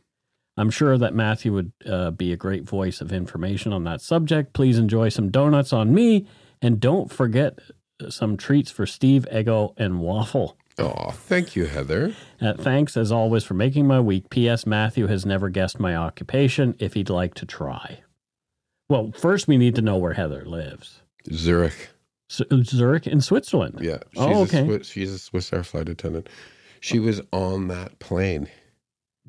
I'm 0.56 0.70
sure 0.70 0.96
that 0.96 1.14
Matthew 1.14 1.52
would 1.52 1.72
uh, 1.86 2.12
be 2.12 2.32
a 2.32 2.36
great 2.36 2.64
voice 2.64 3.02
of 3.02 3.12
information 3.12 3.74
on 3.74 3.84
that 3.84 4.00
subject. 4.00 4.54
Please 4.54 4.78
enjoy 4.78 5.10
some 5.10 5.30
donuts 5.30 5.74
on 5.74 5.92
me, 5.92 6.26
and 6.62 6.80
don't 6.80 7.12
forget 7.12 7.58
some 8.08 8.38
treats 8.38 8.70
for 8.70 8.86
Steve, 8.86 9.26
Ego, 9.30 9.74
and 9.76 10.00
Waffle. 10.00 10.56
Oh, 10.78 11.10
thank 11.10 11.56
you, 11.56 11.66
Heather. 11.66 12.14
Uh, 12.40 12.54
thanks 12.54 12.96
as 12.96 13.12
always 13.12 13.44
for 13.44 13.52
making 13.52 13.86
my 13.86 14.00
week. 14.00 14.30
P.S. 14.30 14.64
Matthew 14.64 15.08
has 15.08 15.26
never 15.26 15.50
guessed 15.50 15.78
my 15.78 15.94
occupation. 15.94 16.74
If 16.78 16.94
he'd 16.94 17.10
like 17.10 17.34
to 17.34 17.44
try, 17.44 18.00
well, 18.88 19.12
first 19.12 19.46
we 19.46 19.58
need 19.58 19.74
to 19.74 19.82
know 19.82 19.98
where 19.98 20.14
Heather 20.14 20.46
lives. 20.46 21.02
Zurich. 21.32 21.88
Z- 22.32 22.44
Zurich 22.64 23.06
in 23.06 23.20
Switzerland. 23.20 23.78
Yeah. 23.80 23.98
She's 24.12 24.22
Oh, 24.22 24.32
A 24.32 24.42
okay. 24.42 24.64
Swiss, 24.66 24.88
she's 24.88 25.14
a 25.14 25.18
Swissair 25.18 25.64
flight 25.64 25.88
attendant. 25.88 26.28
She 26.80 26.98
was 26.98 27.20
on 27.32 27.68
that 27.68 27.98
plane 28.00 28.48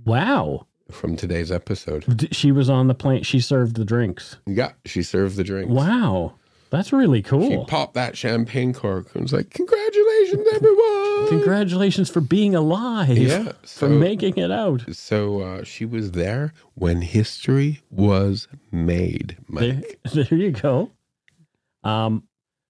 Wow. 0.06 0.68
from 0.92 1.16
today's 1.16 1.52
episode. 1.52 2.06
D- 2.18 2.30
She 2.32 2.52
was 2.52 2.70
on 2.70 2.88
the 2.88 2.96
plane. 2.96 3.24
She 3.24 3.40
served 3.40 3.76
the 3.76 3.86
drinks. 3.86 4.38
Yeah, 4.46 4.72
she 4.86 5.04
served 5.04 5.36
the 5.36 5.44
drinks. 5.44 5.72
Wow. 5.72 6.34
That's 6.70 6.92
really 6.92 7.22
cool. 7.22 7.50
She 7.50 7.66
popped 7.72 7.94
that 7.94 8.18
champagne 8.18 8.74
cork 8.74 9.08
and 9.14 9.24
was 9.24 9.32
like, 9.32 9.52
Congratulations, 9.52 10.46
everyone. 10.54 11.28
Congratulations 11.30 12.10
for 12.10 12.20
being 12.20 12.56
alive. 12.56 13.18
Yeah. 13.18 13.54
For 13.64 13.88
making 13.88 14.38
it 14.38 14.52
out. 14.52 14.84
so 14.92 15.40
uh, 15.40 15.64
she 15.64 15.86
was 15.86 16.12
there 16.12 16.52
when 16.76 17.02
history 17.02 17.80
was 17.90 18.50
made, 18.70 19.38
There, 19.50 19.76
Mike. 19.76 20.00
there 20.14 20.28
you 20.38 20.52
go. 20.52 20.92
Um, 21.84 22.24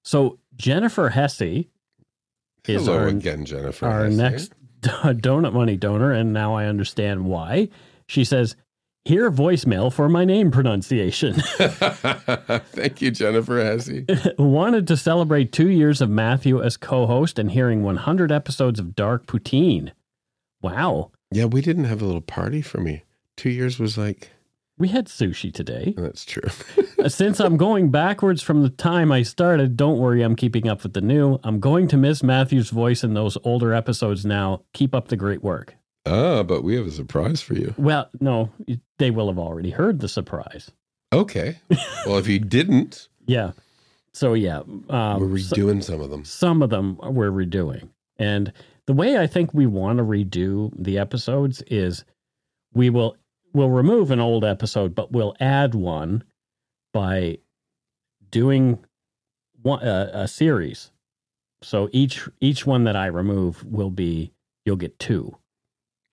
so 0.04 0.40
Jennifer 0.56 1.10
Hesse 1.10 1.42
is 1.42 1.66
Hello 2.86 2.98
our, 3.00 3.08
again, 3.08 3.46
Jennifer. 3.46 3.86
our 3.88 4.06
Hesse. 4.06 4.16
next 4.18 4.54
donut 4.82 5.54
money 5.54 5.78
donor, 5.78 6.12
and 6.12 6.34
now 6.34 6.56
I 6.56 6.66
understand 6.66 7.26
why. 7.26 7.70
She 8.08 8.24
says, 8.24 8.56
"Here 9.06 9.30
voicemail 9.32 9.92
for 9.92 10.08
my 10.10 10.24
name 10.26 10.52
pronunciation. 10.52 11.34
Thank 11.58 13.02
you, 13.02 13.12
Jennifer 13.12 13.58
Hesse. 13.64 14.06
Wanted 14.38 14.88
to 14.88 14.98
celebrate 14.98 15.52
two 15.52 15.70
years 15.70 16.02
of 16.02 16.10
Matthew 16.10 16.62
as 16.62 16.78
co-host 16.78 17.40
and 17.40 17.52
hearing 17.52 17.84
100 17.84 18.32
episodes 18.32 18.80
of 18.80 18.96
Dark 18.96 19.26
Poutine. 19.26 19.92
Wow, 20.62 21.12
Yeah, 21.32 21.46
we 21.46 21.62
didn't 21.62 21.84
have 21.86 22.02
a 22.02 22.06
little 22.06 22.22
party 22.22 22.62
for 22.62 22.80
me. 22.80 23.04
Two 23.36 23.50
years 23.52 23.78
was 23.80 23.98
like, 23.98 24.32
we 24.78 24.88
had 24.90 25.08
sushi 25.08 25.54
today. 25.54 25.94
that's 25.98 26.26
true. 26.26 26.50
Uh, 27.00 27.08
Since 27.10 27.40
I'm 27.40 27.58
going 27.58 27.92
backwards 27.92 28.42
from 28.42 28.64
the 28.64 28.70
time 28.72 29.12
I 29.12 29.22
started, 29.22 29.78
don't 29.78 30.00
worry, 30.00 30.24
I'm 30.24 30.36
keeping 30.36 30.68
up 30.68 30.82
with 30.82 30.94
the 30.94 31.02
new. 31.02 31.38
I'm 31.44 31.60
going 31.60 31.88
to 31.90 31.98
miss 31.98 32.24
Matthew's 32.24 32.72
voice 32.72 33.04
in 33.04 33.14
those 33.14 33.38
older 33.44 33.72
episodes 33.72 34.26
now. 34.26 34.64
Keep 34.74 34.96
up 34.96 35.10
the 35.10 35.16
great 35.16 35.44
work. 35.44 35.76
ah, 36.08 36.42
but 36.42 36.64
we 36.64 36.76
have 36.76 36.88
a 36.88 36.92
surprise 36.92 37.40
for 37.40 37.54
you. 37.54 37.76
Well, 37.78 38.10
no, 38.20 38.50
they 38.98 39.12
will 39.12 39.28
have 39.28 39.38
already 39.38 39.70
heard 39.70 40.00
the 40.00 40.08
surprise. 40.10 40.72
Okay. 41.14 41.60
Well, 42.08 42.18
if 42.18 42.28
you 42.28 42.40
didn't, 42.40 43.10
Yeah. 43.28 43.52
So, 44.14 44.34
yeah. 44.34 44.62
Um, 44.90 45.20
we're 45.20 45.38
so- 45.38 45.56
redoing 45.56 45.84
some 45.84 46.02
of 46.02 46.10
them. 46.10 46.26
some 46.26 46.64
of 46.64 46.72
them 46.72 46.98
we're 47.04 47.30
redoing. 47.30 47.90
And 48.18 48.52
the 48.88 48.94
way 48.94 49.20
I 49.20 49.28
think 49.28 49.54
we 49.54 49.68
want 49.68 50.00
to 50.00 50.04
redo 50.04 50.72
the 50.76 50.98
episodes 50.98 51.62
is 51.68 52.04
we 52.74 52.90
will 52.90 53.16
we'll 53.54 53.70
remove 53.70 54.12
an 54.12 54.20
old 54.20 54.44
episode, 54.44 54.96
but 54.96 55.12
we'll 55.12 55.36
add 55.40 55.76
one 55.76 56.24
by 56.94 57.40
doing 58.30 58.80
one 59.62 59.82
uh, 59.84 60.12
a 60.14 60.28
series. 60.28 60.92
So 61.62 61.90
each 61.92 62.28
each 62.40 62.66
one 62.66 62.84
that 62.84 62.96
I 62.96 63.08
remove 63.08 63.64
will 63.66 63.90
be 63.90 64.32
you'll 64.66 64.76
get 64.76 65.00
two. 65.00 65.38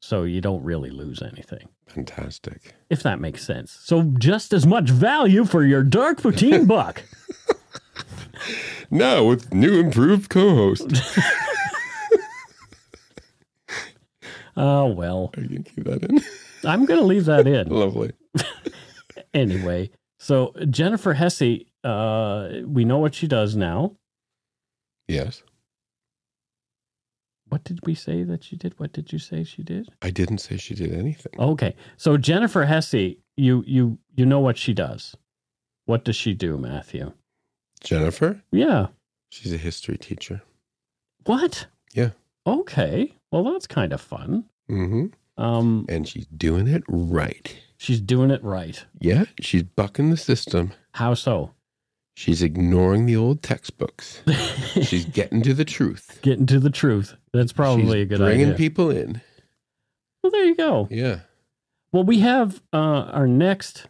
So 0.01 0.25
you 0.25 0.41
don't 0.41 0.63
really 0.63 0.91
lose 0.91 1.23
anything. 1.23 1.69
Fantastic. 1.89 2.75
If 2.91 3.03
that 3.03 3.21
makes 3.21 3.43
sense. 3.43 3.73
So 3.73 4.13
just 4.19 4.53
as 4.53 4.67
much 4.67 4.91
value 4.91 5.45
for 5.45 5.65
your 5.65 5.83
dark 5.83 6.21
poutine 6.21 6.67
buck. 6.69 7.03
Now 8.91 9.25
with 9.25 9.53
new 9.55 9.81
improved 9.81 10.29
co-host. 10.29 10.87
Oh 14.57 14.87
well. 14.95 15.31
Are 15.37 15.41
you 15.41 15.49
gonna 15.49 15.63
keep 15.63 15.85
that 15.85 16.05
in? 16.05 16.21
I'm 16.65 16.85
gonna 16.85 17.03
leave 17.03 17.27
that 17.27 17.47
in. 17.47 17.69
Lovely. 17.85 18.13
anyway, 19.35 19.91
so 20.19 20.55
Jennifer 20.71 21.13
Hesse, 21.15 21.65
uh, 21.83 22.49
we 22.67 22.85
know 22.85 22.99
what 22.99 23.15
she 23.15 23.27
does 23.27 23.57
now. 23.57 23.97
Yes. 25.09 25.43
What 27.49 27.63
did 27.65 27.81
we 27.87 27.95
say 27.95 28.25
that 28.25 28.43
she 28.43 28.57
did? 28.57 28.75
What 28.79 28.93
did 28.93 29.13
you 29.13 29.19
say 29.19 29.45
she 29.45 29.63
did? 29.63 29.89
I 30.03 30.11
didn't 30.11 30.39
say 30.39 30.57
she 30.57 30.75
did 30.75 30.93
anything. 30.93 31.33
Okay, 31.39 31.77
so 31.97 32.17
Jennifer 32.17 32.65
Hesse, 32.65 33.17
you 33.37 33.63
you 33.67 33.99
you 34.17 34.27
know 34.27 34.41
what 34.41 34.59
she 34.59 34.73
does. 34.73 35.15
What 35.87 36.05
does 36.05 36.17
she 36.17 36.35
do, 36.35 36.57
Matthew? 36.57 37.13
Jennifer? 37.83 38.43
Yeah. 38.51 38.87
She's 39.31 39.53
a 39.53 39.59
history 39.59 39.99
teacher. 39.99 40.43
What? 41.27 41.67
Yeah. 41.93 42.11
Okay. 42.47 43.15
Well, 43.31 43.45
that's 43.45 43.67
kind 43.67 43.93
of 43.93 44.01
fun. 44.01 44.45
Mm-hmm. 44.71 45.07
Um, 45.37 45.87
And 45.89 46.07
she's 46.09 46.27
doing 46.27 46.69
it 46.69 46.83
right. 46.89 47.57
she's 47.77 48.01
doing 48.01 48.31
it 48.31 48.43
right. 48.45 48.85
Yeah, 49.01 49.25
she's 49.41 49.63
bucking 49.63 50.11
the 50.11 50.17
system 50.17 50.73
How 50.93 51.15
so? 51.15 51.51
She's 52.17 52.43
ignoring 52.43 53.07
the 53.07 53.17
old 53.17 53.43
textbooks. 53.43 54.23
She's 54.83 55.05
getting 55.05 55.43
to 55.43 55.53
the 55.53 55.65
truth. 55.65 56.21
Getting 56.23 56.47
to 56.47 56.61
the 56.61 56.71
truth. 56.71 57.17
That's 57.33 57.53
probably 57.53 57.83
She's 57.87 58.03
a 58.03 58.05
good 58.05 58.19
bringing 58.19 58.51
idea. 58.51 58.55
Bringing 58.55 58.57
people 58.57 58.91
in. 58.91 59.21
well, 60.23 60.31
there 60.31 60.45
you 60.45 60.55
go. 60.55 60.87
Yeah. 60.93 61.21
Well, 61.91 62.05
we 62.05 62.21
have 62.21 62.63
uh, 62.73 62.77
our 62.77 63.27
next 63.27 63.89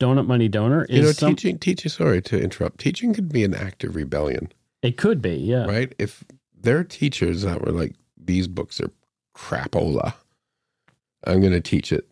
donut 0.00 0.26
money 0.26 0.48
donor 0.48 0.84
is 0.84 0.96
You 0.96 1.02
know, 1.02 1.12
some, 1.12 1.30
teaching, 1.30 1.58
teaching, 1.58 1.90
sorry 1.90 2.22
to 2.22 2.40
interrupt. 2.40 2.78
Teaching 2.78 3.12
could 3.12 3.32
be 3.32 3.42
an 3.42 3.54
act 3.54 3.82
of 3.84 3.96
rebellion, 3.96 4.52
it 4.82 4.96
could 4.96 5.20
be, 5.20 5.34
yeah. 5.34 5.64
right? 5.64 5.92
If 5.98 6.24
there 6.56 6.78
are 6.78 6.84
teachers 6.84 7.42
that 7.42 7.64
were 7.64 7.72
like, 7.72 7.94
these 8.16 8.46
books 8.46 8.80
are 8.80 8.90
crapola, 9.34 10.14
I'm 11.24 11.40
going 11.40 11.52
to 11.52 11.60
teach 11.60 11.92
it 11.92 12.08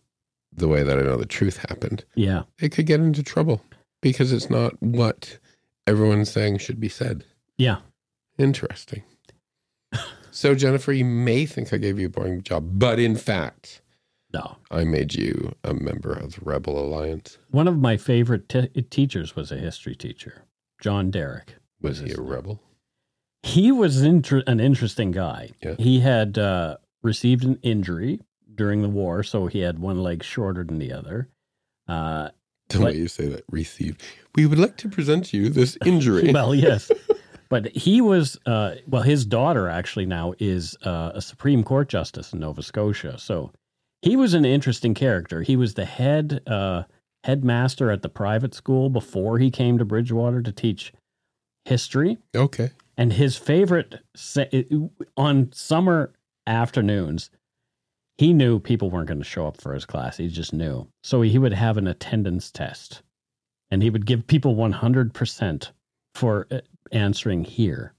the 0.55 0.67
way 0.67 0.83
that 0.83 0.97
I 0.99 1.01
know 1.01 1.17
the 1.17 1.25
truth 1.25 1.57
happened, 1.69 2.05
Yeah. 2.15 2.43
it 2.59 2.69
could 2.69 2.85
get 2.85 2.99
into 2.99 3.23
trouble 3.23 3.63
because 4.01 4.31
it's 4.31 4.49
not 4.49 4.79
what 4.81 5.39
everyone's 5.87 6.29
saying 6.31 6.59
should 6.59 6.79
be 6.79 6.89
said. 6.89 7.25
Yeah. 7.57 7.77
Interesting. 8.37 9.03
so, 10.31 10.53
Jennifer, 10.55 10.91
you 10.93 11.05
may 11.05 11.45
think 11.45 11.73
I 11.73 11.77
gave 11.77 11.99
you 11.99 12.07
a 12.07 12.09
boring 12.09 12.43
job, 12.43 12.77
but 12.79 12.99
in 12.99 13.15
fact, 13.15 13.81
No. 14.33 14.57
I 14.69 14.83
made 14.83 15.13
you 15.15 15.55
a 15.63 15.73
member 15.73 16.11
of 16.13 16.35
the 16.35 16.41
Rebel 16.45 16.77
Alliance. 16.79 17.37
One 17.49 17.67
of 17.67 17.77
my 17.77 17.97
favorite 17.97 18.47
te- 18.49 18.67
teachers 18.89 19.35
was 19.35 19.51
a 19.51 19.57
history 19.57 19.95
teacher, 19.95 20.43
John 20.81 21.09
Derrick. 21.11 21.55
Was 21.81 21.99
he 21.99 22.11
a 22.11 22.21
rebel? 22.21 22.61
He 23.43 23.71
was 23.71 24.01
inter- 24.01 24.43
an 24.47 24.59
interesting 24.59 25.11
guy. 25.11 25.49
Yeah. 25.61 25.75
He 25.77 25.99
had 25.99 26.37
uh, 26.37 26.77
received 27.03 27.43
an 27.43 27.59
injury 27.61 28.19
during 28.55 28.81
the 28.81 28.89
war, 28.89 29.23
so 29.23 29.47
he 29.47 29.59
had 29.59 29.79
one 29.79 30.01
leg 30.01 30.23
shorter 30.23 30.63
than 30.63 30.79
the 30.79 30.91
other. 30.93 31.27
Uh, 31.87 32.29
The 32.69 32.79
way 32.81 32.95
you 32.95 33.07
say 33.07 33.27
that, 33.27 33.43
received. 33.49 34.01
We 34.35 34.45
would 34.45 34.59
like 34.59 34.77
to 34.77 34.89
present 34.89 35.33
you 35.33 35.49
this 35.49 35.77
injury. 35.85 36.31
well, 36.31 36.55
yes. 36.55 36.91
But 37.49 37.75
he 37.75 38.01
was, 38.01 38.39
uh, 38.47 38.75
well, 38.87 39.03
his 39.03 39.25
daughter 39.25 39.67
actually 39.69 40.05
now 40.07 40.33
is 40.39 40.75
uh, 40.83 41.11
a 41.13 41.21
Supreme 41.21 41.63
Court 41.63 41.87
justice 41.89 42.33
in 42.33 42.39
Nova 42.39 42.63
Scotia. 42.63 43.17
So 43.19 43.51
he 44.01 44.15
was 44.15 44.33
an 44.33 44.43
interesting 44.45 44.93
character. 44.95 45.41
He 45.43 45.55
was 45.55 45.75
the 45.75 45.85
head 45.85 46.41
uh, 46.47 46.83
headmaster 47.23 47.91
at 47.91 48.01
the 48.01 48.09
private 48.09 48.53
school 48.55 48.89
before 48.89 49.37
he 49.37 49.51
came 49.51 49.77
to 49.77 49.85
Bridgewater 49.85 50.41
to 50.41 50.51
teach 50.51 50.93
history. 51.65 52.17
okay. 52.35 52.71
And 52.97 53.13
his 53.13 53.37
favorite 53.37 53.99
sa- 54.15 54.45
on 55.17 55.51
summer 55.51 56.13
afternoons, 56.47 57.29
he 58.17 58.33
knew 58.33 58.59
people 58.59 58.89
weren't 58.91 59.07
going 59.07 59.19
to 59.19 59.23
show 59.25 59.47
up 59.47 59.59
for 59.59 59.73
his 59.73 59.85
class. 59.85 60.17
He 60.17 60.27
just 60.27 60.53
knew. 60.53 60.87
So 61.03 61.21
he 61.21 61.37
would 61.37 61.53
have 61.53 61.77
an 61.77 61.87
attendance 61.87 62.51
test 62.51 63.01
and 63.71 63.81
he 63.81 63.89
would 63.89 64.05
give 64.05 64.27
people 64.27 64.55
100% 64.55 65.71
for 66.13 66.47
uh, 66.51 66.59
answering 66.91 67.43
here. 67.43 67.93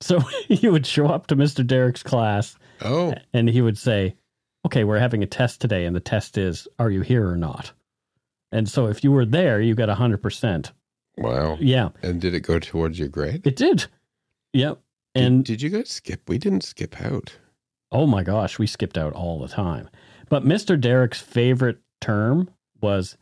So 0.00 0.20
he 0.48 0.68
would 0.68 0.86
show 0.86 1.06
up 1.06 1.26
to 1.28 1.36
Mr. 1.36 1.66
Derek's 1.66 2.02
class 2.02 2.56
Oh, 2.82 3.14
and 3.34 3.48
he 3.48 3.60
would 3.60 3.76
say, 3.76 4.14
Okay, 4.64 4.84
we're 4.84 4.98
having 4.98 5.22
a 5.22 5.26
test 5.26 5.60
today. 5.60 5.84
And 5.86 5.96
the 5.96 6.00
test 6.00 6.38
is, 6.38 6.68
Are 6.78 6.90
you 6.90 7.00
here 7.02 7.28
or 7.28 7.36
not? 7.36 7.72
And 8.52 8.68
so 8.68 8.86
if 8.86 9.02
you 9.04 9.10
were 9.12 9.24
there, 9.26 9.60
you 9.60 9.74
got 9.74 9.88
100%. 9.88 10.70
wow. 11.18 11.56
Yeah, 11.60 11.90
And 12.02 12.20
did 12.20 12.34
it 12.34 12.40
go 12.40 12.58
towards 12.58 12.98
your 12.98 13.08
grade? 13.08 13.46
it 13.46 13.56
did. 13.56 13.86
Yep. 14.52 14.78
Did- 15.14 15.24
And 15.24 15.44
did, 15.44 15.62
you 15.62 15.70
guys 15.70 15.90
skip? 15.90 16.28
We 16.28 16.38
didn't 16.38 16.62
skip 16.64 17.00
out. 17.00 17.32
Oh 17.92 18.06
my 18.06 18.22
gosh, 18.22 18.58
we 18.58 18.66
skipped 18.66 18.96
out 18.96 19.12
all 19.12 19.40
the 19.40 19.48
time. 19.48 19.88
But 20.28 20.44
Mr. 20.44 20.80
Derek's 20.80 21.20
favorite 21.20 21.78
term 22.00 22.48
was 22.80 23.16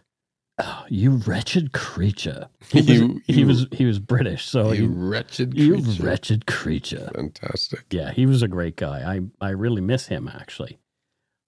"Oh, 0.58 0.84
"you 0.90 1.12
wretched 1.12 1.72
creature." 1.72 2.48
He 2.70 2.80
was, 2.80 2.88
You- 2.90 3.22
he 3.26 3.40
you- 3.40 3.46
was 3.46 3.66
he 3.72 3.84
was 3.86 3.98
British, 3.98 4.44
so 4.46 4.72
you 4.72 4.82
he, 4.82 4.86
wretched 4.88 5.54
you 5.56 5.82
creature. 5.82 6.02
wretched 6.02 6.46
creature. 6.46 7.10
Fantastic. 7.14 7.86
Yeah, 7.90 8.12
he 8.12 8.26
was 8.26 8.42
a 8.42 8.48
great 8.48 8.76
guy. 8.76 8.98
I 9.40 9.46
I 9.46 9.50
really 9.50 9.80
miss 9.80 10.08
him 10.08 10.28
actually. 10.28 10.78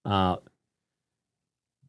Uh, 0.06 0.36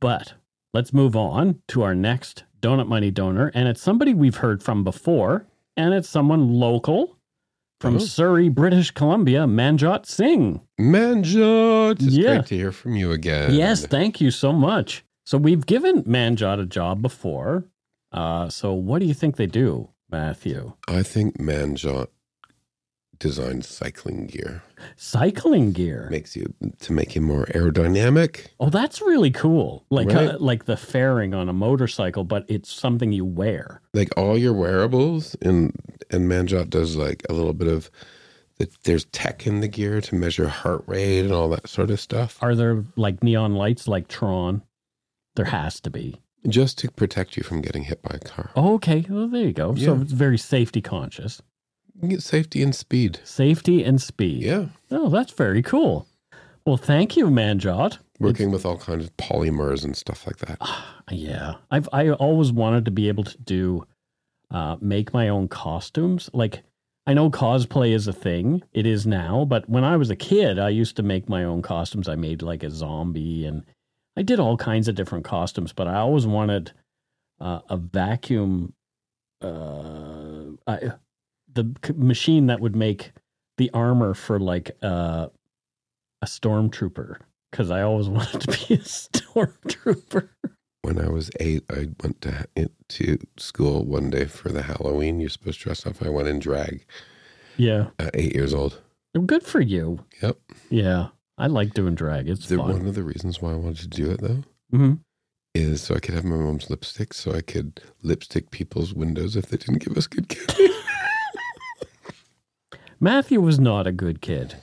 but 0.02 0.34
let's 0.74 0.91
move 0.93 1.16
on 1.16 1.62
to 1.70 1.84
our 1.84 1.95
next 1.95 2.43
donut 2.60 2.88
money 2.88 3.12
donor, 3.12 3.52
and 3.54 3.68
it's 3.70 3.82
somebody 3.82 4.14
we've 4.14 4.38
heard 4.38 4.62
from 4.62 4.84
before, 4.84 5.45
and 5.78 5.93
it's 5.93 6.10
someone 6.10 6.54
local 6.54 7.18
from. 7.82 7.99
Surrey, 7.99 8.49
British 8.49 8.91
Columbia, 8.91 9.41
Manjot 9.45 10.05
Singh. 10.05 10.61
Manjot, 10.79 11.93
it's 11.93 12.03
Yeah. 12.15 12.36
great 12.36 12.45
to 12.47 12.55
hear 12.55 12.71
from 12.71 12.95
you 12.95 13.11
again. 13.11 13.53
Yes, 13.53 13.86
thank 13.86 14.21
you 14.21 14.32
so 14.32 14.53
much. 14.53 15.03
So 15.25 15.38
we've 15.38 15.65
given 15.65 16.03
Manjot 16.03 16.59
a 16.59 16.65
job 16.65 17.01
before. 17.01 17.65
Uh, 18.11 18.49
so 18.49 18.73
what 18.73 18.99
do 18.99 19.05
you 19.05 19.13
think 19.13 19.36
they 19.38 19.47
do, 19.47 19.89
Matthew? 20.09 20.73
I 20.88 21.03
think 21.03 21.38
Manjot 21.39 22.07
designed 23.22 23.63
cycling 23.63 24.26
gear. 24.28 24.61
Cycling 24.97 25.72
gear. 25.72 26.07
Makes 26.11 26.36
you 26.36 26.53
to 26.82 26.91
make 26.91 27.15
you 27.15 27.22
more 27.22 27.45
aerodynamic. 27.45 28.47
Oh, 28.59 28.69
that's 28.69 29.01
really 29.01 29.32
cool. 29.32 29.86
Like 29.89 30.07
Right. 30.09 30.30
uh, 30.32 30.38
like 30.39 30.65
the 30.65 30.76
fairing 30.76 31.34
on 31.34 31.47
a 31.47 31.53
motorcycle, 31.53 32.26
but 32.26 32.43
it's 32.49 32.69
something 32.72 33.13
you 33.13 33.24
wear. 33.24 33.82
Like 33.93 34.09
all 34.17 34.38
your 34.38 34.53
wearables 34.53 35.36
and 35.41 35.74
and 36.09 36.30
Manjot 36.30 36.69
does 36.69 36.97
like 36.97 37.24
a 37.30 37.34
little 37.34 37.53
bit 37.53 37.67
of 37.69 37.89
the, 38.57 38.67
there's 38.84 39.05
tech 39.05 39.47
in 39.47 39.61
the 39.61 39.67
gear 39.69 40.01
to 40.01 40.15
measure 40.15 40.47
heart 40.49 40.84
rate 40.88 41.19
and 41.22 41.32
all 41.32 41.47
that 41.49 41.69
sort 41.69 41.89
of 41.91 41.99
stuff. 42.01 42.38
Are 42.41 42.55
there 42.55 42.84
like 42.97 43.24
neon 43.24 43.55
lights 43.55 43.88
like 43.88 44.07
Tron? 44.09 44.61
There 45.36 45.45
has 45.45 45.80
to 45.82 45.89
be. 45.89 46.19
Just 46.47 46.80
to 46.80 46.89
protect 46.91 47.38
you 47.38 47.43
from 47.43 47.61
getting 47.61 47.84
hit 47.84 48.01
by 48.01 48.15
a 48.15 48.19
car. 48.19 48.49
Oh, 48.55 48.74
okay. 48.76 49.05
Well, 49.07 49.28
there 49.28 49.45
you 49.45 49.53
go. 49.53 49.76
So 49.76 50.01
it's 50.01 50.11
very 50.11 50.39
safety 50.39 50.82
conscious. 50.82 51.39
Safety 52.19 52.63
and 52.63 52.75
speed. 52.75 53.19
Safety 53.23 53.83
and 53.83 54.01
speed. 54.01 54.43
Yeah. 54.43 54.65
Oh, 54.89 55.09
that's 55.09 55.33
very 55.33 55.61
cool. 55.61 56.07
Well, 56.65 56.77
thank 56.77 57.17
you, 57.17 57.27
Manjot. 57.27 57.97
Working 58.19 58.51
with 58.51 58.65
all 58.65 58.77
kinds 58.77 59.05
of 59.05 59.17
polymers 59.17 59.83
and 59.83 59.97
stuff 59.97 60.27
like 60.27 60.37
that. 60.37 60.59
Yeah, 61.09 61.55
I've 61.71 61.89
I 61.91 62.11
always 62.11 62.51
wanted 62.51 62.85
to 62.85 62.91
be 62.91 63.07
able 63.07 63.23
to 63.25 63.37
do 63.39 63.85
uh, 64.51 64.77
make 64.79 65.13
my 65.13 65.27
own 65.27 65.47
costumes. 65.47 66.29
Like 66.33 66.63
I 67.07 67.13
know 67.13 67.29
cosplay 67.29 67.93
is 67.93 68.07
a 68.07 68.13
thing; 68.13 68.61
it 68.73 68.85
is 68.85 69.07
now. 69.07 69.43
But 69.45 69.67
when 69.67 69.83
I 69.83 69.97
was 69.97 70.09
a 70.09 70.15
kid, 70.15 70.59
I 70.59 70.69
used 70.69 70.95
to 70.97 71.03
make 71.03 71.27
my 71.27 71.43
own 71.43 71.61
costumes. 71.61 72.07
I 72.07 72.15
made 72.15 72.41
like 72.41 72.63
a 72.63 72.69
zombie, 72.69 73.45
and 73.45 73.63
I 74.15 74.21
did 74.21 74.39
all 74.39 74.55
kinds 74.55 74.87
of 74.87 74.95
different 74.95 75.25
costumes. 75.25 75.73
But 75.73 75.87
I 75.87 75.95
always 75.95 76.27
wanted 76.27 76.71
uh, 77.39 77.61
a 77.69 77.77
vacuum, 77.77 78.73
uh, 79.41 80.51
I, 80.67 80.91
the 81.54 81.74
c- 81.86 81.93
machine 81.93 82.47
that 82.47 82.60
would 82.60 82.76
make 82.76 83.12
the 83.58 83.70
armor 83.74 84.14
for 84.14 84.39
like 84.39 84.72
uh, 84.82 85.28
a 86.22 86.26
stormtrooper. 86.26 87.18
Because 87.52 87.70
I 87.70 87.82
always 87.82 88.08
wanted 88.10 88.41
to 88.41 88.47
be 88.68 88.76
a 88.76 88.78
stormtrooper. 88.80 90.30
When 90.84 90.97
I 90.99 91.10
was 91.10 91.30
eight, 91.39 91.64
I 91.70 91.89
went 92.02 92.22
to 92.22 92.45
into 92.56 93.18
school 93.38 93.86
one 93.86 94.10
day 94.10 94.26
for 94.26 94.49
the 94.49 94.64
Halloween. 94.64 95.20
You're 95.20 95.30
supposed 95.30 95.60
to 95.60 95.66
dress 95.66 95.86
up. 95.86 96.02
I 96.02 96.10
went 96.10 96.28
in 96.28 96.39
drag 96.39 96.86
Yeah. 97.58 97.88
at 97.99 98.16
eight 98.16 98.34
years 98.34 98.54
old. 98.54 98.82
Good 99.26 99.44
for 99.44 99.60
you. 99.61 99.99
Yep. 100.23 100.38
Yeah. 100.69 101.07
I 101.38 101.48
like 101.48 101.73
doing 101.73 101.95
drag. 101.95 102.30
It's 102.30 102.48
The, 102.48 102.57
fun. 102.57 102.72
one 102.80 102.88
of 102.88 102.95
the 102.95 103.03
reasons 103.03 103.41
why 103.41 103.52
I 103.52 103.56
wanted 103.56 103.78
to 103.80 103.88
do 103.88 104.10
it 104.11 104.22
though 104.22 104.44
hmm 104.72 104.94
is 105.53 105.82
so 105.82 105.95
I 105.95 105.99
could 105.99 106.14
have 106.15 106.23
my 106.23 106.38
mom's 106.38 106.69
lipstick, 106.69 107.14
so 107.14 107.34
I 107.34 107.41
could 107.41 107.82
lipstick 108.03 108.52
people's 108.52 108.94
windows 108.94 109.36
if 109.36 109.48
they 109.48 109.57
didn't 109.57 109.84
give 109.84 109.98
us 109.98 110.07
good 110.07 110.30
candy. 110.30 110.69
Matthew 113.03 113.41
was 113.41 113.60
not 113.60 113.88
a 113.88 113.91
good 113.91 114.22
kid. 114.22 114.56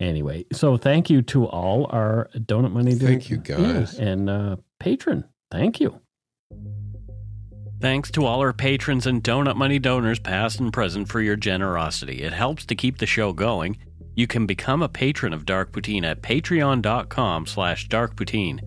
Anyway, 0.00 0.46
so 0.50 0.78
thank 0.78 1.10
you 1.10 1.20
to 1.22 1.44
all 1.44 1.86
our 1.90 2.30
donut 2.34 2.72
money. 2.72 2.94
Donors. 2.94 3.02
Thank 3.02 3.30
you, 3.30 3.36
guys. 3.36 3.98
Yeah, 3.98 4.04
and 4.06 4.30
uh, 4.30 4.56
patron. 4.80 5.24
Thank 5.50 5.78
you. 5.78 6.00
Thanks 7.80 8.10
to 8.12 8.24
all 8.24 8.40
our 8.40 8.54
patrons 8.54 9.06
and 9.06 9.22
donut 9.22 9.56
money 9.56 9.78
donors, 9.78 10.18
past 10.18 10.58
and 10.58 10.72
present, 10.72 11.08
for 11.08 11.20
your 11.20 11.36
generosity. 11.36 12.22
It 12.22 12.32
helps 12.32 12.64
to 12.64 12.74
keep 12.74 12.96
the 12.96 13.06
show 13.06 13.34
going. 13.34 13.76
You 14.16 14.26
can 14.26 14.46
become 14.46 14.82
a 14.82 14.88
patron 14.88 15.34
of 15.34 15.44
Dark 15.44 15.70
Poutine 15.72 16.04
at 16.04 16.22
patreon.com 16.22 17.46
slash 17.46 17.88
darkpoutine. 17.88 18.60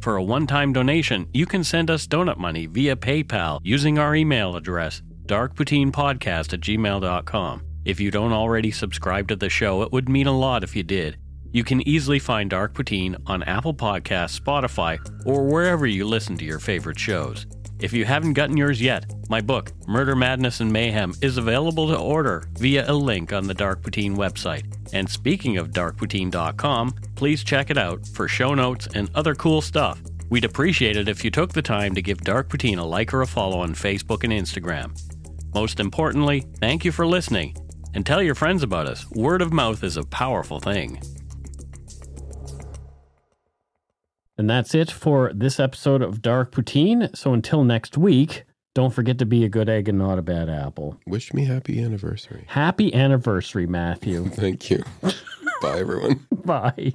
For 0.00 0.16
a 0.16 0.22
one-time 0.22 0.72
donation, 0.72 1.28
you 1.34 1.46
can 1.46 1.64
send 1.64 1.90
us 1.90 2.06
donut 2.06 2.38
money 2.38 2.66
via 2.66 2.94
PayPal 2.94 3.60
using 3.64 3.98
our 3.98 4.14
email 4.14 4.54
address, 4.54 5.02
darkpoutinepodcast 5.26 6.52
at 6.52 6.60
gmail.com. 6.60 7.69
If 7.84 7.98
you 7.98 8.10
don't 8.10 8.32
already 8.32 8.70
subscribe 8.70 9.28
to 9.28 9.36
the 9.36 9.48
show, 9.48 9.82
it 9.82 9.92
would 9.92 10.08
mean 10.08 10.26
a 10.26 10.38
lot 10.38 10.62
if 10.62 10.76
you 10.76 10.82
did. 10.82 11.16
You 11.52 11.64
can 11.64 11.86
easily 11.88 12.18
find 12.18 12.50
Dark 12.50 12.74
Poutine 12.74 13.16
on 13.26 13.42
Apple 13.42 13.74
Podcasts, 13.74 14.38
Spotify, 14.38 14.98
or 15.26 15.44
wherever 15.44 15.86
you 15.86 16.06
listen 16.06 16.36
to 16.36 16.44
your 16.44 16.60
favorite 16.60 16.98
shows. 16.98 17.46
If 17.80 17.94
you 17.94 18.04
haven't 18.04 18.34
gotten 18.34 18.58
yours 18.58 18.80
yet, 18.80 19.10
my 19.30 19.40
book, 19.40 19.72
Murder, 19.88 20.14
Madness, 20.14 20.60
and 20.60 20.70
Mayhem, 20.70 21.14
is 21.22 21.38
available 21.38 21.88
to 21.88 21.96
order 21.96 22.46
via 22.58 22.88
a 22.88 22.92
link 22.92 23.32
on 23.32 23.46
the 23.46 23.54
Dark 23.54 23.80
Poutine 23.80 24.14
website. 24.14 24.64
And 24.92 25.08
speaking 25.08 25.56
of 25.56 25.70
darkpoutine.com, 25.70 26.94
please 27.16 27.42
check 27.42 27.70
it 27.70 27.78
out 27.78 28.06
for 28.06 28.28
show 28.28 28.54
notes 28.54 28.86
and 28.94 29.10
other 29.14 29.34
cool 29.34 29.62
stuff. 29.62 30.00
We'd 30.28 30.44
appreciate 30.44 30.98
it 30.98 31.08
if 31.08 31.24
you 31.24 31.30
took 31.30 31.52
the 31.52 31.62
time 31.62 31.94
to 31.94 32.02
give 32.02 32.18
Dark 32.18 32.50
Poutine 32.50 32.78
a 32.78 32.84
like 32.84 33.14
or 33.14 33.22
a 33.22 33.26
follow 33.26 33.60
on 33.60 33.74
Facebook 33.74 34.22
and 34.22 34.32
Instagram. 34.32 34.96
Most 35.54 35.80
importantly, 35.80 36.44
thank 36.60 36.84
you 36.84 36.92
for 36.92 37.06
listening 37.06 37.56
and 37.94 38.04
tell 38.04 38.22
your 38.22 38.34
friends 38.34 38.62
about 38.62 38.86
us. 38.86 39.10
Word 39.10 39.42
of 39.42 39.52
mouth 39.52 39.82
is 39.84 39.96
a 39.96 40.04
powerful 40.04 40.60
thing. 40.60 41.00
And 44.38 44.48
that's 44.48 44.74
it 44.74 44.90
for 44.90 45.32
this 45.34 45.60
episode 45.60 46.00
of 46.00 46.22
Dark 46.22 46.52
Poutine. 46.52 47.14
So 47.14 47.34
until 47.34 47.62
next 47.62 47.98
week, 47.98 48.44
don't 48.74 48.94
forget 48.94 49.18
to 49.18 49.26
be 49.26 49.44
a 49.44 49.48
good 49.48 49.68
egg 49.68 49.88
and 49.88 49.98
not 49.98 50.18
a 50.18 50.22
bad 50.22 50.48
apple. 50.48 50.98
Wish 51.06 51.34
me 51.34 51.44
happy 51.44 51.82
anniversary. 51.82 52.44
Happy 52.48 52.94
anniversary, 52.94 53.66
Matthew. 53.66 54.24
Thank 54.30 54.70
you. 54.70 54.82
Bye, 55.60 55.80
everyone. 55.80 56.26
Bye. 56.44 56.94